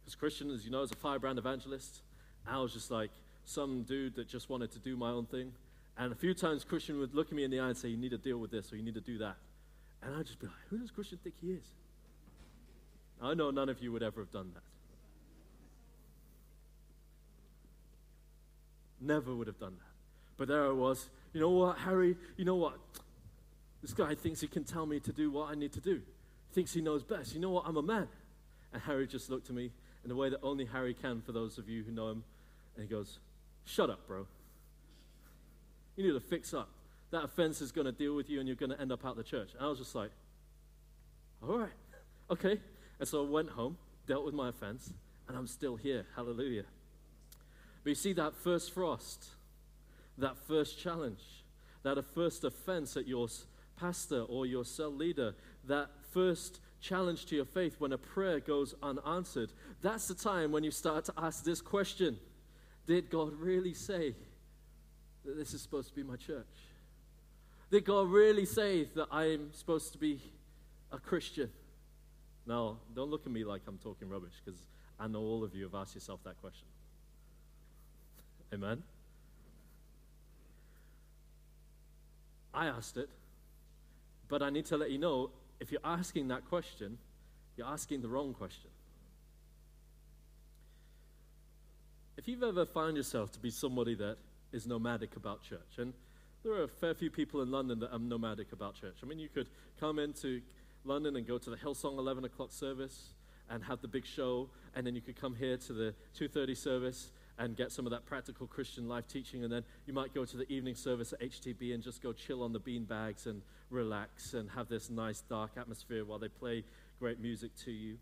Because 0.01 0.15
Christian, 0.15 0.51
as 0.51 0.65
you 0.65 0.71
know, 0.71 0.83
is 0.83 0.93
a 0.93 0.97
firebrand 0.97 1.39
evangelist. 1.39 2.01
I 2.47 2.59
was 2.61 2.73
just 2.73 2.91
like 2.91 3.11
some 3.45 3.83
dude 3.83 4.15
that 4.17 4.29
just 4.29 4.49
wanted 4.49 4.71
to 4.73 4.79
do 4.79 4.97
my 4.97 5.11
own 5.11 5.27
thing. 5.27 5.53
And 5.99 6.13
a 6.13 6.15
few 6.15 6.33
times 6.33 6.65
Christian 6.65 6.99
would 7.01 7.15
look 7.15 7.29
at 7.29 7.33
me 7.33 7.45
in 7.45 7.51
the 7.51 7.61
eye 7.61 7.69
and 7.69 7.77
say, 7.77 7.89
You 7.89 7.97
need 7.97 8.13
to 8.13 8.19
deal 8.19 8.39
with 8.39 8.51
this 8.51 8.73
or 8.73 8.77
you 8.77 8.83
need 8.83 8.95
to 8.95 9.01
do 9.01 9.19
that. 9.19 9.37
And 10.03 10.15
I'd 10.15 10.27
just 10.27 10.39
be 10.39 10.47
like, 10.47 10.57
Who 10.71 10.79
does 10.79 10.91
Christian 10.91 11.19
think 11.23 11.35
he 11.41 11.53
is? 11.53 11.65
I 13.21 13.35
know 13.35 13.51
none 13.51 13.69
of 13.69 13.83
you 13.83 13.91
would 13.93 14.03
ever 14.03 14.21
have 14.21 14.31
done 14.31 14.53
that. 14.55 14.63
Never 19.01 19.35
would 19.35 19.47
have 19.47 19.59
done 19.59 19.77
that. 19.79 19.93
But 20.37 20.49
there 20.49 20.67
I 20.67 20.73
was. 20.73 21.11
You 21.33 21.41
know 21.41 21.51
what, 21.51 21.79
Harry? 21.79 22.17
You 22.37 22.45
know 22.45 22.57
what? 22.57 22.79
This 23.83 23.93
guy 23.93 24.15
thinks 24.15 24.41
he 24.41 24.49
can 24.49 24.65
tell 24.65 24.87
me 24.87 25.01
to 25.01 25.13
do 25.13 25.31
what 25.31 25.51
I 25.51 25.55
need 25.55 25.73
to 25.73 25.81
do. 25.81 26.01
He 26.49 26.55
thinks 26.55 26.73
he 26.73 26.81
knows 26.81 27.03
best. 27.03 27.35
You 27.35 27.41
know 27.41 27.51
what? 27.51 27.65
I'm 27.67 27.77
a 27.77 27.83
man. 27.83 28.09
And 28.73 28.83
Harry 28.83 29.07
just 29.07 29.31
looked 29.31 29.49
at 29.49 29.55
me 29.55 29.71
in 30.03 30.09
the 30.09 30.17
way 30.17 30.31
that 30.31 30.41
only 30.43 30.65
Harry 30.65 30.95
can, 30.95 31.21
for 31.23 31.33
those 31.33 31.59
of 31.59 31.69
you 31.69 31.83
who 31.83 31.93
know 31.93 32.09
him. 32.09 32.25
And 32.77 32.87
he 32.87 32.91
goes, 32.91 33.19
Shut 33.65 33.91
up, 33.91 34.07
bro. 34.07 34.27
You 35.97 36.07
need 36.07 36.13
to 36.13 36.21
fix 36.21 36.55
up. 36.55 36.69
That 37.11 37.25
offense 37.25 37.61
is 37.61 37.73
going 37.73 37.87
to 37.87 37.93
deal 37.93 38.15
with 38.15 38.31
you 38.31 38.39
and 38.39 38.49
you're 38.49 38.57
going 38.57 38.71
to 38.71 38.81
end 38.81 38.93
up 38.93 39.05
out 39.05 39.13
of 39.13 39.17
the 39.17 39.23
church. 39.23 39.51
And 39.55 39.65
I 39.65 39.69
was 39.69 39.79
just 39.79 39.95
like, 39.95 40.11
All 41.43 41.59
right, 41.59 41.73
okay. 42.31 42.59
And 42.99 43.09
so 43.09 43.25
I 43.25 43.29
went 43.29 43.51
home, 43.51 43.77
dealt 44.07 44.25
with 44.25 44.35
my 44.35 44.49
offense, 44.49 44.93
and 45.29 45.37
I'm 45.37 45.47
still 45.47 45.77
here. 45.77 46.07
Hallelujah. 46.17 46.65
But 47.89 47.93
you 47.93 47.95
see, 47.95 48.13
that 48.13 48.35
first 48.35 48.75
frost, 48.75 49.29
that 50.19 50.37
first 50.37 50.79
challenge, 50.79 51.23
that 51.85 52.05
first 52.15 52.45
offense 52.45 52.99
at 52.99 53.09
your 53.09 53.29
pastor 53.81 54.25
or 54.29 54.45
your 54.45 54.67
cell 54.67 54.91
leader, 54.91 55.35
that 55.65 55.89
first 56.11 56.61
challenge 56.83 57.25
to 57.25 57.37
your 57.37 57.47
faith 57.47 57.77
when 57.79 57.95
a 57.95 57.97
prayer 57.97 58.41
goes 58.41 58.75
unanswered, 58.83 59.55
that's 59.81 60.07
the 60.07 60.15
time 60.15 60.53
when 60.53 60.65
you 60.65 60.71
start 60.71 61.07
to 61.07 61.15
ask 61.17 61.45
this 61.45 61.63
question 61.63 62.19
Did 62.87 63.09
God 63.09 63.33
really 63.33 63.73
say 63.73 64.15
that 65.25 65.39
this 65.39 65.55
is 65.55 65.63
supposed 65.63 65.89
to 65.89 65.95
be 65.95 66.03
my 66.03 66.17
church? 66.17 66.45
Did 67.71 67.87
God 67.87 68.11
really 68.11 68.45
say 68.45 68.85
that 68.97 69.09
I'm 69.11 69.51
supposed 69.55 69.93
to 69.93 69.99
be 69.99 70.21
a 70.93 70.99
Christian? 70.99 71.49
Now, 72.47 72.81
don't 72.95 73.09
look 73.09 73.25
at 73.25 73.33
me 73.33 73.45
like 73.45 73.63
I'm 73.67 73.79
talking 73.79 74.11
rubbish 74.11 74.35
because 74.45 74.61
I 75.01 75.09
know 75.09 75.21
all 75.21 75.43
of 75.43 75.55
you 75.55 75.65
have 75.65 75.75
asked 75.75 75.95
yourself 75.95 76.21
that 76.25 76.39
question. 76.43 76.67
Amen? 78.53 78.83
I 82.55 82.67
asked 82.67 82.97
it, 82.97 83.09
but 84.29 84.43
I 84.43 84.51
need 84.51 84.67
to 84.67 84.77
let 84.77 84.91
you 84.91 84.99
know 84.99 85.31
if 85.61 85.71
you're 85.71 85.81
asking 85.85 86.29
that 86.29 86.49
question, 86.49 86.99
you're 87.57 87.67
asking 87.67 88.03
the 88.03 88.09
wrong 88.09 88.33
question. 88.35 88.71
If 92.17 92.27
you've 92.27 92.43
ever 92.43 92.65
found 92.65 92.97
yourself 92.97 93.31
to 93.33 93.39
be 93.39 93.51
somebody 93.51 93.95
that 93.97 94.17
is 94.53 94.67
nomadic 94.67 95.17
about 95.17 95.43
church, 95.43 95.79
and 95.79 95.93
there 96.43 96.53
are 96.53 96.65
a 96.65 96.69
fair 96.69 96.95
few 96.95 97.11
people 97.11 97.43
in 97.43 97.51
London 97.51 97.79
that 97.81 97.93
are 97.93 97.99
nomadic 97.99 98.53
about 98.53 98.75
church. 98.75 98.97
I 99.03 99.07
mean, 99.07 99.19
you 99.19 99.29
could 99.29 99.49
come 99.79 99.99
into 99.99 100.41
London 100.85 101.17
and 101.17 101.27
go 101.27 101.39
to 101.39 101.51
the 101.51 101.57
Hillsong 101.57 101.99
11 101.99 102.25
o'clock 102.25 102.51
service 102.51 103.11
and 103.51 103.63
have 103.65 103.81
the 103.83 103.89
big 103.89 104.05
show, 104.05 104.49
and 104.75 104.87
then 104.87 104.95
you 104.95 105.01
could 105.01 105.17
come 105.21 105.35
here 105.35 105.57
to 105.57 105.73
the 105.73 105.95
2:30 106.15 106.57
service 106.57 107.11
and 107.39 107.57
get 107.57 107.71
some 107.71 107.87
of 107.87 107.93
that 107.93 108.05
practical 108.05 108.47
Christian 108.47 108.89
life 108.89 109.07
teaching, 109.07 109.45
and 109.45 109.53
then 109.53 109.65
you 109.87 109.93
might 109.93 110.13
go 110.13 110.25
to 110.25 110.37
the 110.37 110.51
evening 110.53 110.75
service 110.75 111.13
at 111.13 111.21
HTB 111.21 111.73
and 111.73 111.83
just 111.83 112.03
go 112.03 112.13
chill 112.13 112.43
on 112.43 112.53
the 112.53 112.59
bean 112.59 112.85
bags 112.85 113.27
and 113.27 113.43
relax 113.71 114.35
and 114.35 114.51
have 114.51 114.69
this 114.69 114.91
nice 114.91 115.21
dark 115.21 115.53
atmosphere 115.57 116.05
while 116.05 116.19
they 116.19 116.29
play 116.29 116.65
great 116.99 117.21
music 117.21 117.53
to 117.65 117.71
you. 117.71 117.99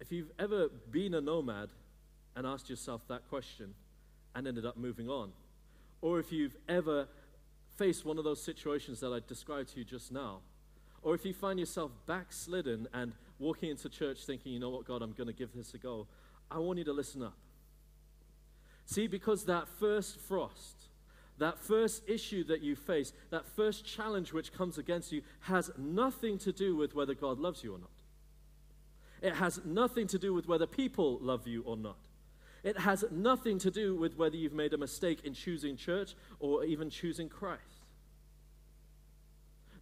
If 0.00 0.12
you've 0.12 0.30
ever 0.38 0.68
been 0.90 1.14
a 1.14 1.20
nomad 1.20 1.70
and 2.36 2.46
asked 2.46 2.70
yourself 2.70 3.02
that 3.08 3.28
question 3.28 3.74
and 4.34 4.46
ended 4.46 4.64
up 4.64 4.76
moving 4.76 5.08
on, 5.08 5.32
or 6.00 6.18
if 6.18 6.32
you've 6.32 6.56
ever 6.68 7.08
faced 7.76 8.04
one 8.04 8.18
of 8.18 8.24
those 8.24 8.42
situations 8.42 9.00
that 9.00 9.12
I 9.12 9.20
described 9.26 9.70
to 9.70 9.78
you 9.78 9.84
just 9.84 10.12
now, 10.12 10.40
or 11.02 11.14
if 11.14 11.24
you 11.24 11.34
find 11.34 11.58
yourself 11.58 11.90
backslidden 12.06 12.86
and 12.92 13.12
walking 13.38 13.70
into 13.70 13.88
church 13.88 14.24
thinking, 14.24 14.52
you 14.52 14.60
know 14.60 14.70
what, 14.70 14.84
God, 14.86 15.02
I'm 15.02 15.12
going 15.12 15.26
to 15.26 15.32
give 15.32 15.52
this 15.54 15.74
a 15.74 15.78
go, 15.78 16.06
I 16.54 16.58
want 16.58 16.78
you 16.78 16.84
to 16.84 16.92
listen 16.92 17.22
up. 17.22 17.36
See, 18.84 19.06
because 19.06 19.44
that 19.46 19.68
first 19.68 20.18
frost, 20.18 20.88
that 21.38 21.58
first 21.58 22.02
issue 22.08 22.44
that 22.44 22.60
you 22.60 22.76
face, 22.76 23.12
that 23.30 23.46
first 23.46 23.84
challenge 23.84 24.32
which 24.32 24.52
comes 24.52 24.76
against 24.78 25.12
you, 25.12 25.22
has 25.40 25.70
nothing 25.78 26.38
to 26.38 26.52
do 26.52 26.76
with 26.76 26.94
whether 26.94 27.14
God 27.14 27.38
loves 27.38 27.64
you 27.64 27.74
or 27.74 27.78
not. 27.78 27.90
It 29.22 29.34
has 29.36 29.60
nothing 29.64 30.06
to 30.08 30.18
do 30.18 30.34
with 30.34 30.48
whether 30.48 30.66
people 30.66 31.18
love 31.22 31.46
you 31.46 31.62
or 31.64 31.76
not. 31.76 31.96
It 32.64 32.78
has 32.78 33.04
nothing 33.10 33.58
to 33.60 33.70
do 33.70 33.96
with 33.96 34.16
whether 34.16 34.36
you've 34.36 34.52
made 34.52 34.72
a 34.72 34.78
mistake 34.78 35.24
in 35.24 35.34
choosing 35.34 35.76
church 35.76 36.14
or 36.38 36.64
even 36.64 36.90
choosing 36.90 37.28
Christ. 37.28 37.60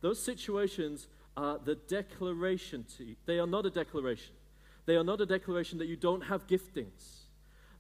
Those 0.01 0.23
situations 0.23 1.09
are 1.37 1.59
the 1.59 1.75
declaration 1.75 2.85
to 2.97 3.05
you. 3.05 3.17
They 3.27 3.39
are 3.39 3.47
not 3.47 3.67
a 3.67 3.71
declaration. 3.71 4.35
They 4.91 4.97
are 4.97 5.05
not 5.05 5.21
a 5.21 5.27
declaration 5.27 5.79
that 5.79 5.87
you 5.87 5.95
don't 5.95 6.23
have 6.23 6.49
giftings. 6.49 7.27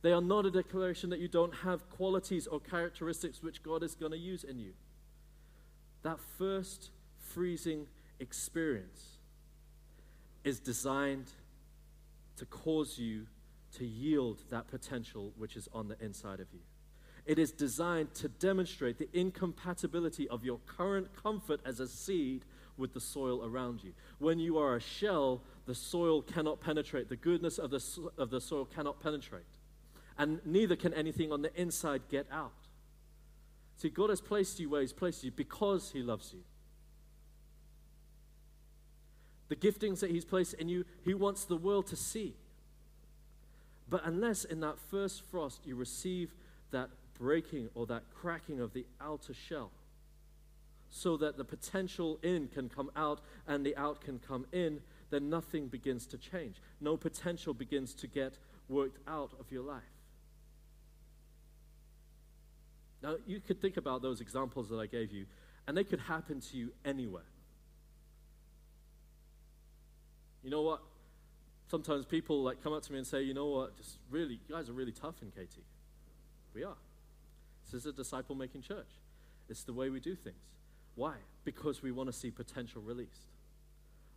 They 0.00 0.12
are 0.12 0.20
not 0.20 0.46
a 0.46 0.50
declaration 0.52 1.10
that 1.10 1.18
you 1.18 1.26
don't 1.26 1.52
have 1.52 1.90
qualities 1.90 2.46
or 2.46 2.60
characteristics 2.60 3.42
which 3.42 3.64
God 3.64 3.82
is 3.82 3.96
going 3.96 4.12
to 4.12 4.16
use 4.16 4.44
in 4.44 4.60
you. 4.60 4.74
That 6.02 6.20
first 6.38 6.90
freezing 7.18 7.88
experience 8.20 9.16
is 10.44 10.60
designed 10.60 11.32
to 12.36 12.46
cause 12.46 12.96
you 12.96 13.26
to 13.78 13.84
yield 13.84 14.44
that 14.50 14.68
potential 14.68 15.32
which 15.36 15.56
is 15.56 15.68
on 15.72 15.88
the 15.88 16.00
inside 16.00 16.38
of 16.38 16.46
you. 16.52 16.60
It 17.26 17.40
is 17.40 17.50
designed 17.50 18.14
to 18.14 18.28
demonstrate 18.28 18.98
the 18.98 19.08
incompatibility 19.12 20.28
of 20.28 20.44
your 20.44 20.60
current 20.64 21.08
comfort 21.20 21.60
as 21.64 21.80
a 21.80 21.88
seed 21.88 22.44
with 22.80 22.94
the 22.94 23.00
soil 23.00 23.44
around 23.44 23.84
you. 23.84 23.92
When 24.18 24.40
you 24.40 24.58
are 24.58 24.74
a 24.74 24.80
shell, 24.80 25.42
the 25.66 25.74
soil 25.74 26.22
cannot 26.22 26.60
penetrate, 26.60 27.08
the 27.08 27.16
goodness 27.16 27.58
of 27.58 27.70
the, 27.70 28.10
of 28.18 28.30
the 28.30 28.40
soil 28.40 28.64
cannot 28.64 29.00
penetrate. 29.00 29.44
And 30.18 30.40
neither 30.44 30.74
can 30.74 30.92
anything 30.94 31.30
on 31.30 31.42
the 31.42 31.54
inside 31.60 32.02
get 32.10 32.26
out. 32.32 32.52
See, 33.76 33.88
God 33.88 34.10
has 34.10 34.20
placed 34.20 34.58
you 34.60 34.68
where 34.68 34.80
He's 34.80 34.92
placed 34.92 35.24
you 35.24 35.30
because 35.30 35.92
He 35.92 36.02
loves 36.02 36.32
you. 36.32 36.40
The 39.48 39.56
giftings 39.56 40.00
that 40.00 40.10
He's 40.10 40.24
placed 40.24 40.54
in 40.54 40.68
you, 40.68 40.84
He 41.02 41.14
wants 41.14 41.44
the 41.44 41.56
world 41.56 41.86
to 41.86 41.96
see. 41.96 42.34
But 43.88 44.02
unless 44.04 44.44
in 44.44 44.60
that 44.60 44.78
first 44.90 45.22
frost 45.30 45.66
you 45.66 45.74
receive 45.76 46.34
that 46.70 46.90
breaking 47.18 47.70
or 47.74 47.86
that 47.86 48.02
cracking 48.14 48.60
of 48.60 48.72
the 48.72 48.86
outer 49.00 49.34
shell, 49.34 49.70
so 50.90 51.16
that 51.16 51.36
the 51.36 51.44
potential 51.44 52.18
in 52.22 52.48
can 52.48 52.68
come 52.68 52.90
out 52.96 53.20
and 53.46 53.64
the 53.64 53.76
out 53.76 54.00
can 54.00 54.18
come 54.18 54.46
in, 54.52 54.80
then 55.10 55.30
nothing 55.30 55.68
begins 55.68 56.06
to 56.06 56.18
change. 56.18 56.60
No 56.80 56.96
potential 56.96 57.54
begins 57.54 57.94
to 57.94 58.06
get 58.06 58.38
worked 58.68 58.98
out 59.08 59.32
of 59.38 59.50
your 59.50 59.62
life. 59.62 59.82
Now, 63.02 63.16
you 63.26 63.40
could 63.40 63.60
think 63.60 63.76
about 63.76 64.02
those 64.02 64.20
examples 64.20 64.68
that 64.68 64.76
I 64.76 64.86
gave 64.86 65.10
you, 65.10 65.26
and 65.66 65.76
they 65.76 65.84
could 65.84 66.00
happen 66.00 66.40
to 66.40 66.56
you 66.56 66.72
anywhere. 66.84 67.22
You 70.42 70.50
know 70.50 70.62
what? 70.62 70.82
sometimes 71.70 72.04
people 72.04 72.42
like 72.42 72.62
come 72.62 72.72
up 72.72 72.82
to 72.82 72.92
me 72.92 72.98
and 72.98 73.06
say, 73.06 73.22
you 73.22 73.32
know 73.32 73.46
what, 73.46 73.76
just 73.76 73.98
really, 74.10 74.34
you 74.34 74.54
guys 74.54 74.68
are 74.68 74.72
really 74.72 74.92
tough 74.92 75.14
in 75.22 75.30
KT. 75.30 75.58
We 76.52 76.64
are. 76.64 76.76
This 77.64 77.74
is 77.74 77.86
a 77.86 77.92
disciple 77.92 78.34
making 78.34 78.62
church. 78.62 78.88
It's 79.48 79.62
the 79.62 79.72
way 79.72 79.88
we 79.88 80.00
do 80.00 80.16
things. 80.16 80.36
Why? 80.94 81.14
Because 81.44 81.82
we 81.82 81.92
want 81.92 82.08
to 82.08 82.12
see 82.12 82.30
potential 82.30 82.82
released. 82.82 83.30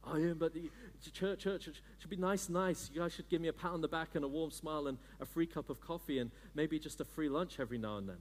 Oh, 0.05 0.17
yeah, 0.17 0.33
but 0.33 0.53
the 0.53 0.69
church, 1.13 1.39
church, 1.39 1.65
church 1.65 1.81
should 1.97 2.09
be 2.09 2.17
nice, 2.17 2.49
nice. 2.49 2.89
You 2.93 2.99
guys 2.99 3.13
should 3.13 3.29
give 3.29 3.39
me 3.39 3.47
a 3.47 3.53
pat 3.53 3.71
on 3.71 3.81
the 3.81 3.87
back 3.87 4.15
and 4.15 4.25
a 4.25 4.27
warm 4.27 4.51
smile 4.51 4.87
and 4.87 4.97
a 5.21 5.25
free 5.25 5.45
cup 5.45 5.69
of 5.69 5.79
coffee 5.79 6.19
and 6.19 6.29
maybe 6.53 6.77
just 6.77 6.99
a 6.99 7.05
free 7.05 7.29
lunch 7.29 7.59
every 7.59 7.77
now 7.77 7.97
and 7.97 8.09
then. 8.09 8.17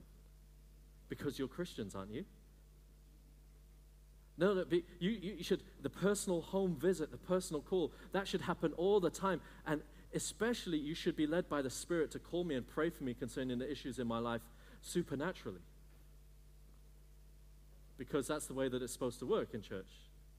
Because 1.09 1.37
you're 1.37 1.49
Christians, 1.49 1.93
aren't 1.93 2.11
you? 2.11 2.23
No, 4.37 4.53
no, 4.53 4.65
you, 4.99 5.11
you 5.11 5.43
should, 5.43 5.61
the 5.81 5.89
personal 5.89 6.41
home 6.41 6.75
visit, 6.75 7.11
the 7.11 7.17
personal 7.17 7.61
call, 7.61 7.91
that 8.13 8.27
should 8.27 8.41
happen 8.41 8.71
all 8.77 8.99
the 8.99 9.09
time. 9.09 9.41
And 9.67 9.81
especially 10.13 10.77
you 10.77 10.95
should 10.95 11.15
be 11.15 11.27
led 11.27 11.49
by 11.49 11.61
the 11.61 11.69
Spirit 11.69 12.11
to 12.11 12.19
call 12.19 12.43
me 12.43 12.55
and 12.55 12.67
pray 12.67 12.89
for 12.89 13.03
me 13.03 13.13
concerning 13.13 13.59
the 13.59 13.69
issues 13.69 13.99
in 13.99 14.07
my 14.07 14.19
life 14.19 14.41
supernaturally. 14.81 15.61
Because 17.97 18.27
that's 18.27 18.47
the 18.47 18.53
way 18.53 18.67
that 18.69 18.81
it's 18.81 18.93
supposed 18.93 19.19
to 19.19 19.25
work 19.25 19.53
in 19.53 19.61
church, 19.61 19.91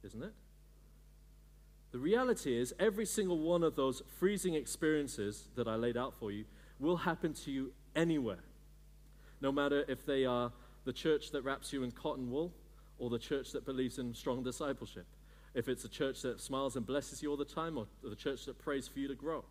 isn't 0.02 0.22
it? 0.22 0.32
The 1.92 1.98
reality 1.98 2.58
is, 2.58 2.74
every 2.80 3.06
single 3.06 3.38
one 3.38 3.62
of 3.62 3.76
those 3.76 4.02
freezing 4.18 4.54
experiences 4.54 5.48
that 5.54 5.68
I 5.68 5.76
laid 5.76 5.96
out 5.96 6.14
for 6.18 6.32
you 6.32 6.44
will 6.80 6.96
happen 6.96 7.32
to 7.34 7.52
you 7.52 7.72
anywhere. 7.94 8.42
No 9.40 9.52
matter 9.52 9.84
if 9.86 10.04
they 10.04 10.24
are 10.24 10.50
the 10.84 10.92
church 10.92 11.30
that 11.30 11.42
wraps 11.42 11.72
you 11.72 11.82
in 11.82 11.90
cotton 11.90 12.30
wool 12.30 12.52
or 12.98 13.10
the 13.10 13.18
church 13.18 13.52
that 13.52 13.64
believes 13.64 13.98
in 13.98 14.14
strong 14.14 14.42
discipleship. 14.42 15.06
If 15.54 15.68
it's 15.68 15.84
a 15.84 15.88
church 15.88 16.22
that 16.22 16.40
smiles 16.40 16.76
and 16.76 16.84
blesses 16.84 17.22
you 17.22 17.30
all 17.30 17.36
the 17.36 17.44
time 17.44 17.78
or 17.78 17.86
the 18.02 18.16
church 18.16 18.44
that 18.46 18.58
prays 18.58 18.88
for 18.88 18.98
you 18.98 19.08
to 19.08 19.14
grow. 19.14 19.44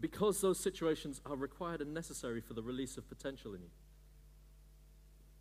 Because 0.00 0.40
those 0.40 0.58
situations 0.58 1.20
are 1.26 1.36
required 1.36 1.80
and 1.80 1.92
necessary 1.92 2.40
for 2.40 2.54
the 2.54 2.62
release 2.62 2.96
of 2.96 3.08
potential 3.08 3.54
in 3.54 3.62
you. 3.62 3.70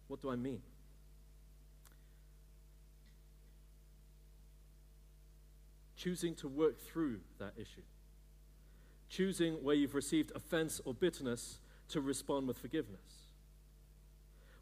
What 0.07 0.21
do 0.21 0.29
I 0.29 0.35
mean? 0.35 0.61
Choosing 6.01 6.35
to 6.35 6.47
work 6.47 6.79
through 6.81 7.19
that 7.39 7.53
issue. 7.57 7.83
Choosing 9.09 9.55
where 9.63 9.75
you've 9.75 9.93
received 9.93 10.31
offense 10.35 10.81
or 10.85 10.93
bitterness 10.93 11.59
to 11.89 12.01
respond 12.01 12.47
with 12.47 12.57
forgiveness 12.57 13.21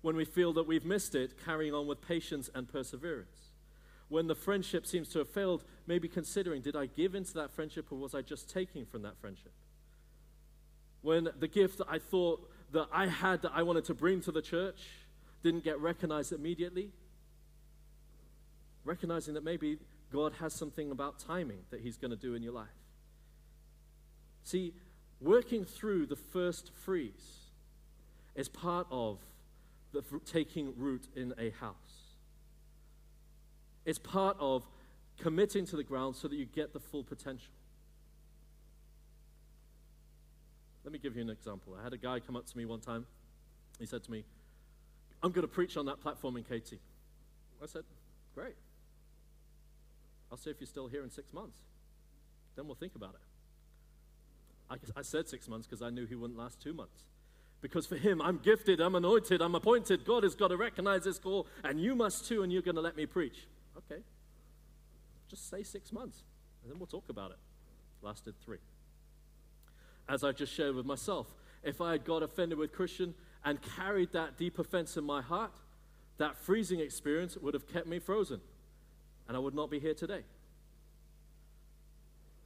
when 0.02 0.16
we 0.16 0.26
feel 0.26 0.54
that 0.54 0.68
we've 0.68 0.86
missed 0.86 1.16
it, 1.16 1.34
carrying 1.44 1.74
on 1.74 1.88
with 1.88 2.02
patience 2.02 2.50
and 2.56 2.68
perseverance. 2.68 3.52
When 4.08 4.28
the 4.28 4.36
friendship 4.36 4.88
seems 4.88 5.10
to 5.10 5.20
have 5.20 5.30
failed, 5.30 5.64
maybe 5.86 6.08
considering 6.08 6.62
did 6.62 6.76
I 6.76 6.88
give 6.88 7.16
into 7.16 7.34
that 7.36 7.52
friendship 7.52 7.92
or 7.92 7.98
was 7.98 8.16
I 8.16 8.22
just 8.22 8.50
taking 8.50 8.86
from 8.86 9.04
that 9.04 9.18
friendship? 9.20 9.52
When 11.02 11.30
the 11.38 11.48
gift 11.48 11.78
that 11.78 11.88
I 11.90 12.00
thought 12.00 12.50
that 12.72 12.88
I 12.92 13.08
had 13.08 13.42
that 13.44 13.52
I 13.54 13.64
wanted 13.64 13.86
to 13.86 13.94
bring 13.94 14.22
to 14.22 14.32
the 14.32 14.42
church 14.42 14.82
didn't 15.44 15.64
get 15.64 15.80
recognized 15.80 16.34
immediately, 16.34 16.92
recognizing 18.84 19.36
that 19.36 19.44
maybe 19.44 19.78
God 20.12 20.34
has 20.40 20.54
something 20.54 20.92
about 20.92 21.20
timing 21.20 21.60
that 21.70 21.82
He's 21.82 21.98
going 21.98 22.12
to 22.12 22.18
do 22.18 22.34
in 22.34 22.44
your 22.44 22.54
life. 22.54 22.68
See, 24.44 24.74
working 25.22 25.66
through 25.66 26.08
the 26.08 26.16
first 26.16 26.72
freeze 26.74 27.50
is 28.36 28.48
part 28.50 28.88
of 28.90 29.20
the 29.92 30.04
taking 30.26 30.74
root 30.78 31.08
in 31.16 31.34
a 31.38 31.50
house. 31.52 31.76
It's 33.86 34.00
part 34.00 34.38
of 34.40 34.66
committing 35.20 35.66
to 35.68 35.76
the 35.76 35.84
ground 35.84 36.16
so 36.16 36.28
that 36.28 36.36
you 36.36 36.46
get 36.46 36.74
the 36.74 36.80
full 36.80 37.04
potential. 37.04 37.52
Let 40.84 40.94
me 40.94 41.00
give 41.00 41.16
you 41.16 41.22
an 41.22 41.30
example. 41.30 41.76
I 41.80 41.84
had 41.84 41.94
a 41.94 41.98
guy 41.98 42.20
come 42.20 42.36
up 42.36 42.46
to 42.48 42.58
me 42.58 42.66
one 42.66 42.80
time. 42.80 43.06
He 43.80 43.86
said 43.86 44.04
to 44.04 44.12
me, 44.12 44.24
I'm 45.22 45.32
going 45.32 45.44
to 45.46 45.48
preach 45.48 45.78
on 45.78 45.86
that 45.88 46.00
platform 46.02 46.38
in 46.38 46.44
KT. 46.44 46.74
I 47.62 47.66
said, 47.66 47.84
Great. 48.34 48.56
I'll 50.32 50.38
see 50.38 50.50
if 50.50 50.58
you're 50.60 50.68
still 50.68 50.88
here 50.88 51.04
in 51.04 51.10
six 51.10 51.34
months. 51.34 51.60
Then 52.56 52.66
we'll 52.68 52.76
think 52.76 52.96
about 52.96 53.16
it. 53.16 53.22
I, 54.70 55.00
I 55.00 55.02
said 55.02 55.28
six 55.28 55.48
months 55.48 55.66
because 55.66 55.82
I 55.82 55.90
knew 55.90 56.06
he 56.06 56.16
wouldn't 56.16 56.38
last 56.38 56.62
two 56.62 56.74
months. 56.74 57.04
Because 57.62 57.86
for 57.86 57.98
him, 57.98 58.22
I'm 58.22 58.38
gifted, 58.38 58.80
I'm 58.80 58.96
anointed, 58.96 59.42
I'm 59.42 59.56
appointed. 59.56 60.06
God 60.06 60.24
has 60.24 60.36
got 60.36 60.50
to 60.50 60.58
recognize 60.58 61.04
this 61.04 61.20
call, 61.20 61.48
and 61.64 61.80
you 61.82 61.94
must 61.96 62.28
too, 62.28 62.44
and 62.44 62.54
you're 62.54 62.62
going 62.62 62.76
to 62.76 62.82
let 62.82 62.96
me 62.96 63.06
preach. 63.06 63.48
Okay. 63.78 64.02
Just 65.30 65.50
say 65.50 65.64
six 65.64 65.92
months, 65.92 66.24
and 66.64 66.72
then 66.72 66.80
we'll 66.80 66.88
talk 66.88 67.10
about 67.10 67.32
it. 67.32 67.38
Lasted 68.02 68.36
three. 68.44 68.60
As 70.08 70.24
I 70.24 70.32
just 70.32 70.54
shared 70.54 70.76
with 70.76 70.86
myself, 70.86 71.28
if 71.64 71.82
I 71.82 71.92
had 71.92 72.06
got 72.06 72.24
offended 72.24 72.58
with 72.58 72.72
Christian 72.72 73.14
and 73.44 73.60
carried 73.62 74.14
that 74.14 74.38
deep 74.38 74.58
offense 74.58 74.96
in 74.96 75.04
my 75.04 75.22
heart, 75.22 75.52
that 76.18 76.38
freezing 76.38 76.80
experience 76.80 77.38
would 77.38 77.54
have 77.54 77.68
kept 77.68 77.88
me 77.88 78.00
frozen, 78.00 78.40
and 79.30 79.38
I 79.38 79.40
would 79.40 79.54
not 79.54 79.70
be 79.70 79.80
here 79.80 79.94
today. 79.94 80.24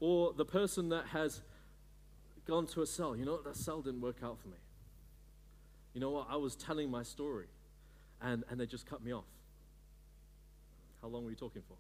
Or 0.02 0.34
the 0.34 0.44
person 0.44 0.90
that 0.90 1.06
has 1.08 1.42
gone 2.46 2.68
to 2.68 2.82
a 2.82 2.86
cell, 2.86 3.16
you 3.16 3.24
know, 3.24 3.42
that 3.42 3.56
cell 3.56 3.82
didn't 3.82 4.02
work 4.02 4.18
out 4.22 4.38
for 4.42 4.50
me. 4.50 4.58
You 5.94 6.02
know 6.02 6.10
what? 6.10 6.28
I 6.30 6.36
was 6.36 6.58
telling 6.58 6.92
my 6.92 7.04
story 7.04 7.48
and, 8.22 8.44
and 8.50 8.60
they 8.60 8.66
just 8.66 8.86
cut 8.86 9.02
me 9.02 9.14
off. 9.14 9.24
How 11.02 11.08
long 11.08 11.24
were 11.24 11.30
you 11.30 11.38
talking 11.38 11.62
for? 11.66 11.78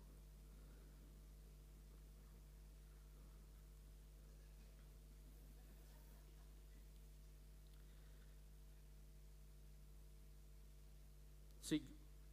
See, 11.61 11.81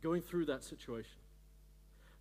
going 0.02 0.22
through 0.22 0.44
that 0.44 0.62
situation, 0.62 1.18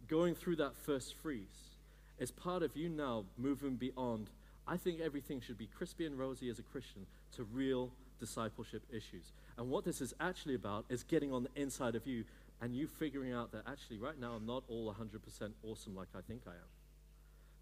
going 0.10 0.36
through 0.36 0.58
that 0.58 0.76
first 0.76 1.15
freeze, 1.15 1.78
is 2.17 2.32
part 2.32 2.63
of 2.63 2.76
you 2.76 2.89
now 2.89 3.24
moving 3.38 3.76
beyond. 3.76 4.30
I 4.67 4.78
think 4.78 5.00
everything 5.00 5.39
should 5.39 5.58
be 5.58 5.67
crispy 5.67 6.06
and 6.06 6.19
rosy 6.19 6.50
as 6.50 6.60
a 6.60 6.63
Christian 6.63 7.06
to 7.36 7.43
real 7.43 7.91
discipleship 8.19 8.84
issues. 8.91 9.32
And 9.58 9.69
what 9.69 9.86
this 9.86 10.02
is 10.02 10.13
actually 10.19 10.56
about 10.56 10.86
is 10.89 11.04
getting 11.04 11.32
on 11.32 11.43
the 11.43 11.62
inside 11.62 11.95
of 11.95 12.06
you 12.06 12.26
and 12.62 12.76
you 12.76 12.88
figuring 12.88 13.32
out 13.32 13.52
that 13.54 13.63
actually, 13.67 13.98
right 13.98 14.19
now, 14.19 14.34
I'm 14.34 14.45
not 14.45 14.63
all 14.67 14.93
100% 14.93 15.52
awesome 15.63 15.95
like 15.95 16.10
I 16.15 16.22
think 16.22 16.41
I 16.45 16.52
am. 16.52 16.69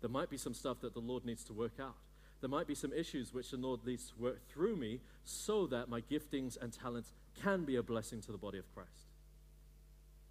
There 0.01 0.09
might 0.09 0.29
be 0.29 0.37
some 0.37 0.53
stuff 0.53 0.81
that 0.81 0.93
the 0.93 0.99
Lord 0.99 1.25
needs 1.25 1.43
to 1.45 1.53
work 1.53 1.73
out. 1.79 1.95
There 2.41 2.49
might 2.49 2.67
be 2.67 2.75
some 2.75 2.93
issues 2.93 3.33
which 3.33 3.51
the 3.51 3.57
Lord 3.57 3.81
needs 3.85 4.09
to 4.09 4.21
work 4.21 4.39
through 4.49 4.75
me 4.75 4.99
so 5.23 5.67
that 5.67 5.89
my 5.89 6.01
giftings 6.01 6.57
and 6.59 6.71
talents 6.71 7.13
can 7.41 7.63
be 7.63 7.75
a 7.75 7.83
blessing 7.83 8.21
to 8.21 8.31
the 8.31 8.37
body 8.37 8.57
of 8.57 8.73
Christ. 8.73 9.07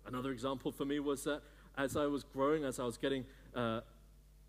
Another 0.07 0.31
example 0.31 0.71
for 0.71 0.85
me 0.85 1.01
was 1.01 1.25
that 1.25 1.43
as 1.77 1.97
I 1.97 2.07
was 2.07 2.25
growing, 2.25 2.65
as 2.65 2.79
I 2.79 2.85
was 2.85 2.97
getting 2.97 3.25
uh, 3.55 3.81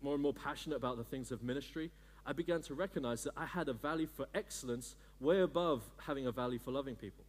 more 0.02 0.14
and 0.14 0.22
more 0.22 0.32
passionate 0.32 0.76
about 0.76 0.96
the 0.96 1.04
things 1.04 1.30
of 1.30 1.42
ministry, 1.42 1.90
I 2.24 2.32
began 2.32 2.62
to 2.62 2.74
recognize 2.74 3.24
that 3.24 3.32
I 3.36 3.46
had 3.46 3.68
a 3.68 3.72
value 3.72 4.06
for 4.06 4.26
excellence 4.34 4.96
way 5.20 5.40
above 5.40 5.82
having 6.06 6.26
a 6.26 6.32
value 6.32 6.58
for 6.58 6.70
loving 6.70 6.94
people. 6.94 7.24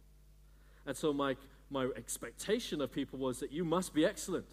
And 0.86 0.96
so 0.96 1.12
my, 1.12 1.36
my 1.70 1.86
expectation 1.96 2.80
of 2.80 2.92
people 2.92 3.18
was 3.18 3.40
that 3.40 3.52
you 3.52 3.64
must 3.64 3.94
be 3.94 4.04
excellent. 4.04 4.48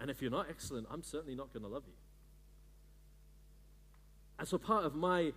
And 0.00 0.10
if 0.10 0.22
you're 0.22 0.30
not 0.30 0.46
excellent, 0.48 0.86
I'm 0.90 1.02
certainly 1.02 1.34
not 1.34 1.52
going 1.52 1.64
to 1.64 1.68
love 1.68 1.82
you. 1.86 1.94
And 4.38 4.46
so 4.46 4.58
part 4.58 4.84
of 4.84 4.94
my 4.94 5.32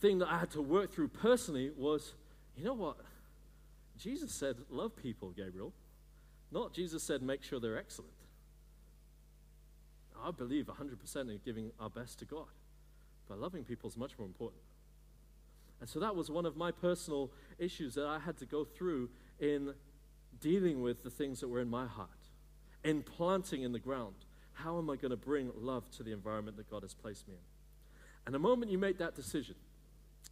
thing 0.00 0.18
that 0.18 0.28
I 0.28 0.38
had 0.38 0.50
to 0.52 0.62
work 0.62 0.92
through 0.92 1.08
personally 1.08 1.72
was 1.76 2.14
you 2.56 2.64
know 2.64 2.74
what? 2.74 2.96
Jesus 3.98 4.32
said, 4.32 4.56
love 4.70 4.96
people, 4.96 5.30
Gabriel. 5.30 5.72
Not 6.54 6.72
Jesus 6.72 7.02
said, 7.02 7.20
make 7.20 7.42
sure 7.42 7.58
they're 7.58 7.76
excellent. 7.76 8.12
I 10.24 10.30
believe 10.30 10.66
100% 10.66 11.16
in 11.16 11.40
giving 11.44 11.72
our 11.80 11.90
best 11.90 12.20
to 12.20 12.24
God. 12.24 12.46
But 13.28 13.40
loving 13.40 13.64
people 13.64 13.90
is 13.90 13.96
much 13.96 14.16
more 14.16 14.26
important. 14.26 14.62
And 15.80 15.88
so 15.88 15.98
that 15.98 16.14
was 16.14 16.30
one 16.30 16.46
of 16.46 16.56
my 16.56 16.70
personal 16.70 17.32
issues 17.58 17.94
that 17.96 18.06
I 18.06 18.20
had 18.20 18.38
to 18.38 18.46
go 18.46 18.64
through 18.64 19.10
in 19.40 19.74
dealing 20.40 20.80
with 20.80 21.02
the 21.02 21.10
things 21.10 21.40
that 21.40 21.48
were 21.48 21.60
in 21.60 21.68
my 21.68 21.86
heart, 21.86 22.08
in 22.84 23.02
planting 23.02 23.62
in 23.62 23.72
the 23.72 23.80
ground. 23.80 24.14
How 24.52 24.78
am 24.78 24.88
I 24.88 24.96
going 24.96 25.10
to 25.10 25.16
bring 25.16 25.50
love 25.56 25.90
to 25.96 26.04
the 26.04 26.12
environment 26.12 26.56
that 26.56 26.70
God 26.70 26.82
has 26.82 26.94
placed 26.94 27.26
me 27.26 27.34
in? 27.34 27.40
And 28.26 28.34
the 28.34 28.38
moment 28.38 28.70
you 28.70 28.78
make 28.78 28.98
that 28.98 29.16
decision, 29.16 29.56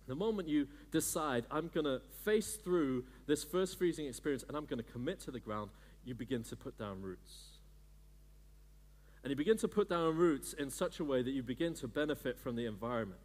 the 0.07 0.15
moment 0.15 0.49
you 0.49 0.69
decide, 0.93 1.45
I'm 1.51 1.69
going 1.69 1.85
to 1.85 2.01
face 2.25 2.57
through 2.57 3.05
this 3.27 3.45
first 3.45 3.77
freezing 3.77 4.07
experience 4.07 4.45
and 4.47 4.57
I'm 4.57 4.67
going 4.67 4.83
to 4.83 4.91
commit 4.93 5.21
to 5.21 5.31
the 5.31 5.41
ground, 5.41 5.71
you 6.05 6.15
begin 6.15 6.43
to 6.45 6.57
put 6.57 6.79
down 6.79 7.03
roots. 7.03 7.59
And 9.23 9.31
you 9.31 9.37
begin 9.37 9.57
to 9.59 9.69
put 9.69 9.89
down 9.89 10.17
roots 10.17 10.53
in 10.53 10.71
such 10.71 10.99
a 10.99 11.05
way 11.05 11.23
that 11.23 11.31
you 11.31 11.43
begin 11.43 11.75
to 11.75 11.89
benefit 11.89 12.39
from 12.39 12.57
the 12.57 12.67
environment. 12.67 13.21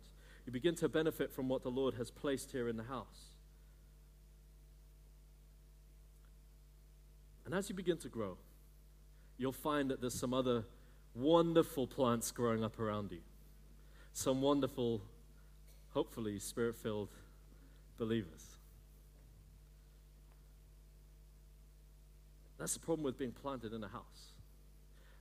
You 0.46 0.52
begin 0.52 0.76
to 0.76 0.88
benefit 0.88 1.32
from 1.32 1.50
what 1.50 1.64
the 1.64 1.72
Lord 1.72 1.96
has 1.96 2.12
placed 2.12 2.52
here 2.52 2.70
in 2.70 2.78
the 2.78 2.84
house. 2.84 3.32
And 7.46 7.56
as 7.56 7.70
you 7.70 7.76
begin 7.76 7.98
to 8.00 8.10
grow, 8.10 8.38
you'll 9.38 9.52
find 9.54 9.90
that 9.90 10.02
there's 10.02 10.14
some 10.14 10.34
other 10.34 10.66
wonderful 11.16 11.88
plants 11.88 12.32
growing 12.32 12.64
up 12.64 12.80
around 12.80 13.12
you. 13.12 13.22
Some 14.14 14.42
wonderful, 14.42 15.02
hopefully, 15.92 16.40
spirit 16.40 16.76
filled 16.76 17.10
believers. 17.98 18.57
That's 22.58 22.74
the 22.74 22.80
problem 22.80 23.04
with 23.04 23.18
being 23.18 23.32
planted 23.32 23.74
in 23.74 23.84
a 23.84 23.88
house. 23.88 24.34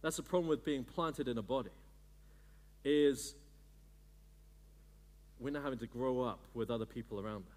That's 0.03 0.17
the 0.17 0.23
problem 0.23 0.49
with 0.49 0.65
being 0.65 0.85
planted 0.85 1.29
in 1.29 1.39
a 1.39 1.43
body. 1.43 1.71
Is 2.85 3.35
we're 5.39 5.51
not 5.51 5.63
having 5.63 5.79
to 5.81 5.87
grow 5.87 6.23
up 6.23 6.41
with 6.55 6.71
other 6.71 6.87
people 6.87 7.21
around 7.21 7.45
us. 7.49 7.57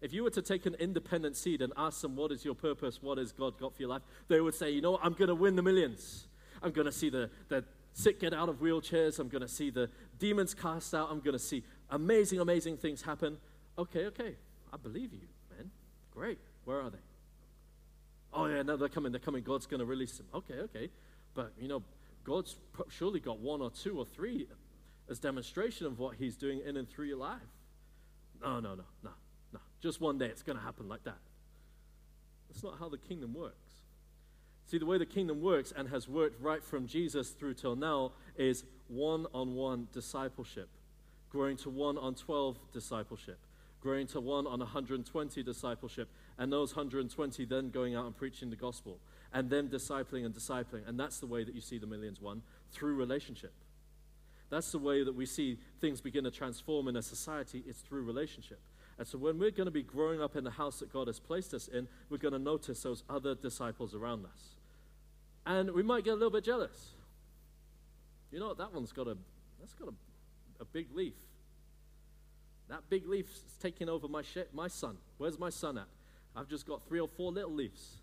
If 0.00 0.12
you 0.12 0.22
were 0.22 0.30
to 0.30 0.42
take 0.42 0.66
an 0.66 0.74
independent 0.74 1.36
seed 1.36 1.62
and 1.62 1.72
ask 1.76 2.02
them, 2.02 2.16
What 2.16 2.32
is 2.32 2.44
your 2.44 2.54
purpose? 2.54 3.02
What 3.02 3.18
has 3.18 3.32
God 3.32 3.58
got 3.58 3.74
for 3.74 3.82
your 3.82 3.90
life? 3.90 4.02
They 4.28 4.40
would 4.40 4.54
say, 4.54 4.70
You 4.70 4.80
know? 4.80 4.98
I'm 5.02 5.12
going 5.12 5.28
to 5.28 5.34
win 5.34 5.56
the 5.56 5.62
millions. 5.62 6.26
I'm 6.62 6.72
going 6.72 6.86
to 6.86 6.92
see 6.92 7.10
the, 7.10 7.30
the 7.48 7.64
sick 7.92 8.20
get 8.20 8.34
out 8.34 8.48
of 8.48 8.60
wheelchairs. 8.60 9.18
I'm 9.18 9.28
going 9.28 9.42
to 9.42 9.48
see 9.48 9.70
the 9.70 9.88
demons 10.18 10.54
cast 10.54 10.94
out. 10.94 11.08
I'm 11.10 11.20
going 11.20 11.32
to 11.32 11.38
see 11.38 11.64
amazing, 11.90 12.40
amazing 12.40 12.76
things 12.76 13.02
happen. 13.02 13.38
Okay, 13.78 14.06
okay. 14.06 14.34
I 14.72 14.76
believe 14.76 15.12
you, 15.12 15.28
man. 15.56 15.70
Great. 16.10 16.38
Where 16.64 16.80
are 16.80 16.90
they? 16.90 16.98
Oh, 18.34 18.46
yeah, 18.46 18.62
no, 18.62 18.76
they're 18.76 18.88
coming. 18.88 19.12
They're 19.12 19.20
coming. 19.20 19.44
God's 19.44 19.66
going 19.66 19.80
to 19.80 19.86
release 19.86 20.18
them. 20.18 20.26
Okay, 20.34 20.54
okay. 20.54 20.90
But, 21.34 21.52
you 21.58 21.68
know, 21.68 21.82
God's 22.24 22.56
surely 22.88 23.20
got 23.20 23.38
one 23.38 23.60
or 23.60 23.70
two 23.70 23.98
or 23.98 24.04
three 24.04 24.48
as 25.08 25.18
demonstration 25.18 25.86
of 25.86 25.98
what 25.98 26.16
He's 26.16 26.36
doing 26.36 26.60
in 26.66 26.76
and 26.76 26.88
through 26.88 27.06
your 27.06 27.18
life. 27.18 27.40
No, 28.42 28.60
no, 28.60 28.74
no, 28.74 28.84
no, 29.02 29.10
no. 29.52 29.60
Just 29.80 30.00
one 30.00 30.18
day 30.18 30.26
it's 30.26 30.42
going 30.42 30.58
to 30.58 30.64
happen 30.64 30.88
like 30.88 31.04
that. 31.04 31.18
That's 32.48 32.62
not 32.62 32.78
how 32.78 32.88
the 32.88 32.98
kingdom 32.98 33.34
works. 33.34 33.54
See, 34.66 34.78
the 34.78 34.86
way 34.86 34.98
the 34.98 35.06
kingdom 35.06 35.42
works 35.42 35.72
and 35.76 35.88
has 35.88 36.08
worked 36.08 36.40
right 36.42 36.62
from 36.62 36.86
Jesus 36.86 37.30
through 37.30 37.54
till 37.54 37.76
now 37.76 38.12
is 38.36 38.64
one 38.88 39.26
on 39.34 39.54
one 39.54 39.88
discipleship, 39.92 40.68
growing 41.30 41.56
to 41.58 41.70
one 41.70 41.98
on 41.98 42.14
12 42.14 42.58
discipleship, 42.72 43.38
growing 43.80 44.06
to 44.08 44.20
one 44.20 44.46
on 44.46 44.60
120 44.60 45.42
discipleship, 45.42 46.08
and 46.38 46.52
those 46.52 46.74
120 46.74 47.44
then 47.44 47.70
going 47.70 47.94
out 47.94 48.06
and 48.06 48.16
preaching 48.16 48.50
the 48.50 48.56
gospel, 48.56 48.98
and 49.32 49.50
then 49.50 49.68
discipling 49.68 50.24
and 50.24 50.34
discipling. 50.34 50.86
And 50.86 50.98
that's 50.98 51.20
the 51.20 51.26
way 51.26 51.44
that 51.44 51.54
you 51.54 51.60
see 51.60 51.78
the 51.78 51.86
millions 51.86 52.20
won 52.20 52.42
through 52.72 52.94
relationship. 52.94 53.52
That's 54.50 54.70
the 54.72 54.78
way 54.78 55.02
that 55.02 55.14
we 55.14 55.26
see 55.26 55.58
things 55.80 56.00
begin 56.00 56.24
to 56.24 56.30
transform 56.30 56.88
in 56.88 56.96
a 56.96 57.02
society, 57.02 57.64
it's 57.66 57.80
through 57.80 58.02
relationship. 58.02 58.60
And 58.98 59.06
so 59.06 59.18
when 59.18 59.38
we're 59.38 59.50
going 59.50 59.66
to 59.66 59.72
be 59.72 59.82
growing 59.82 60.22
up 60.22 60.36
in 60.36 60.44
the 60.44 60.50
house 60.50 60.78
that 60.78 60.92
God 60.92 61.08
has 61.08 61.18
placed 61.18 61.52
us 61.52 61.66
in, 61.66 61.88
we're 62.10 62.18
going 62.18 62.32
to 62.32 62.38
notice 62.38 62.82
those 62.82 63.02
other 63.10 63.34
disciples 63.34 63.94
around 63.94 64.24
us. 64.24 64.54
And 65.46 65.72
we 65.72 65.82
might 65.82 66.04
get 66.04 66.12
a 66.12 66.14
little 66.14 66.30
bit 66.30 66.44
jealous. 66.44 66.90
You 68.30 68.38
know, 68.40 68.48
what? 68.48 68.58
that 68.58 68.72
one's 68.72 68.92
got 68.92 69.08
a 69.08 69.16
that's 69.60 69.74
got 69.74 69.88
a, 69.88 70.62
a 70.62 70.64
big 70.64 70.88
leaf. 70.94 71.14
That 72.68 72.88
big 72.88 73.06
leaf 73.06 73.26
is 73.26 73.54
taking 73.60 73.88
over 73.88 74.08
my 74.08 74.22
sh- 74.22 74.50
my 74.52 74.68
sun. 74.68 74.96
Where's 75.18 75.38
my 75.38 75.50
sun 75.50 75.78
at? 75.78 75.86
I've 76.36 76.48
just 76.48 76.66
got 76.66 76.86
three 76.86 77.00
or 77.00 77.08
four 77.08 77.32
little 77.32 77.52
leaves 77.52 77.98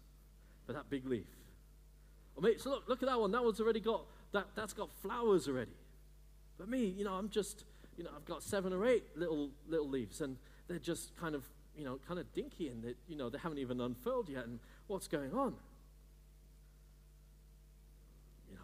for 0.66 0.74
that 0.74 0.90
big 0.90 1.06
leaf. 1.06 1.28
Or 2.36 2.42
maybe, 2.42 2.60
so 2.60 2.70
look, 2.70 2.88
look 2.88 3.04
at 3.04 3.10
that 3.10 3.20
one. 3.20 3.32
That 3.32 3.44
one's 3.44 3.60
already 3.60 3.80
got 3.80 4.06
that 4.32 4.48
that's 4.56 4.74
got 4.74 4.90
flowers 5.02 5.48
already. 5.48 5.72
But 6.58 6.70
me, 6.70 6.86
you 6.86 7.04
know, 7.04 7.14
I'm 7.14 7.30
just, 7.30 7.66
you 7.98 8.04
know, 8.04 8.12
I've 8.16 8.26
got 8.26 8.44
seven 8.44 8.72
or 8.72 8.86
eight 8.86 9.04
little 9.16 9.50
little 9.68 9.90
leaves, 9.90 10.22
and 10.22 10.38
they're 10.68 10.80
just 10.80 11.16
kind 11.18 11.36
of, 11.36 11.44
you 11.76 11.84
know, 11.84 12.00
kind 12.08 12.20
of 12.20 12.32
dinky, 12.34 12.70
and 12.70 12.84
they, 12.84 12.96
you 13.08 13.18
know, 13.18 13.30
they 13.30 13.38
haven't 13.38 13.58
even 13.58 13.82
unfurled 13.82 14.30
yet. 14.30 14.46
And 14.46 14.60
what's 14.88 15.08
going 15.08 15.34
on? 15.34 15.56
You 18.50 18.56
know, 18.56 18.62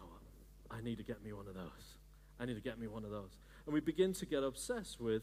I 0.70 0.80
need 0.80 0.96
to 0.98 1.04
get 1.04 1.22
me 1.22 1.32
one 1.32 1.46
of 1.46 1.54
those. 1.54 1.96
I 2.40 2.46
need 2.46 2.54
to 2.54 2.62
get 2.62 2.78
me 2.78 2.86
one 2.86 3.04
of 3.04 3.10
those. 3.10 3.36
And 3.66 3.74
we 3.74 3.80
begin 3.80 4.12
to 4.14 4.26
get 4.26 4.42
obsessed 4.42 5.00
with 5.00 5.22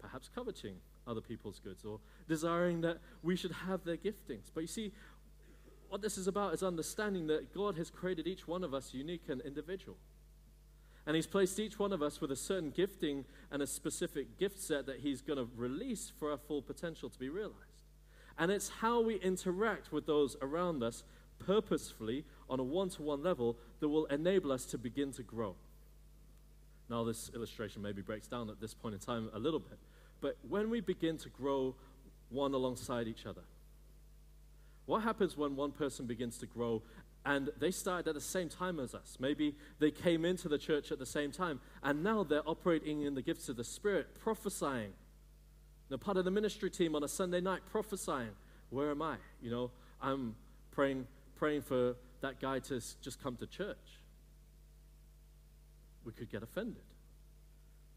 perhaps 0.00 0.30
coveting 0.34 0.76
other 1.06 1.20
people's 1.20 1.58
goods 1.58 1.84
or 1.84 1.98
desiring 2.28 2.80
that 2.82 2.98
we 3.22 3.36
should 3.36 3.52
have 3.52 3.84
their 3.84 3.96
giftings. 3.96 4.50
But 4.54 4.62
you 4.62 4.66
see, 4.66 4.92
what 5.88 6.00
this 6.00 6.16
is 6.16 6.26
about 6.26 6.54
is 6.54 6.62
understanding 6.62 7.26
that 7.26 7.52
God 7.52 7.76
has 7.76 7.90
created 7.90 8.26
each 8.26 8.48
one 8.48 8.64
of 8.64 8.72
us 8.72 8.94
unique 8.94 9.24
and 9.28 9.40
individual. 9.42 9.98
And 11.06 11.16
He's 11.16 11.26
placed 11.26 11.58
each 11.58 11.78
one 11.78 11.92
of 11.92 12.02
us 12.02 12.20
with 12.20 12.30
a 12.30 12.36
certain 12.36 12.70
gifting 12.70 13.24
and 13.50 13.60
a 13.60 13.66
specific 13.66 14.38
gift 14.38 14.60
set 14.60 14.86
that 14.86 15.00
He's 15.00 15.20
going 15.20 15.38
to 15.38 15.48
release 15.56 16.12
for 16.18 16.30
our 16.30 16.38
full 16.38 16.62
potential 16.62 17.10
to 17.10 17.18
be 17.18 17.28
realized. 17.28 17.56
And 18.38 18.50
it's 18.50 18.68
how 18.80 19.00
we 19.00 19.16
interact 19.16 19.92
with 19.92 20.06
those 20.06 20.36
around 20.40 20.82
us 20.82 21.04
purposefully 21.38 22.24
on 22.48 22.60
a 22.60 22.62
one 22.62 22.88
to 22.90 23.02
one 23.02 23.22
level 23.22 23.58
that 23.80 23.88
will 23.88 24.06
enable 24.06 24.52
us 24.52 24.64
to 24.66 24.78
begin 24.78 25.12
to 25.12 25.22
grow. 25.22 25.56
Now, 26.88 27.04
this 27.04 27.30
illustration 27.34 27.82
maybe 27.82 28.02
breaks 28.02 28.26
down 28.26 28.50
at 28.50 28.60
this 28.60 28.74
point 28.74 28.94
in 28.94 29.00
time 29.00 29.30
a 29.34 29.38
little 29.38 29.60
bit, 29.60 29.78
but 30.22 30.38
when 30.48 30.70
we 30.70 30.80
begin 30.80 31.18
to 31.18 31.28
grow 31.28 31.74
one 32.30 32.54
alongside 32.54 33.06
each 33.06 33.26
other, 33.26 33.42
what 34.86 35.02
happens 35.02 35.36
when 35.36 35.54
one 35.54 35.72
person 35.72 36.06
begins 36.06 36.38
to 36.38 36.46
grow 36.46 36.82
and 37.24 37.50
they 37.58 37.70
started 37.70 38.08
at 38.08 38.14
the 38.14 38.20
same 38.20 38.48
time 38.48 38.80
as 38.80 38.94
us. 38.94 39.16
Maybe 39.20 39.54
they 39.78 39.90
came 39.90 40.24
into 40.24 40.48
the 40.48 40.58
church 40.58 40.90
at 40.90 40.98
the 40.98 41.06
same 41.06 41.30
time, 41.30 41.60
and 41.82 42.02
now 42.02 42.24
they're 42.24 42.48
operating 42.48 43.02
in 43.02 43.14
the 43.14 43.22
gifts 43.22 43.48
of 43.48 43.56
the 43.56 43.64
Spirit, 43.64 44.20
prophesying. 44.20 44.92
They're 45.88 45.98
part 45.98 46.16
of 46.16 46.24
the 46.24 46.30
ministry 46.30 46.70
team 46.70 46.96
on 46.96 47.04
a 47.04 47.08
Sunday 47.08 47.40
night, 47.40 47.60
prophesying. 47.70 48.30
Where 48.70 48.90
am 48.90 49.02
I? 49.02 49.16
You 49.40 49.50
know, 49.50 49.70
I'm 50.00 50.34
praying, 50.72 51.06
praying 51.36 51.62
for 51.62 51.94
that 52.22 52.40
guy 52.40 52.58
to 52.60 52.80
just 53.00 53.22
come 53.22 53.36
to 53.36 53.46
church. 53.46 54.00
We 56.04 56.12
could 56.12 56.30
get 56.30 56.42
offended. 56.42 56.82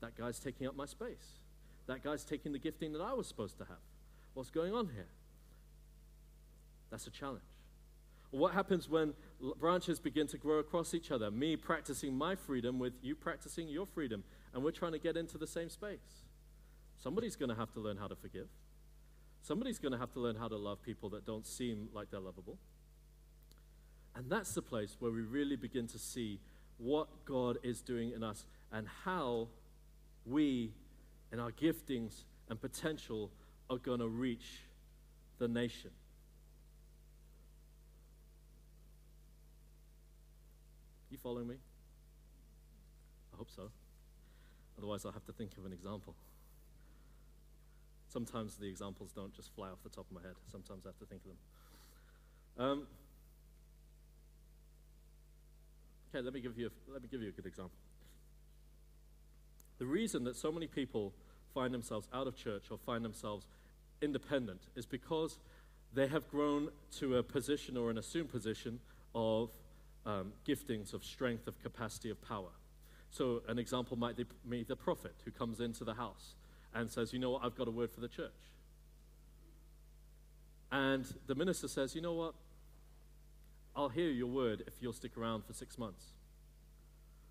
That 0.01 0.15
guy's 0.15 0.39
taking 0.39 0.67
up 0.67 0.75
my 0.75 0.85
space. 0.85 1.39
That 1.87 2.03
guy's 2.03 2.23
taking 2.23 2.51
the 2.51 2.59
gifting 2.59 2.93
that 2.93 3.01
I 3.01 3.13
was 3.13 3.27
supposed 3.27 3.57
to 3.59 3.65
have. 3.65 3.77
What's 4.33 4.49
going 4.49 4.73
on 4.73 4.89
here? 4.93 5.07
That's 6.89 7.07
a 7.07 7.11
challenge. 7.11 7.43
What 8.31 8.53
happens 8.53 8.89
when 8.89 9.13
branches 9.59 9.99
begin 9.99 10.27
to 10.27 10.37
grow 10.37 10.59
across 10.59 10.93
each 10.93 11.11
other? 11.11 11.31
Me 11.31 11.55
practicing 11.55 12.15
my 12.15 12.35
freedom 12.35 12.79
with 12.79 12.93
you 13.01 13.15
practicing 13.15 13.67
your 13.67 13.85
freedom, 13.85 14.23
and 14.53 14.63
we're 14.63 14.71
trying 14.71 14.91
to 14.91 14.99
get 14.99 15.15
into 15.15 15.37
the 15.37 15.47
same 15.47 15.69
space. 15.69 16.23
Somebody's 17.01 17.35
going 17.35 17.49
to 17.49 17.55
have 17.55 17.71
to 17.73 17.79
learn 17.79 17.97
how 17.97 18.07
to 18.07 18.15
forgive. 18.15 18.47
Somebody's 19.41 19.79
going 19.79 19.91
to 19.91 19.97
have 19.97 20.11
to 20.13 20.19
learn 20.19 20.35
how 20.35 20.47
to 20.47 20.57
love 20.57 20.81
people 20.81 21.09
that 21.09 21.25
don't 21.25 21.45
seem 21.45 21.89
like 21.93 22.09
they're 22.09 22.19
lovable. 22.19 22.57
And 24.15 24.29
that's 24.29 24.53
the 24.53 24.61
place 24.61 24.95
where 24.99 25.11
we 25.11 25.21
really 25.21 25.55
begin 25.55 25.87
to 25.87 25.99
see 25.99 26.39
what 26.77 27.07
God 27.25 27.57
is 27.63 27.81
doing 27.81 28.11
in 28.11 28.23
us 28.23 28.45
and 28.71 28.87
how 29.03 29.49
we, 30.25 30.71
in 31.35 31.41
our 31.41 31.51
giftings 31.51 32.23
and 32.49 32.61
potential, 32.61 33.29
are 33.69 33.77
going 33.77 33.99
to 33.99 34.07
reach 34.07 34.61
the 35.37 35.49
nation. 35.49 35.91
You 41.11 41.17
following 41.17 41.49
me? 41.49 41.55
I 43.33 43.37
hope 43.37 43.49
so. 43.53 43.69
Otherwise, 44.77 45.05
I'll 45.05 45.11
have 45.11 45.25
to 45.25 45.33
think 45.33 45.57
of 45.57 45.65
an 45.65 45.73
example. 45.73 46.15
Sometimes 48.07 48.55
the 48.55 48.69
examples 48.69 49.11
don't 49.11 49.35
just 49.35 49.53
fly 49.55 49.67
off 49.67 49.83
the 49.83 49.89
top 49.89 50.05
of 50.09 50.15
my 50.15 50.21
head. 50.21 50.35
Sometimes 50.49 50.85
I 50.85 50.89
have 50.89 50.99
to 50.99 51.05
think 51.05 51.21
of 51.25 51.31
them. 52.57 52.65
Um, 52.65 52.87
okay, 56.15 56.23
let 56.23 56.33
me 56.33 56.39
give 56.39 56.57
you 56.57 56.67
a, 56.67 56.93
let 56.93 57.01
me 57.01 57.09
give 57.11 57.21
you 57.21 57.27
a 57.27 57.33
good 57.33 57.45
example. 57.45 57.75
The 59.79 59.85
reason 59.85 60.23
that 60.23 60.37
so 60.37 60.49
many 60.49 60.67
people 60.67 61.11
find 61.55 61.73
themselves 61.73 62.07
out 62.13 62.27
of 62.27 62.35
church 62.35 62.65
or 62.69 62.77
find 62.77 63.03
themselves 63.03 63.47
independent 64.01 64.59
is 64.75 64.85
because 64.85 65.39
they 65.93 66.07
have 66.07 66.29
grown 66.29 66.69
to 66.99 67.17
a 67.17 67.23
position 67.23 67.77
or 67.77 67.89
an 67.89 67.97
assumed 67.97 68.29
position 68.29 68.79
of 69.15 69.49
um, 70.05 70.33
giftings 70.47 70.93
of 70.93 71.03
strength, 71.03 71.47
of 71.47 71.59
capacity, 71.63 72.09
of 72.09 72.21
power. 72.21 72.51
So, 73.09 73.41
an 73.47 73.57
example 73.57 73.97
might 73.97 74.17
be 74.17 74.63
the 74.63 74.75
prophet 74.75 75.15
who 75.23 75.31
comes 75.31 75.61
into 75.61 75.85
the 75.85 75.93
house 75.93 76.35
and 76.73 76.91
says, 76.91 77.13
You 77.13 77.19
know 77.19 77.31
what, 77.31 77.45
I've 77.45 77.55
got 77.55 77.69
a 77.69 77.71
word 77.71 77.89
for 77.89 78.01
the 78.01 78.09
church. 78.09 78.31
And 80.71 81.05
the 81.25 81.33
minister 81.33 81.69
says, 81.69 81.95
You 81.95 82.01
know 82.01 82.13
what, 82.13 82.33
I'll 83.73 83.89
hear 83.89 84.09
your 84.09 84.27
word 84.27 84.63
if 84.67 84.73
you'll 84.81 84.93
stick 84.93 85.17
around 85.17 85.45
for 85.45 85.53
six 85.53 85.77
months. 85.77 86.03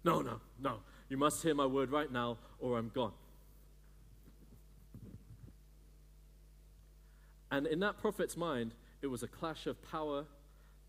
No, 0.03 0.23
no, 0.23 0.41
no. 0.59 0.79
You 1.09 1.19
must 1.19 1.43
hear 1.43 1.55
my 1.55 1.67
word 1.67 1.91
right 1.91 2.11
now 2.11 2.39
or 2.59 2.79
I'm 2.79 2.91
gone. 2.95 3.13
And 7.55 7.69
in 7.69 7.79
that 7.81 7.99
prophet's 7.99 8.37
mind, 8.37 8.75
it 9.01 9.07
was 9.07 9.23
a 9.23 9.29
clash 9.29 9.69
of 9.69 9.81
power 9.81 10.25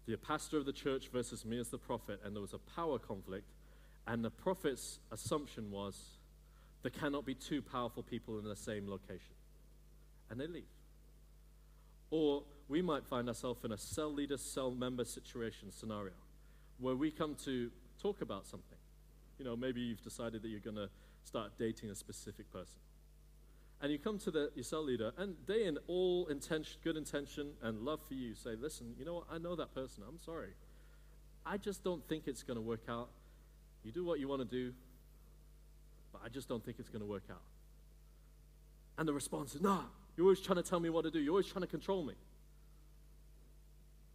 the 0.07 0.17
pastor 0.17 0.57
of 0.57 0.65
the 0.65 0.73
church 0.73 1.09
versus 1.13 1.45
me 1.45 1.59
as 1.59 1.69
the 1.69 1.77
prophet, 1.77 2.19
and 2.23 2.35
there 2.35 2.41
was 2.41 2.53
a 2.53 2.59
power 2.75 2.97
conflict. 2.97 3.45
And 4.07 4.25
the 4.25 4.31
prophet's 4.31 4.99
assumption 5.11 5.69
was 5.69 5.99
there 6.81 6.91
cannot 6.91 7.23
be 7.23 7.35
two 7.35 7.61
powerful 7.61 8.01
people 8.01 8.39
in 8.39 8.45
the 8.45 8.55
same 8.55 8.87
location. 8.87 9.35
And 10.29 10.39
they 10.39 10.47
leave. 10.47 10.63
Or 12.09 12.43
we 12.67 12.81
might 12.81 13.05
find 13.05 13.27
ourselves 13.27 13.63
in 13.63 13.71
a 13.71 13.77
cell 13.77 14.11
leader, 14.11 14.37
cell 14.37 14.71
member 14.71 15.05
situation 15.05 15.71
scenario 15.71 16.13
where 16.79 16.95
we 16.95 17.11
come 17.11 17.35
to 17.45 17.69
talk 18.01 18.21
about 18.21 18.47
something. 18.47 18.77
You 19.37 19.45
know, 19.45 19.55
maybe 19.55 19.81
you've 19.81 20.03
decided 20.03 20.41
that 20.41 20.49
you're 20.49 20.59
going 20.59 20.75
to 20.77 20.89
start 21.23 21.51
dating 21.59 21.91
a 21.91 21.95
specific 21.95 22.51
person 22.51 22.79
and 23.81 23.91
you 23.91 23.99
come 23.99 24.17
to 24.19 24.31
the, 24.31 24.51
your 24.55 24.63
cell 24.63 24.83
leader, 24.83 25.11
and 25.17 25.35
they, 25.45 25.65
in 25.65 25.77
all 25.87 26.27
intention, 26.27 26.79
good 26.83 26.97
intention 26.97 27.51
and 27.61 27.81
love 27.81 27.99
for 28.07 28.13
you, 28.13 28.33
say, 28.33 28.51
Listen, 28.59 28.95
you 28.97 29.05
know 29.05 29.15
what? 29.15 29.25
I 29.31 29.37
know 29.37 29.55
that 29.55 29.73
person. 29.73 30.03
I'm 30.07 30.19
sorry. 30.19 30.53
I 31.45 31.57
just 31.57 31.83
don't 31.83 32.07
think 32.07 32.23
it's 32.27 32.41
going 32.41 32.55
to 32.55 32.61
work 32.61 32.83
out. 32.89 33.09
You 33.83 33.91
do 33.91 34.03
what 34.03 34.19
you 34.19 34.27
want 34.27 34.41
to 34.41 34.47
do, 34.47 34.73
but 36.11 36.21
I 36.25 36.29
just 36.29 36.49
don't 36.49 36.63
think 36.63 36.79
it's 36.79 36.89
going 36.89 37.01
to 37.01 37.05
work 37.05 37.25
out. 37.29 37.41
And 38.97 39.07
the 39.07 39.13
response 39.13 39.55
is, 39.55 39.61
No, 39.61 39.81
you're 40.15 40.25
always 40.25 40.41
trying 40.41 40.57
to 40.57 40.63
tell 40.63 40.79
me 40.79 40.89
what 40.89 41.03
to 41.03 41.11
do. 41.11 41.19
You're 41.19 41.33
always 41.33 41.47
trying 41.47 41.61
to 41.61 41.67
control 41.67 42.03
me. 42.03 42.13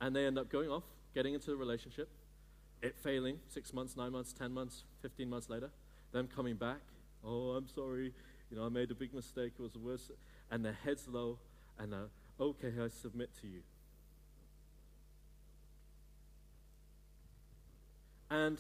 And 0.01 0.17
they 0.17 0.27
end 0.27 0.39
up 0.39 0.51
going 0.51 0.71
off, 0.71 0.85
getting 1.15 1.35
into 1.35 1.51
the 1.51 1.57
relationship, 1.57 2.09
it 2.83 2.97
failing 2.97 3.39
six 3.49 3.73
months, 3.73 3.97
nine 3.97 4.13
months, 4.13 4.33
10 4.33 4.53
months, 4.53 4.85
15 5.03 5.29
months 5.29 5.51
later, 5.51 5.71
them 6.13 6.29
coming 6.35 6.57
back, 6.57 6.81
oh, 7.25 7.51
I'm 7.51 7.69
sorry, 7.69 8.13
you 8.51 8.57
know, 8.57 8.67
I 8.67 8.69
made 8.69 8.91
a 8.91 8.95
big 8.95 9.15
mistake, 9.15 9.53
it 9.59 9.63
was 9.63 9.73
the 9.73 9.79
worst, 9.79 10.11
and 10.51 10.65
their 10.65 10.77
heads 10.85 11.07
low, 11.09 11.39
and 11.79 11.93
they're, 11.93 12.09
okay, 12.41 12.73
I 12.83 12.89
submit 12.89 13.31
to 13.41 13.47
you. 13.47 13.61
And 18.31 18.59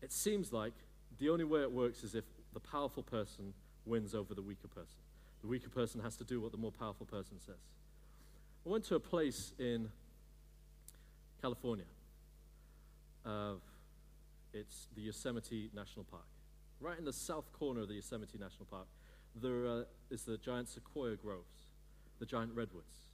it 0.00 0.12
seems 0.12 0.52
like 0.52 0.72
the 1.18 1.28
only 1.28 1.44
way 1.44 1.62
it 1.62 1.70
works 1.70 2.02
is 2.02 2.14
if 2.14 2.24
the 2.52 2.60
powerful 2.60 3.02
person 3.02 3.54
wins 3.86 4.14
over 4.14 4.34
the 4.34 4.42
weaker 4.42 4.68
person. 4.68 4.98
The 5.40 5.48
weaker 5.48 5.68
person 5.68 6.00
has 6.00 6.16
to 6.16 6.24
do 6.24 6.40
what 6.40 6.52
the 6.52 6.58
more 6.58 6.72
powerful 6.72 7.06
person 7.06 7.38
says. 7.38 7.56
I 8.64 8.68
went 8.68 8.84
to 8.84 8.96
a 8.96 9.00
place 9.00 9.52
in 9.58 9.88
California. 11.40 11.84
Uh, 13.24 13.54
it's 14.52 14.88
the 14.94 15.02
Yosemite 15.02 15.70
National 15.74 16.04
Park. 16.04 16.22
Right 16.82 16.98
in 16.98 17.04
the 17.04 17.12
south 17.12 17.52
corner 17.52 17.82
of 17.82 17.88
the 17.88 17.94
Yosemite 17.94 18.36
National 18.38 18.66
Park, 18.68 18.86
there 19.40 19.66
uh, 19.66 19.82
is 20.10 20.24
the 20.24 20.36
giant 20.36 20.68
sequoia 20.68 21.14
groves, 21.14 21.68
the 22.18 22.26
giant 22.26 22.52
redwoods. 22.54 23.06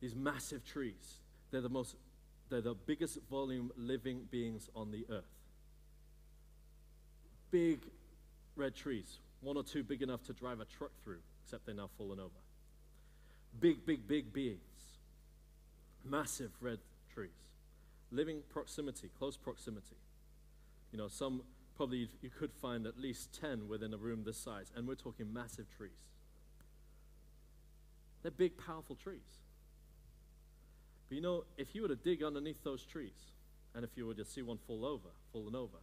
These 0.00 0.14
massive 0.14 0.64
trees. 0.64 1.18
They're 1.50 1.60
the 1.60 1.68
most, 1.68 1.96
they're 2.48 2.60
the 2.60 2.74
biggest 2.74 3.18
volume 3.28 3.72
living 3.76 4.28
beings 4.30 4.70
on 4.76 4.92
the 4.92 5.04
earth. 5.10 5.24
Big 7.50 7.80
red 8.54 8.76
trees, 8.76 9.18
one 9.40 9.56
or 9.56 9.64
two 9.64 9.82
big 9.82 10.00
enough 10.00 10.22
to 10.24 10.32
drive 10.32 10.60
a 10.60 10.64
truck 10.64 10.92
through, 11.02 11.18
except 11.44 11.66
they're 11.66 11.74
now 11.74 11.90
fallen 11.98 12.20
over. 12.20 12.30
Big, 13.58 13.84
big, 13.84 14.06
big 14.06 14.32
beings. 14.32 14.60
Massive 16.04 16.52
red 16.60 16.78
trees. 17.12 17.30
Living 18.12 18.42
proximity, 18.48 19.10
close 19.18 19.36
proximity. 19.36 19.96
You 20.92 20.98
know, 20.98 21.08
some 21.08 21.42
probably 21.78 22.08
you 22.20 22.28
could 22.28 22.52
find 22.52 22.86
at 22.86 22.98
least 22.98 23.40
10 23.40 23.68
within 23.68 23.94
a 23.94 23.96
room 23.96 24.24
this 24.26 24.36
size, 24.36 24.72
and 24.76 24.86
we're 24.86 24.96
talking 24.96 25.32
massive 25.32 25.66
trees. 25.74 25.92
They're 28.22 28.32
big, 28.32 28.58
powerful 28.58 28.96
trees. 28.96 29.38
But 31.08 31.14
you 31.14 31.22
know, 31.22 31.44
if 31.56 31.74
you 31.74 31.82
were 31.82 31.88
to 31.88 31.96
dig 31.96 32.22
underneath 32.24 32.64
those 32.64 32.84
trees, 32.84 33.30
and 33.76 33.84
if 33.84 33.90
you 33.94 34.06
were 34.06 34.14
to 34.14 34.24
see 34.24 34.42
one 34.42 34.58
fall 34.66 34.84
over, 34.84 35.08
fallen 35.32 35.54
over, 35.54 35.78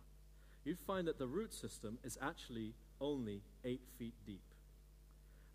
you'd 0.66 0.80
find 0.86 1.08
that 1.08 1.18
the 1.18 1.28
root 1.28 1.54
system 1.54 1.98
is 2.04 2.18
actually 2.22 2.74
only 3.00 3.41
eight 3.64 3.82
feet 3.98 4.16
deep. 4.26 4.43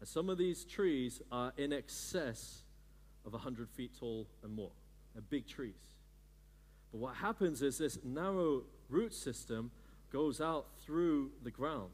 And 0.01 0.09
some 0.09 0.31
of 0.31 0.39
these 0.39 0.65
trees 0.65 1.21
are 1.31 1.53
in 1.59 1.71
excess 1.71 2.63
of 3.27 3.35
100 3.35 3.69
feet 3.69 3.91
tall 4.01 4.27
and 4.43 4.55
more. 4.55 4.73
They're 5.13 5.23
big 5.23 5.47
trees. 5.47 5.75
But 6.93 6.99
what 6.99 7.17
happens 7.17 7.61
is 7.61 7.77
this 7.77 7.99
narrow 8.03 8.63
root 8.89 9.13
system 9.13 9.71
goes 10.13 10.41
out 10.41 10.67
through 10.85 11.31
the 11.43 11.51
ground. 11.51 11.93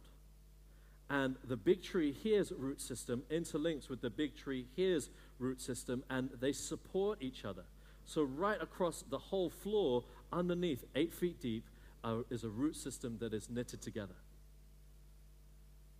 And 1.08 1.36
the 1.44 1.56
big 1.56 1.82
tree 1.82 2.12
here's 2.22 2.50
root 2.52 2.80
system 2.80 3.22
interlinks 3.30 3.88
with 3.88 4.00
the 4.00 4.10
big 4.10 4.36
tree 4.36 4.66
here's 4.74 5.10
root 5.38 5.60
system, 5.60 6.02
and 6.10 6.30
they 6.40 6.52
support 6.52 7.22
each 7.22 7.44
other. 7.44 7.64
So, 8.04 8.22
right 8.22 8.60
across 8.60 9.04
the 9.08 9.18
whole 9.18 9.50
floor, 9.50 10.04
underneath, 10.32 10.84
eight 10.94 11.12
feet 11.12 11.40
deep, 11.40 11.64
uh, 12.02 12.18
is 12.30 12.44
a 12.44 12.48
root 12.48 12.76
system 12.76 13.18
that 13.20 13.34
is 13.34 13.50
knitted 13.50 13.82
together. 13.82 14.14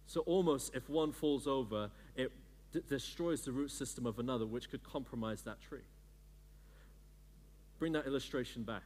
So, 0.07 0.21
almost 0.21 0.75
if 0.75 0.89
one 0.89 1.13
falls 1.13 1.47
over, 1.47 1.91
it 2.17 2.33
d- 2.73 2.83
destroys 2.89 3.43
the 3.43 3.53
root 3.53 3.71
system 3.71 4.07
of 4.07 4.19
another, 4.19 4.47
which 4.47 4.71
could 4.71 4.85
compromise 4.85 5.43
that 5.43 5.61
tree. 5.61 5.87
Bring 7.79 7.93
that 7.93 8.07
illustration 8.07 8.63
back. 8.63 8.83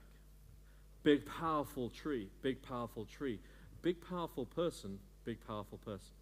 Big, 1.03 1.25
powerful 1.25 1.89
tree, 1.89 2.29
big, 2.43 2.63
powerful 2.63 3.05
tree. 3.05 3.41
Big, 3.83 3.97
powerful 4.07 4.45
person, 4.45 4.99
big, 5.25 5.39
powerful 5.47 5.79
person. 5.79 6.13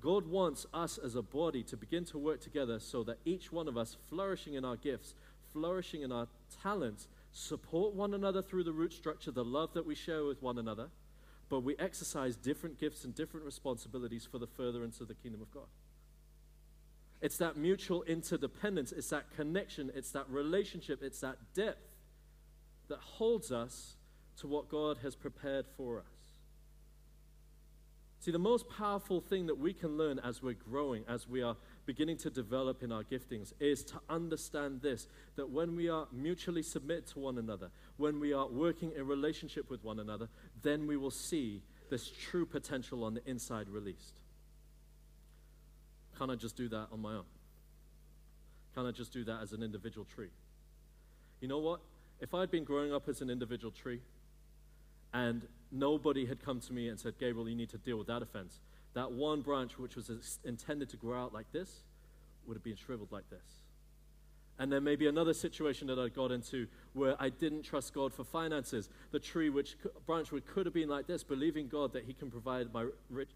God 0.00 0.26
wants 0.26 0.66
us 0.72 0.96
as 0.96 1.14
a 1.14 1.22
body 1.22 1.62
to 1.64 1.76
begin 1.76 2.06
to 2.06 2.18
work 2.18 2.40
together 2.40 2.80
so 2.80 3.02
that 3.04 3.18
each 3.26 3.52
one 3.52 3.68
of 3.68 3.76
us, 3.76 3.98
flourishing 4.08 4.54
in 4.54 4.64
our 4.64 4.76
gifts, 4.76 5.14
flourishing 5.52 6.00
in 6.00 6.10
our 6.10 6.26
talents, 6.62 7.06
support 7.32 7.94
one 7.94 8.14
another 8.14 8.40
through 8.40 8.64
the 8.64 8.72
root 8.72 8.94
structure, 8.94 9.30
the 9.30 9.44
love 9.44 9.74
that 9.74 9.84
we 9.84 9.94
share 9.94 10.24
with 10.24 10.42
one 10.42 10.56
another, 10.56 10.88
but 11.50 11.60
we 11.60 11.76
exercise 11.76 12.34
different 12.34 12.78
gifts 12.78 13.04
and 13.04 13.14
different 13.14 13.44
responsibilities 13.44 14.26
for 14.30 14.38
the 14.38 14.46
furtherance 14.46 15.00
of 15.00 15.08
the 15.08 15.14
kingdom 15.14 15.42
of 15.42 15.50
God. 15.52 15.66
It's 17.20 17.36
that 17.36 17.58
mutual 17.58 18.02
interdependence, 18.04 18.92
it's 18.92 19.10
that 19.10 19.30
connection, 19.36 19.92
it's 19.94 20.10
that 20.12 20.30
relationship, 20.30 21.02
it's 21.02 21.20
that 21.20 21.36
depth 21.54 21.89
that 22.90 22.98
holds 22.98 23.50
us 23.50 23.96
to 24.40 24.46
what 24.46 24.68
God 24.68 24.98
has 25.02 25.16
prepared 25.16 25.66
for 25.76 25.98
us. 25.98 26.04
See, 28.20 28.30
the 28.30 28.38
most 28.38 28.68
powerful 28.68 29.22
thing 29.22 29.46
that 29.46 29.56
we 29.56 29.72
can 29.72 29.96
learn 29.96 30.18
as 30.18 30.42
we're 30.42 30.52
growing, 30.52 31.04
as 31.08 31.26
we 31.26 31.42
are 31.42 31.56
beginning 31.86 32.18
to 32.18 32.28
develop 32.28 32.82
in 32.82 32.92
our 32.92 33.02
giftings, 33.02 33.54
is 33.58 33.82
to 33.84 33.94
understand 34.10 34.82
this 34.82 35.08
that 35.36 35.48
when 35.48 35.74
we 35.74 35.88
are 35.88 36.06
mutually 36.12 36.62
submit 36.62 37.06
to 37.08 37.18
one 37.18 37.38
another, 37.38 37.70
when 37.96 38.20
we 38.20 38.34
are 38.34 38.46
working 38.46 38.92
in 38.94 39.06
relationship 39.06 39.70
with 39.70 39.82
one 39.82 39.98
another, 39.98 40.28
then 40.62 40.86
we 40.86 40.98
will 40.98 41.10
see 41.10 41.62
this 41.88 42.10
true 42.10 42.44
potential 42.44 43.04
on 43.04 43.14
the 43.14 43.26
inside 43.26 43.70
released. 43.70 44.20
Can't 46.18 46.30
I 46.30 46.34
just 46.34 46.56
do 46.56 46.68
that 46.68 46.88
on 46.92 47.00
my 47.00 47.14
own? 47.14 47.24
Can't 48.74 48.86
I 48.86 48.90
just 48.90 49.14
do 49.14 49.24
that 49.24 49.40
as 49.42 49.52
an 49.52 49.62
individual 49.62 50.04
tree? 50.04 50.30
You 51.40 51.48
know 51.48 51.58
what? 51.58 51.80
If 52.20 52.34
I'd 52.34 52.50
been 52.50 52.64
growing 52.64 52.92
up 52.92 53.08
as 53.08 53.22
an 53.22 53.30
individual 53.30 53.70
tree 53.70 54.00
and 55.12 55.42
nobody 55.72 56.26
had 56.26 56.44
come 56.44 56.60
to 56.60 56.72
me 56.72 56.88
and 56.88 56.98
said, 56.98 57.14
Gabriel, 57.18 57.48
you 57.48 57.56
need 57.56 57.70
to 57.70 57.78
deal 57.78 57.96
with 57.96 58.06
that 58.08 58.22
offense, 58.22 58.60
that 58.94 59.10
one 59.12 59.40
branch 59.40 59.78
which 59.78 59.96
was 59.96 60.38
intended 60.44 60.90
to 60.90 60.96
grow 60.96 61.22
out 61.22 61.32
like 61.32 61.50
this 61.52 61.82
would 62.46 62.54
have 62.54 62.64
been 62.64 62.76
shriveled 62.76 63.10
like 63.10 63.28
this. 63.30 63.62
And 64.58 64.70
there 64.70 64.80
may 64.80 64.94
be 64.94 65.06
another 65.06 65.32
situation 65.32 65.86
that 65.86 65.98
I 65.98 66.08
got 66.08 66.30
into 66.30 66.66
where 66.92 67.16
I 67.18 67.30
didn't 67.30 67.62
trust 67.62 67.94
God 67.94 68.12
for 68.12 68.24
finances. 68.24 68.90
The 69.10 69.18
tree 69.18 69.48
which 69.48 69.76
branch 70.06 70.30
which 70.32 70.44
could 70.44 70.66
have 70.66 70.74
been 70.74 70.90
like 70.90 71.06
this, 71.06 71.24
believing 71.24 71.66
God 71.66 71.94
that 71.94 72.04
He 72.04 72.12
can 72.12 72.30
provide 72.30 72.70
my 72.74 72.86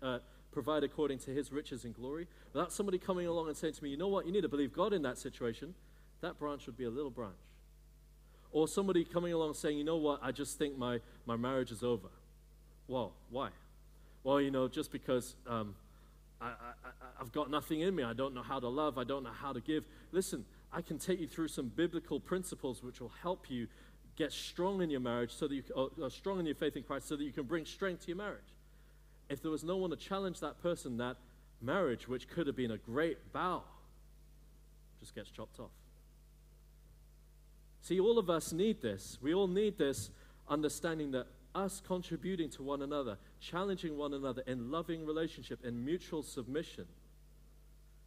uh, 0.02 0.18
provide 0.52 0.84
according 0.84 1.20
to 1.20 1.30
His 1.30 1.50
riches 1.50 1.86
and 1.86 1.94
glory. 1.94 2.28
Without 2.52 2.72
somebody 2.72 2.98
coming 2.98 3.26
along 3.26 3.48
and 3.48 3.56
saying 3.56 3.72
to 3.72 3.82
me, 3.82 3.88
you 3.88 3.96
know 3.96 4.08
what, 4.08 4.26
you 4.26 4.32
need 4.32 4.42
to 4.42 4.50
believe 4.50 4.74
God 4.74 4.92
in 4.92 5.00
that 5.02 5.16
situation. 5.16 5.74
That 6.20 6.38
branch 6.38 6.66
would 6.66 6.76
be 6.76 6.84
a 6.84 6.90
little 6.90 7.10
branch. 7.10 7.38
Or 8.54 8.68
somebody 8.68 9.04
coming 9.04 9.32
along 9.32 9.54
saying, 9.54 9.76
you 9.76 9.84
know 9.84 9.96
what, 9.96 10.20
I 10.22 10.30
just 10.30 10.58
think 10.58 10.78
my, 10.78 11.00
my 11.26 11.34
marriage 11.34 11.72
is 11.72 11.82
over. 11.82 12.06
Well, 12.86 13.12
why? 13.28 13.48
Well, 14.22 14.40
you 14.40 14.52
know, 14.52 14.68
just 14.68 14.92
because 14.92 15.34
um, 15.48 15.74
I, 16.40 16.52
I've 17.20 17.32
got 17.32 17.50
nothing 17.50 17.80
in 17.80 17.96
me. 17.96 18.04
I 18.04 18.12
don't 18.12 18.32
know 18.32 18.44
how 18.44 18.60
to 18.60 18.68
love. 18.68 18.96
I 18.96 19.02
don't 19.02 19.24
know 19.24 19.32
how 19.32 19.52
to 19.52 19.60
give. 19.60 19.86
Listen, 20.12 20.44
I 20.72 20.82
can 20.82 20.98
take 20.98 21.20
you 21.20 21.26
through 21.26 21.48
some 21.48 21.66
biblical 21.66 22.20
principles 22.20 22.80
which 22.80 23.00
will 23.00 23.12
help 23.22 23.50
you 23.50 23.66
get 24.16 24.32
strong 24.32 24.80
in 24.82 24.88
your 24.88 25.00
marriage, 25.00 25.32
so 25.32 25.48
that 25.48 25.54
you 25.56 25.64
are 26.00 26.08
strong 26.08 26.38
in 26.38 26.46
your 26.46 26.54
faith 26.54 26.76
in 26.76 26.84
Christ, 26.84 27.08
so 27.08 27.16
that 27.16 27.24
you 27.24 27.32
can 27.32 27.42
bring 27.42 27.64
strength 27.64 28.02
to 28.02 28.06
your 28.06 28.16
marriage. 28.16 28.54
If 29.28 29.42
there 29.42 29.50
was 29.50 29.64
no 29.64 29.78
one 29.78 29.90
to 29.90 29.96
challenge 29.96 30.38
that 30.38 30.62
person, 30.62 30.98
that 30.98 31.16
marriage, 31.60 32.06
which 32.06 32.28
could 32.28 32.46
have 32.46 32.54
been 32.54 32.70
a 32.70 32.78
great 32.78 33.18
vow, 33.32 33.64
just 35.00 35.12
gets 35.16 35.30
chopped 35.30 35.58
off. 35.58 35.70
See, 37.84 38.00
all 38.00 38.18
of 38.18 38.30
us 38.30 38.50
need 38.50 38.80
this. 38.80 39.18
We 39.20 39.34
all 39.34 39.46
need 39.46 39.76
this 39.76 40.08
understanding 40.48 41.10
that 41.10 41.26
us 41.54 41.82
contributing 41.86 42.48
to 42.52 42.62
one 42.62 42.80
another, 42.80 43.18
challenging 43.40 43.98
one 43.98 44.14
another 44.14 44.42
in 44.46 44.70
loving 44.70 45.04
relationship, 45.04 45.62
in 45.62 45.84
mutual 45.84 46.22
submission 46.22 46.86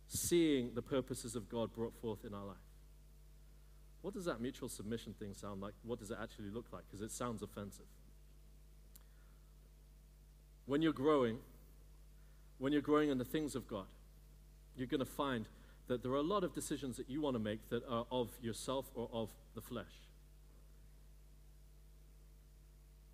seeing 0.08 0.74
the 0.74 0.82
purposes 0.82 1.36
of 1.36 1.48
God 1.48 1.72
brought 1.76 1.94
forth 2.02 2.26
in 2.26 2.34
our 2.34 2.44
life. 2.44 2.58
What 4.02 4.16
does 4.16 4.26
that 4.26 4.42
mutual 4.42 4.68
submission 4.68 5.14
thing 5.14 5.36
sound 5.36 5.62
like? 5.62 5.74
What 5.84 6.00
does 6.00 6.10
it 6.10 6.18
actually 6.20 6.50
look 6.50 6.66
like? 6.74 6.82
Because 6.88 7.02
it 7.02 7.12
sounds 7.12 7.44
offensive. 7.44 7.86
When 10.66 10.82
you're 10.82 10.92
growing, 10.92 11.38
when 12.58 12.74
you're 12.74 12.82
growing 12.82 13.12
in 13.12 13.20
the 13.20 13.26
things 13.26 13.54
of 13.54 13.68
God, 13.68 13.86
you're 14.76 14.88
going 14.88 15.02
to 15.02 15.06
find 15.06 15.48
that 15.88 16.02
there 16.02 16.12
are 16.14 16.16
a 16.16 16.22
lot 16.22 16.44
of 16.44 16.56
decisions 16.56 16.98
that 16.98 17.12
you 17.12 17.22
want 17.22 17.36
to 17.36 17.40
make 17.40 17.70
that 17.70 17.84
are 17.88 18.08
of 18.10 18.32
yourself 18.42 18.90
or 18.96 19.08
of 19.14 19.30
the 19.58 19.62
flesh. 19.62 20.06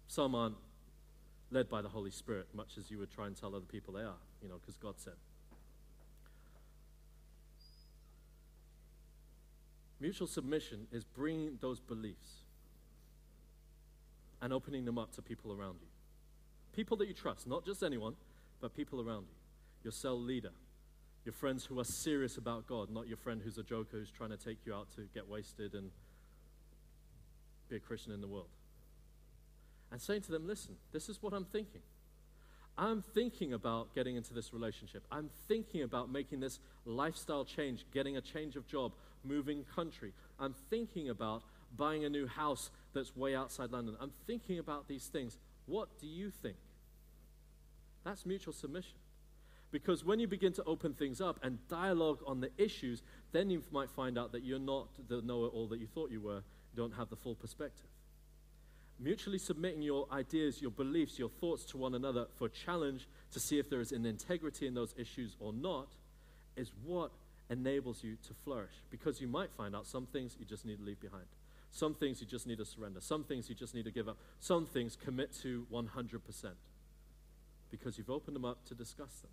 Some 0.08 0.36
aren't 0.36 0.58
led 1.52 1.70
by 1.70 1.82
the 1.82 1.88
Holy 1.88 2.12
Spirit, 2.12 2.48
much 2.54 2.78
as 2.78 2.92
you 2.92 3.00
would 3.00 3.10
try 3.10 3.28
and 3.28 3.36
tell 3.36 3.56
other 3.56 3.66
people 3.66 3.94
they 3.94 4.02
are, 4.02 4.22
you 4.42 4.50
know, 4.50 4.60
because 4.60 4.76
God 4.76 4.96
said. 4.98 5.14
Mutual 10.02 10.28
submission 10.28 10.86
is 10.92 11.06
bringing 11.06 11.58
those 11.62 11.80
beliefs 11.80 12.44
and 14.42 14.52
opening 14.52 14.84
them 14.84 14.98
up 14.98 15.14
to 15.16 15.22
people 15.22 15.54
around 15.54 15.78
you. 15.80 15.88
People 16.74 16.98
that 16.98 17.08
you 17.08 17.14
trust, 17.14 17.48
not 17.48 17.66
just 17.66 17.84
anyone, 17.84 18.16
but 18.60 18.76
people 18.76 19.00
around 19.00 19.28
you. 19.30 19.36
Your 19.84 19.94
cell 19.94 20.20
leader, 20.20 20.52
your 21.24 21.34
friends 21.34 21.64
who 21.64 21.80
are 21.80 21.86
serious 21.86 22.36
about 22.36 22.68
God, 22.68 22.90
not 22.90 23.08
your 23.08 23.16
friend 23.16 23.42
who's 23.42 23.58
a 23.58 23.64
joker 23.64 23.98
who's 23.98 24.12
trying 24.12 24.32
to 24.32 24.38
take 24.38 24.58
you 24.66 24.74
out 24.74 24.92
to 24.98 25.08
get 25.14 25.30
wasted 25.30 25.74
and 25.74 25.90
be 27.70 27.76
a 27.76 27.80
Christian 27.80 28.12
in 28.12 28.22
the 28.22 28.28
world. 28.28 28.50
And 29.92 30.02
saying 30.02 30.22
to 30.22 30.32
them, 30.32 30.48
listen, 30.48 30.76
this 30.92 31.10
is 31.10 31.22
what 31.22 31.34
I'm 31.34 31.46
thinking. 31.46 31.82
I'm 32.78 33.04
thinking 33.14 33.54
about 33.54 33.94
getting 33.94 34.16
into 34.16 34.34
this 34.34 34.52
relationship. 34.54 35.04
I'm 35.12 35.30
thinking 35.48 35.84
about 35.84 36.12
making 36.12 36.40
this 36.40 36.60
lifestyle 36.86 37.46
change, 37.46 37.86
getting 37.94 38.18
a 38.18 38.22
change 38.22 38.56
of 38.56 38.68
job, 38.68 38.94
moving 39.24 39.64
country. 39.76 40.14
I'm 40.40 40.56
thinking 40.70 41.10
about 41.10 41.44
buying 41.78 42.06
a 42.06 42.10
new 42.10 42.28
house 42.28 42.72
that's 42.94 43.16
way 43.16 43.36
outside 43.36 43.72
London. 43.72 43.96
I'm 44.02 44.12
thinking 44.26 44.58
about 44.58 44.88
these 44.88 45.06
things. 45.06 45.38
What 45.68 45.90
do 46.00 46.08
you 46.08 46.32
think? 46.32 46.58
That's 48.04 48.26
mutual 48.26 48.54
submission. 48.54 48.98
Because 49.72 50.06
when 50.06 50.20
you 50.20 50.28
begin 50.28 50.54
to 50.54 50.64
open 50.66 50.94
things 50.94 51.20
up 51.20 51.40
and 51.42 51.58
dialogue 51.68 52.20
on 52.28 52.42
the 52.42 52.52
issues, 52.58 53.02
then 53.32 53.50
you 53.50 53.64
might 53.72 53.90
find 53.90 54.18
out 54.18 54.32
that 54.32 54.44
you're 54.44 54.60
not 54.60 54.88
the 55.08 55.22
know 55.22 55.46
it 55.46 55.52
all 55.54 55.68
that 55.68 55.80
you 55.80 55.88
thought 55.88 56.12
you 56.12 56.22
were. 56.22 56.44
Don't 56.76 56.94
have 56.94 57.10
the 57.10 57.16
full 57.16 57.36
perspective. 57.36 57.88
Mutually 59.00 59.38
submitting 59.38 59.82
your 59.82 60.08
ideas, 60.12 60.62
your 60.62 60.72
beliefs, 60.72 61.20
your 61.20 61.30
thoughts 61.30 61.66
to 61.66 61.78
one 61.78 61.96
another 61.96 62.28
for 62.38 62.48
challenge 62.48 63.08
to 63.32 63.40
see 63.40 63.60
if 63.60 63.70
there 63.70 63.82
is 63.82 63.92
an 63.92 64.06
integrity 64.06 64.68
in 64.68 64.74
those 64.74 64.94
issues 64.98 65.36
or 65.40 65.52
not 65.52 65.88
is 66.56 66.72
what 66.86 67.12
enables 67.50 68.04
you 68.04 68.16
to 68.28 68.34
flourish. 68.44 68.74
Because 68.90 69.20
you 69.20 69.28
might 69.28 69.52
find 69.52 69.76
out 69.76 69.86
some 69.88 70.06
things 70.06 70.36
you 70.40 70.46
just 70.46 70.66
need 70.66 70.78
to 70.78 70.84
leave 70.84 71.00
behind. 71.00 71.26
Some 71.72 71.96
things 71.96 72.22
you 72.22 72.28
just 72.28 72.46
need 72.46 72.60
to 72.60 72.66
surrender. 72.66 73.02
Some 73.02 73.24
things 73.24 73.50
you 73.50 73.56
just 73.56 73.74
need 73.74 73.86
to 73.86 73.92
give 73.92 74.08
up. 74.08 74.18
Some 74.40 74.68
things 74.68 74.96
commit 74.96 75.34
to 75.42 75.66
100% 75.72 76.20
because 77.72 77.98
you've 77.98 78.12
opened 78.12 78.36
them 78.36 78.46
up 78.46 78.64
to 78.66 78.76
discuss 78.76 79.20
them. 79.22 79.32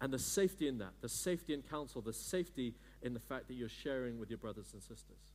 And 0.00 0.12
the 0.12 0.18
safety 0.18 0.66
in 0.66 0.78
that, 0.78 0.94
the 1.02 1.08
safety 1.08 1.52
in 1.52 1.62
counsel, 1.62 2.00
the 2.00 2.14
safety 2.14 2.74
in 3.02 3.12
the 3.12 3.20
fact 3.20 3.48
that 3.48 3.54
you're 3.54 3.68
sharing 3.68 4.18
with 4.18 4.30
your 4.30 4.38
brothers 4.38 4.70
and 4.72 4.82
sisters. 4.82 5.34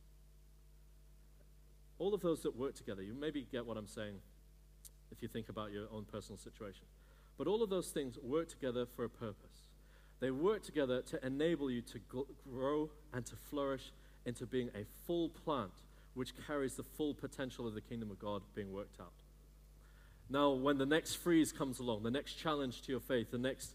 All 1.98 2.14
of 2.14 2.20
those 2.20 2.42
that 2.42 2.56
work 2.56 2.74
together, 2.74 3.02
you 3.02 3.14
maybe 3.14 3.46
get 3.50 3.66
what 3.66 3.76
I'm 3.76 3.88
saying 3.88 4.14
if 5.10 5.22
you 5.22 5.28
think 5.28 5.48
about 5.48 5.72
your 5.72 5.86
own 5.92 6.04
personal 6.04 6.38
situation. 6.38 6.84
But 7.36 7.46
all 7.46 7.62
of 7.62 7.70
those 7.70 7.88
things 7.88 8.18
work 8.22 8.48
together 8.48 8.86
for 8.86 9.04
a 9.04 9.08
purpose. 9.08 9.68
They 10.20 10.30
work 10.30 10.62
together 10.62 11.02
to 11.02 11.24
enable 11.24 11.70
you 11.70 11.82
to 11.82 12.00
grow 12.48 12.90
and 13.12 13.24
to 13.26 13.36
flourish 13.36 13.92
into 14.26 14.46
being 14.46 14.70
a 14.74 14.84
full 15.06 15.28
plant 15.28 15.70
which 16.14 16.32
carries 16.46 16.74
the 16.74 16.82
full 16.82 17.14
potential 17.14 17.66
of 17.66 17.74
the 17.74 17.80
kingdom 17.80 18.10
of 18.10 18.18
God 18.18 18.42
being 18.54 18.72
worked 18.72 19.00
out. 19.00 19.12
Now, 20.28 20.50
when 20.50 20.76
the 20.76 20.86
next 20.86 21.14
freeze 21.14 21.52
comes 21.52 21.78
along, 21.78 22.02
the 22.02 22.10
next 22.10 22.34
challenge 22.34 22.82
to 22.82 22.92
your 22.92 23.00
faith, 23.00 23.30
the 23.30 23.38
next, 23.38 23.74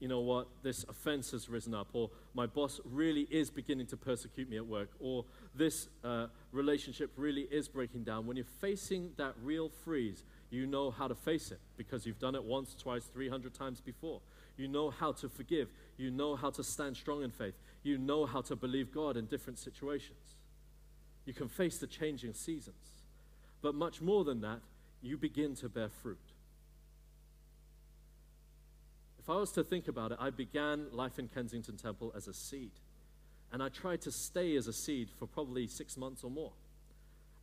you 0.00 0.08
know 0.08 0.20
what, 0.20 0.48
this 0.62 0.84
offense 0.88 1.30
has 1.30 1.48
risen 1.48 1.72
up, 1.72 1.88
or 1.92 2.10
my 2.34 2.46
boss 2.46 2.80
really 2.84 3.22
is 3.30 3.48
beginning 3.48 3.86
to 3.86 3.96
persecute 3.96 4.50
me 4.50 4.56
at 4.56 4.66
work, 4.66 4.90
or 4.98 5.24
this 5.54 5.88
uh, 6.02 6.26
relationship 6.54 7.10
really 7.16 7.42
is 7.50 7.68
breaking 7.68 8.04
down, 8.04 8.26
when 8.26 8.36
you're 8.36 8.46
facing 8.60 9.10
that 9.16 9.34
real 9.42 9.68
freeze, 9.84 10.24
you 10.50 10.66
know 10.66 10.90
how 10.90 11.08
to 11.08 11.14
face 11.14 11.50
it 11.50 11.60
because 11.76 12.06
you've 12.06 12.18
done 12.18 12.34
it 12.34 12.44
once, 12.44 12.74
twice, 12.74 13.04
300 13.12 13.52
times 13.52 13.80
before. 13.80 14.20
You 14.56 14.68
know 14.68 14.90
how 14.90 15.12
to 15.12 15.28
forgive. 15.28 15.68
You 15.96 16.10
know 16.10 16.36
how 16.36 16.50
to 16.50 16.62
stand 16.62 16.96
strong 16.96 17.22
in 17.22 17.30
faith. 17.30 17.54
You 17.82 17.98
know 17.98 18.24
how 18.24 18.40
to 18.42 18.56
believe 18.56 18.92
God 18.92 19.16
in 19.16 19.26
different 19.26 19.58
situations. 19.58 20.36
You 21.26 21.34
can 21.34 21.48
face 21.48 21.78
the 21.78 21.86
changing 21.86 22.34
seasons. 22.34 23.02
But 23.60 23.74
much 23.74 24.00
more 24.00 24.24
than 24.24 24.40
that, 24.42 24.60
you 25.02 25.16
begin 25.16 25.54
to 25.56 25.68
bear 25.68 25.88
fruit. 25.88 26.18
If 29.18 29.28
I 29.28 29.36
was 29.36 29.50
to 29.52 29.64
think 29.64 29.88
about 29.88 30.12
it, 30.12 30.18
I 30.20 30.30
began 30.30 30.86
life 30.92 31.18
in 31.18 31.28
Kensington 31.28 31.76
Temple 31.76 32.12
as 32.14 32.28
a 32.28 32.34
seed. 32.34 32.72
And 33.54 33.62
I 33.62 33.68
tried 33.68 34.00
to 34.00 34.10
stay 34.10 34.56
as 34.56 34.66
a 34.66 34.72
seed 34.72 35.10
for 35.16 35.28
probably 35.28 35.68
six 35.68 35.96
months 35.96 36.24
or 36.24 36.30
more 36.30 36.50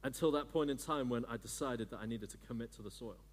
until 0.03 0.29
that 0.33 0.51
point 0.51 0.69
in 0.69 0.75
time 0.75 1.07
when 1.07 1.23
I 1.23 1.37
decided 1.37 1.89
that 1.91 1.99
I 2.01 2.05
needed 2.05 2.29
to 2.31 2.37
commit 2.45 2.73
to 2.73 2.81
the 2.81 2.91
soil. 2.91 3.23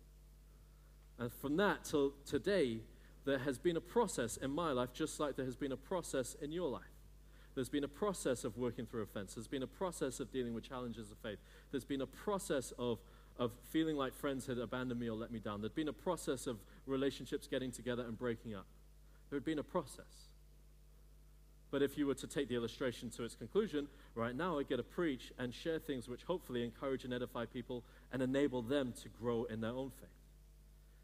And 1.18 1.32
from 1.32 1.56
that 1.56 1.82
till 1.82 2.12
today, 2.24 2.78
there 3.24 3.40
has 3.40 3.58
been 3.58 3.76
a 3.76 3.80
process 3.80 4.36
in 4.36 4.52
my 4.52 4.70
life, 4.70 4.90
just 4.94 5.18
like 5.18 5.34
there 5.34 5.44
has 5.44 5.56
been 5.56 5.72
a 5.72 5.76
process 5.76 6.36
in 6.40 6.52
your 6.52 6.70
life. 6.70 6.84
There's 7.56 7.68
been 7.68 7.82
a 7.82 7.88
process 7.88 8.44
of 8.44 8.56
working 8.56 8.86
through 8.86 9.02
offense. 9.02 9.34
There's 9.34 9.48
been 9.48 9.64
a 9.64 9.66
process 9.66 10.20
of 10.20 10.30
dealing 10.30 10.54
with 10.54 10.62
challenges 10.62 11.10
of 11.10 11.18
faith. 11.18 11.40
There's 11.72 11.84
been 11.84 12.02
a 12.02 12.06
process 12.06 12.72
of, 12.78 13.00
of 13.40 13.50
feeling 13.70 13.96
like 13.96 14.14
friends 14.14 14.46
had 14.46 14.58
abandoned 14.58 15.00
me 15.00 15.10
or 15.10 15.16
let 15.16 15.32
me 15.32 15.40
down. 15.40 15.62
There's 15.62 15.72
been 15.72 15.88
a 15.88 15.92
process 15.92 16.46
of 16.46 16.58
relationships 16.86 17.48
getting 17.48 17.72
together 17.72 18.04
and 18.04 18.16
breaking 18.16 18.54
up. 18.54 18.66
There 19.30 19.36
had 19.36 19.44
been 19.44 19.58
a 19.58 19.64
process. 19.64 20.27
But 21.70 21.82
if 21.82 21.98
you 21.98 22.06
were 22.06 22.14
to 22.14 22.26
take 22.26 22.48
the 22.48 22.54
illustration 22.54 23.10
to 23.10 23.24
its 23.24 23.34
conclusion, 23.34 23.88
right 24.14 24.34
now 24.34 24.58
I 24.58 24.62
get 24.62 24.78
to 24.78 24.82
preach 24.82 25.32
and 25.38 25.52
share 25.52 25.78
things 25.78 26.08
which 26.08 26.22
hopefully 26.22 26.64
encourage 26.64 27.04
and 27.04 27.12
edify 27.12 27.44
people 27.44 27.84
and 28.12 28.22
enable 28.22 28.62
them 28.62 28.94
to 29.02 29.08
grow 29.08 29.44
in 29.44 29.60
their 29.60 29.72
own 29.72 29.90
faith. 29.90 30.08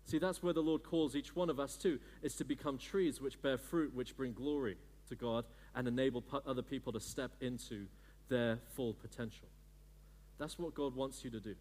See, 0.07 0.19
that's 0.19 0.43
where 0.43 0.53
the 0.53 0.62
Lord 0.62 0.83
calls 0.83 1.17
each 1.17 1.35
one 1.35 1.51
of 1.51 1.59
us 1.59 1.77
to, 1.79 1.99
is 2.23 2.35
to 2.37 2.45
become 2.45 2.79
trees 2.79 3.21
which 3.21 3.41
bear 3.41 3.57
fruit, 3.57 3.95
which 3.95 4.17
bring 4.17 4.33
glory 4.33 4.77
to 5.09 5.15
God 5.15 5.45
and 5.75 5.89
enable 5.89 6.25
other 6.47 6.62
people 6.62 6.93
to 6.93 7.01
step 7.01 7.33
into 7.41 7.87
their 8.29 8.59
full 8.75 8.95
potential. 8.95 9.49
That's 10.39 10.59
what 10.59 10.75
God 10.75 10.95
wants 10.95 11.25
you 11.25 11.31
to 11.31 11.41
do. 11.41 11.55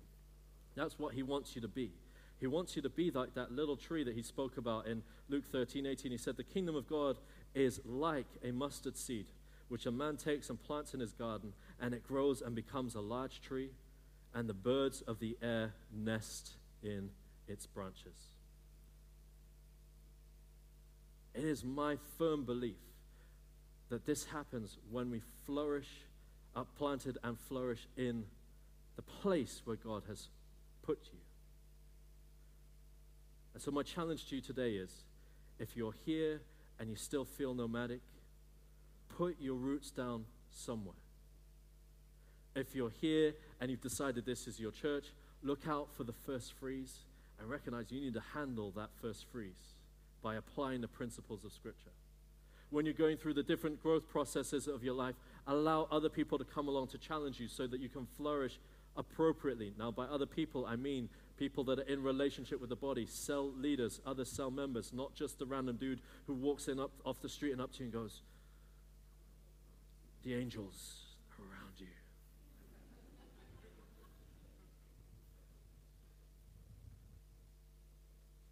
That's 0.75 0.97
what 0.97 1.13
He 1.13 1.23
wants 1.23 1.55
you 1.55 1.61
to 1.61 1.67
be. 1.67 1.91
He 2.39 2.47
wants 2.47 2.75
you 2.75 2.81
to 2.81 2.89
be 2.89 3.11
like 3.11 3.35
that 3.35 3.51
little 3.51 3.77
tree 3.77 4.03
that 4.03 4.15
He 4.15 4.21
spoke 4.21 4.57
about 4.57 4.87
in 4.87 5.03
Luke 5.29 5.45
13 5.51 5.85
18. 5.85 6.11
He 6.11 6.17
said, 6.17 6.35
The 6.35 6.43
kingdom 6.43 6.75
of 6.75 6.87
God 6.87 7.17
is 7.53 7.81
like 7.85 8.27
a 8.43 8.51
mustard 8.51 8.97
seed, 8.97 9.27
which 9.67 9.85
a 9.85 9.91
man 9.91 10.17
takes 10.17 10.49
and 10.49 10.61
plants 10.61 10.93
in 10.93 10.99
his 10.99 11.13
garden, 11.13 11.53
and 11.79 11.93
it 11.93 12.03
grows 12.03 12.41
and 12.41 12.55
becomes 12.55 12.95
a 12.95 13.01
large 13.01 13.41
tree, 13.41 13.69
and 14.33 14.49
the 14.49 14.53
birds 14.53 15.01
of 15.01 15.19
the 15.19 15.37
air 15.41 15.73
nest 15.91 16.51
in 16.81 17.09
its 17.47 17.65
branches. 17.65 18.33
It 21.33 21.43
is 21.43 21.63
my 21.63 21.97
firm 22.17 22.45
belief 22.45 22.77
that 23.89 24.05
this 24.05 24.25
happens 24.25 24.77
when 24.91 25.09
we 25.09 25.21
flourish, 25.45 25.89
are 26.55 26.65
planted 26.77 27.17
and 27.23 27.39
flourish 27.39 27.87
in 27.97 28.25
the 28.95 29.01
place 29.01 29.61
where 29.65 29.75
God 29.75 30.03
has 30.07 30.27
put 30.83 30.99
you. 31.11 31.19
And 33.53 33.61
so, 33.61 33.71
my 33.71 33.83
challenge 33.83 34.27
to 34.29 34.35
you 34.35 34.41
today 34.41 34.73
is 34.73 34.91
if 35.59 35.75
you're 35.75 35.95
here 36.05 36.41
and 36.79 36.89
you 36.89 36.95
still 36.95 37.25
feel 37.25 37.53
nomadic, 37.53 38.01
put 39.17 39.37
your 39.39 39.55
roots 39.55 39.91
down 39.91 40.25
somewhere. 40.49 40.95
If 42.55 42.75
you're 42.75 42.91
here 43.01 43.33
and 43.59 43.71
you've 43.71 43.81
decided 43.81 44.25
this 44.25 44.47
is 44.47 44.59
your 44.59 44.71
church, 44.71 45.05
look 45.41 45.67
out 45.67 45.89
for 45.95 46.03
the 46.03 46.13
first 46.13 46.53
freeze 46.53 46.99
and 47.39 47.49
recognize 47.49 47.91
you 47.91 48.01
need 48.01 48.13
to 48.13 48.23
handle 48.33 48.71
that 48.71 48.89
first 49.01 49.25
freeze 49.31 49.75
by 50.21 50.35
applying 50.35 50.81
the 50.81 50.87
principles 50.87 51.43
of 51.43 51.51
Scripture 51.51 51.91
when 52.73 52.85
you're 52.85 52.93
going 52.93 53.17
through 53.17 53.35
the 53.35 53.43
different 53.43 53.81
growth 53.81 54.09
processes 54.09 54.67
of 54.67 54.83
your 54.83 54.95
life, 54.95 55.15
allow 55.45 55.87
other 55.91 56.09
people 56.09 56.39
to 56.39 56.43
come 56.43 56.67
along 56.67 56.87
to 56.87 56.97
challenge 56.97 57.39
you 57.39 57.47
so 57.47 57.67
that 57.67 57.79
you 57.79 57.87
can 57.87 58.07
flourish 58.17 58.59
appropriately. 58.97 59.73
Now, 59.77 59.91
by 59.91 60.05
other 60.05 60.25
people, 60.25 60.65
I 60.65 60.75
mean 60.75 61.09
people 61.43 61.65
that 61.65 61.77
are 61.77 61.89
in 61.91 62.01
relationship 62.01 62.61
with 62.61 62.69
the 62.69 62.75
body, 62.77 63.05
cell 63.05 63.51
leaders, 63.57 63.99
other 64.05 64.23
cell 64.23 64.49
members, 64.49 64.93
not 64.93 65.13
just 65.13 65.39
the 65.39 65.45
random 65.45 65.75
dude 65.75 65.99
who 66.25 66.33
walks 66.33 66.69
in 66.69 66.79
up 66.79 66.91
off 67.03 67.19
the 67.19 67.27
street 67.27 67.51
and 67.51 67.59
up 67.59 67.69
to 67.69 67.79
you 67.79 67.83
and 67.83 67.91
goes, 67.91 68.21
The 70.23 70.35
angels 70.35 71.01
are 71.37 71.43
around 71.43 71.73
you. 71.79 71.87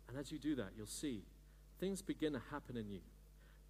and 0.10 0.20
as 0.20 0.30
you 0.30 0.38
do 0.38 0.56
that, 0.56 0.72
you'll 0.76 0.86
see 0.86 1.24
things 1.80 2.02
begin 2.02 2.34
to 2.34 2.42
happen 2.52 2.76
in 2.76 2.90
you 2.90 3.00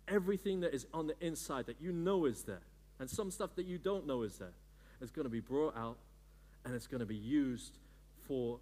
everything 0.08 0.62
that 0.62 0.74
is 0.74 0.88
on 0.96 1.06
the 1.06 1.14
inside 1.22 1.68
that 1.68 1.80
you 1.80 1.92
know 1.92 2.26
is 2.26 2.42
there, 2.42 2.64
and 3.00 3.08
some 3.08 3.30
stuff 3.30 3.56
that 3.56 3.68
you 3.68 3.78
don't 3.78 4.08
know 4.08 4.24
is 4.24 4.40
there, 4.40 4.56
is 5.00 5.12
going 5.12 5.26
to 5.26 5.30
be 5.30 5.40
brought 5.40 5.78
out 5.78 5.98
and 6.66 6.74
it's 6.74 6.88
going 6.88 7.00
to 7.00 7.06
be 7.06 7.16
used 7.16 7.78
for 8.28 8.60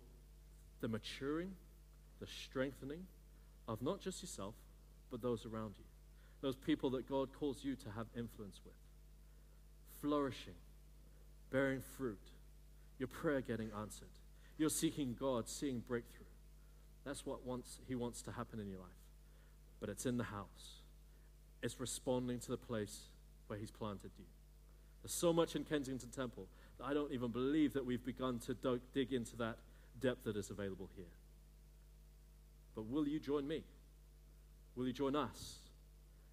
the 0.82 0.88
maturing, 0.88 1.54
the 2.20 2.28
strengthening 2.28 3.06
of 3.68 3.82
not 3.82 4.02
just 4.02 4.22
yourself, 4.22 4.56
but 5.12 5.22
those 5.22 5.46
around 5.46 5.76
you. 5.78 5.86
Those 6.42 6.56
people 6.56 6.90
that 6.92 7.08
God 7.08 7.30
calls 7.38 7.64
you 7.64 7.76
to 7.76 7.90
have 7.96 8.08
influence 8.16 8.62
with. 8.64 8.74
Flourishing, 10.02 10.54
bearing 11.52 11.82
fruit, 11.98 12.22
your 12.98 13.08
prayer 13.08 13.42
getting 13.42 13.70
answered. 13.80 14.08
You're 14.58 14.70
seeking 14.70 15.16
God, 15.20 15.48
seeing 15.48 15.80
breakthrough. 15.80 16.26
That's 17.06 17.26
what 17.26 17.46
wants, 17.46 17.80
He 17.88 17.96
wants 17.96 18.22
to 18.24 18.32
happen 18.32 18.60
in 18.60 18.70
your 18.70 18.80
life. 18.80 18.90
But 19.80 19.90
it's 19.90 20.06
in 20.06 20.18
the 20.18 20.26
house. 20.26 20.82
It's 21.62 21.80
responding 21.80 22.40
to 22.40 22.52
the 22.52 22.58
place 22.58 23.02
where 23.48 23.60
He's 23.60 23.72
planted 23.72 24.12
you. 24.18 24.26
There's 25.02 25.14
so 25.14 25.32
much 25.32 25.56
in 25.56 25.64
Kensington 25.64 26.10
Temple 26.10 26.48
that 26.78 26.86
I 26.86 26.94
don't 26.94 27.12
even 27.12 27.32
believe 27.32 27.74
that 27.74 27.86
we've 27.86 28.04
begun 28.04 28.40
to 28.40 28.80
dig 28.94 29.14
into 29.14 29.36
that 29.38 29.58
depth 30.00 30.24
that 30.26 30.36
is 30.36 30.50
available 30.50 30.90
here. 30.96 31.06
But 32.76 32.86
will 32.86 33.08
you 33.08 33.20
join 33.20 33.48
me? 33.48 33.64
Will 34.76 34.88
you 34.88 34.94
join 34.94 35.16
us 35.16 35.60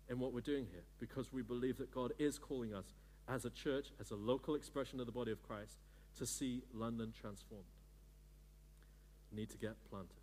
in 0.09 0.19
what 0.19 0.33
we're 0.33 0.41
doing 0.41 0.67
here? 0.71 0.85
Because 1.01 1.33
we 1.33 1.43
believe 1.43 1.79
that 1.79 1.91
God 1.91 2.12
is 2.19 2.39
calling 2.39 2.75
us 2.75 2.95
as 3.29 3.45
a 3.45 3.51
church, 3.51 3.89
as 4.01 4.11
a 4.11 4.17
local 4.17 4.55
expression 4.55 5.01
of 5.01 5.07
the 5.07 5.12
body 5.12 5.33
of 5.33 5.43
Christ, 5.43 5.79
to 6.19 6.27
see 6.27 6.62
London 6.73 7.12
transformed 7.19 7.64
need 9.37 9.51
to 9.51 9.59
get 9.59 9.75
planted. 9.91 10.17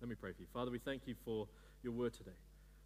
Let 0.00 0.08
me 0.08 0.14
pray 0.14 0.32
for 0.32 0.40
you. 0.40 0.48
Father, 0.52 0.70
we 0.70 0.78
thank 0.78 1.06
you 1.06 1.14
for 1.24 1.46
your 1.82 1.92
word 1.92 2.14
today. 2.14 2.30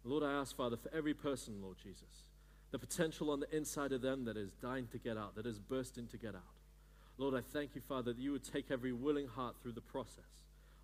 Lord, 0.03 0.23
I 0.23 0.33
ask, 0.33 0.55
Father, 0.55 0.77
for 0.77 0.93
every 0.93 1.13
person, 1.13 1.61
Lord 1.61 1.77
Jesus, 1.81 2.27
the 2.71 2.79
potential 2.79 3.31
on 3.31 3.39
the 3.39 3.55
inside 3.55 3.91
of 3.91 4.01
them 4.01 4.25
that 4.25 4.37
is 4.37 4.53
dying 4.53 4.87
to 4.91 4.97
get 4.97 5.17
out, 5.17 5.35
that 5.35 5.45
is 5.45 5.59
bursting 5.59 6.07
to 6.07 6.17
get 6.17 6.35
out. 6.35 6.56
Lord, 7.17 7.33
I 7.33 7.41
thank 7.41 7.75
you, 7.75 7.81
Father, 7.81 8.13
that 8.13 8.21
you 8.21 8.31
would 8.31 8.43
take 8.43 8.69
every 8.69 8.93
willing 8.93 9.27
heart 9.27 9.55
through 9.61 9.71
the 9.73 9.81
process. 9.81 10.23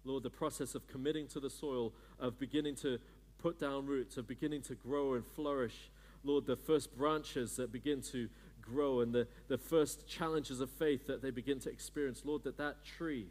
Lord, 0.03 0.23
the 0.23 0.29
process 0.29 0.75
of 0.75 0.87
committing 0.87 1.27
to 1.27 1.39
the 1.39 1.49
soil, 1.49 1.93
of 2.19 2.39
beginning 2.39 2.75
to 2.77 2.99
put 3.37 3.59
down 3.59 3.85
roots, 3.85 4.17
of 4.17 4.27
beginning 4.27 4.61
to 4.63 4.75
grow 4.75 5.13
and 5.13 5.25
flourish. 5.25 5.91
Lord, 6.23 6.45
the 6.45 6.55
first 6.55 6.97
branches 6.97 7.55
that 7.57 7.71
begin 7.71 8.01
to 8.11 8.29
grow 8.61 9.01
and 9.01 9.13
the, 9.13 9.27
the 9.47 9.57
first 9.57 10.07
challenges 10.07 10.59
of 10.59 10.69
faith 10.69 11.05
that 11.07 11.21
they 11.21 11.31
begin 11.31 11.59
to 11.59 11.69
experience. 11.69 12.23
Lord, 12.25 12.43
that 12.43 12.57
that 12.57 12.83
tree 12.83 13.27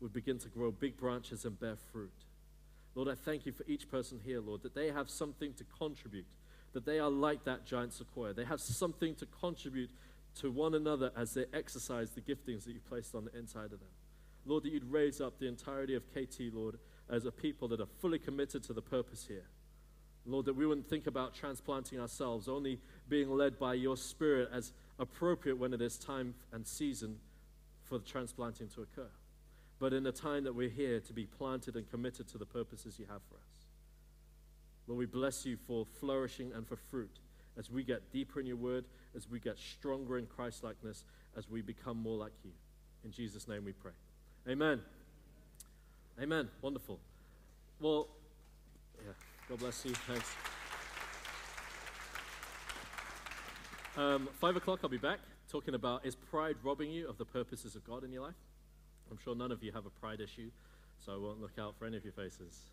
would 0.00 0.12
begin 0.12 0.38
to 0.38 0.48
grow 0.48 0.70
big 0.70 0.96
branches 0.96 1.44
and 1.44 1.58
bear 1.58 1.76
fruit. 1.92 2.12
Lord, 2.94 3.08
I 3.08 3.14
thank 3.14 3.46
you 3.46 3.52
for 3.52 3.64
each 3.66 3.90
person 3.90 4.20
here, 4.22 4.40
Lord, 4.40 4.62
that 4.62 4.74
they 4.74 4.88
have 4.88 5.08
something 5.08 5.54
to 5.54 5.64
contribute, 5.78 6.26
that 6.74 6.84
they 6.84 6.98
are 6.98 7.10
like 7.10 7.44
that 7.44 7.64
giant 7.64 7.94
sequoia. 7.94 8.34
They 8.34 8.44
have 8.44 8.60
something 8.60 9.14
to 9.16 9.26
contribute 9.26 9.90
to 10.40 10.50
one 10.50 10.74
another 10.74 11.10
as 11.16 11.34
they 11.34 11.44
exercise 11.52 12.10
the 12.10 12.20
giftings 12.20 12.64
that 12.64 12.72
you've 12.72 12.88
placed 12.88 13.14
on 13.14 13.24
the 13.24 13.38
inside 13.38 13.72
of 13.72 13.80
them. 13.80 13.88
Lord, 14.44 14.64
that 14.64 14.72
you'd 14.72 14.90
raise 14.90 15.20
up 15.20 15.38
the 15.38 15.46
entirety 15.46 15.94
of 15.94 16.04
KT, 16.10 16.52
Lord, 16.52 16.78
as 17.08 17.26
a 17.26 17.30
people 17.30 17.68
that 17.68 17.80
are 17.80 17.88
fully 18.00 18.18
committed 18.18 18.62
to 18.64 18.72
the 18.72 18.82
purpose 18.82 19.26
here. 19.26 19.46
Lord, 20.24 20.46
that 20.46 20.54
we 20.54 20.66
wouldn't 20.66 20.88
think 20.88 21.06
about 21.06 21.34
transplanting 21.34 22.00
ourselves, 22.00 22.48
only 22.48 22.80
being 23.08 23.30
led 23.30 23.58
by 23.58 23.74
your 23.74 23.96
Spirit 23.96 24.48
as 24.52 24.72
appropriate 24.98 25.58
when 25.58 25.74
it 25.74 25.82
is 25.82 25.98
time 25.98 26.34
and 26.52 26.66
season 26.66 27.18
for 27.82 27.98
the 27.98 28.04
transplanting 28.04 28.68
to 28.68 28.82
occur. 28.82 29.10
But 29.78 29.92
in 29.92 30.04
the 30.04 30.12
time 30.12 30.44
that 30.44 30.54
we're 30.54 30.68
here 30.68 31.00
to 31.00 31.12
be 31.12 31.26
planted 31.26 31.74
and 31.74 31.90
committed 31.90 32.28
to 32.28 32.38
the 32.38 32.46
purposes 32.46 32.98
you 32.98 33.06
have 33.06 33.22
for 33.28 33.34
us. 33.34 33.66
Lord, 34.86 34.98
we 34.98 35.06
bless 35.06 35.44
you 35.44 35.56
for 35.56 35.84
flourishing 35.84 36.52
and 36.52 36.66
for 36.66 36.76
fruit 36.76 37.18
as 37.58 37.70
we 37.70 37.82
get 37.82 38.12
deeper 38.12 38.40
in 38.40 38.46
your 38.46 38.56
word, 38.56 38.84
as 39.16 39.28
we 39.28 39.38
get 39.38 39.58
stronger 39.58 40.18
in 40.18 40.26
Christ 40.26 40.64
likeness, 40.64 41.04
as 41.36 41.48
we 41.48 41.62
become 41.62 41.96
more 41.96 42.16
like 42.16 42.32
you. 42.44 42.50
In 43.04 43.10
Jesus' 43.10 43.48
name 43.48 43.64
we 43.64 43.72
pray. 43.72 43.92
Amen. 44.48 44.80
Amen. 46.20 46.48
Wonderful. 46.60 46.98
Well, 47.80 48.08
yeah. 49.04 49.12
God 49.48 49.58
bless 49.58 49.84
you. 49.84 49.92
Thanks. 49.92 50.28
Um, 53.96 54.28
five 54.40 54.56
o'clock, 54.56 54.80
I'll 54.82 54.90
be 54.90 54.96
back 54.96 55.18
talking 55.52 55.74
about 55.74 56.06
is 56.06 56.14
pride 56.14 56.56
robbing 56.62 56.90
you 56.90 57.06
of 57.06 57.18
the 57.18 57.26
purposes 57.26 57.76
of 57.76 57.84
God 57.84 58.04
in 58.04 58.10
your 58.10 58.22
life? 58.22 58.34
I'm 59.10 59.18
sure 59.22 59.34
none 59.34 59.52
of 59.52 59.62
you 59.62 59.70
have 59.72 59.84
a 59.84 59.90
pride 59.90 60.20
issue, 60.20 60.50
so 61.04 61.12
I 61.12 61.16
won't 61.18 61.42
look 61.42 61.58
out 61.60 61.74
for 61.78 61.84
any 61.84 61.98
of 61.98 62.04
your 62.04 62.14
faces 62.14 62.70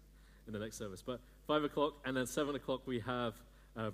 in 0.47 0.53
the 0.53 0.59
next 0.59 0.77
service. 0.77 1.03
But 1.05 1.19
five 1.45 1.65
o'clock, 1.65 1.95
and 2.05 2.15
then 2.15 2.25
seven 2.25 2.55
o'clock, 2.55 2.84
we 2.86 3.01
have 3.01 3.34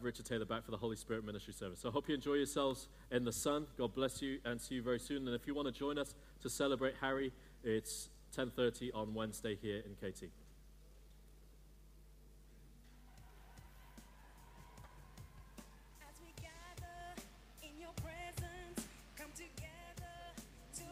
Richard 0.01 0.25
Taylor 0.25 0.45
back 0.45 0.65
for 0.65 0.71
the 0.71 0.77
Holy 0.77 0.95
Spirit 0.95 1.25
Ministry 1.25 1.53
service. 1.53 1.79
So 1.79 1.89
I 1.89 1.91
hope 1.91 2.07
you 2.09 2.15
enjoy 2.15 2.35
yourselves 2.35 2.87
in 3.11 3.23
the 3.23 3.31
sun. 3.31 3.67
God 3.77 3.93
bless 3.93 4.21
you, 4.21 4.39
and 4.45 4.59
see 4.59 4.75
you 4.75 4.81
very 4.81 4.99
soon. 4.99 5.27
And 5.27 5.35
if 5.35 5.47
you 5.47 5.53
want 5.53 5.67
to 5.67 5.71
join 5.71 5.97
us 5.97 6.15
to 6.41 6.49
celebrate 6.49 6.95
Harry, 7.01 7.31
it's 7.63 8.09
10:30 8.35 8.91
on 8.93 9.13
Wednesday 9.13 9.55
here 9.55 9.83
in 9.85 9.95
KT. 9.95 10.44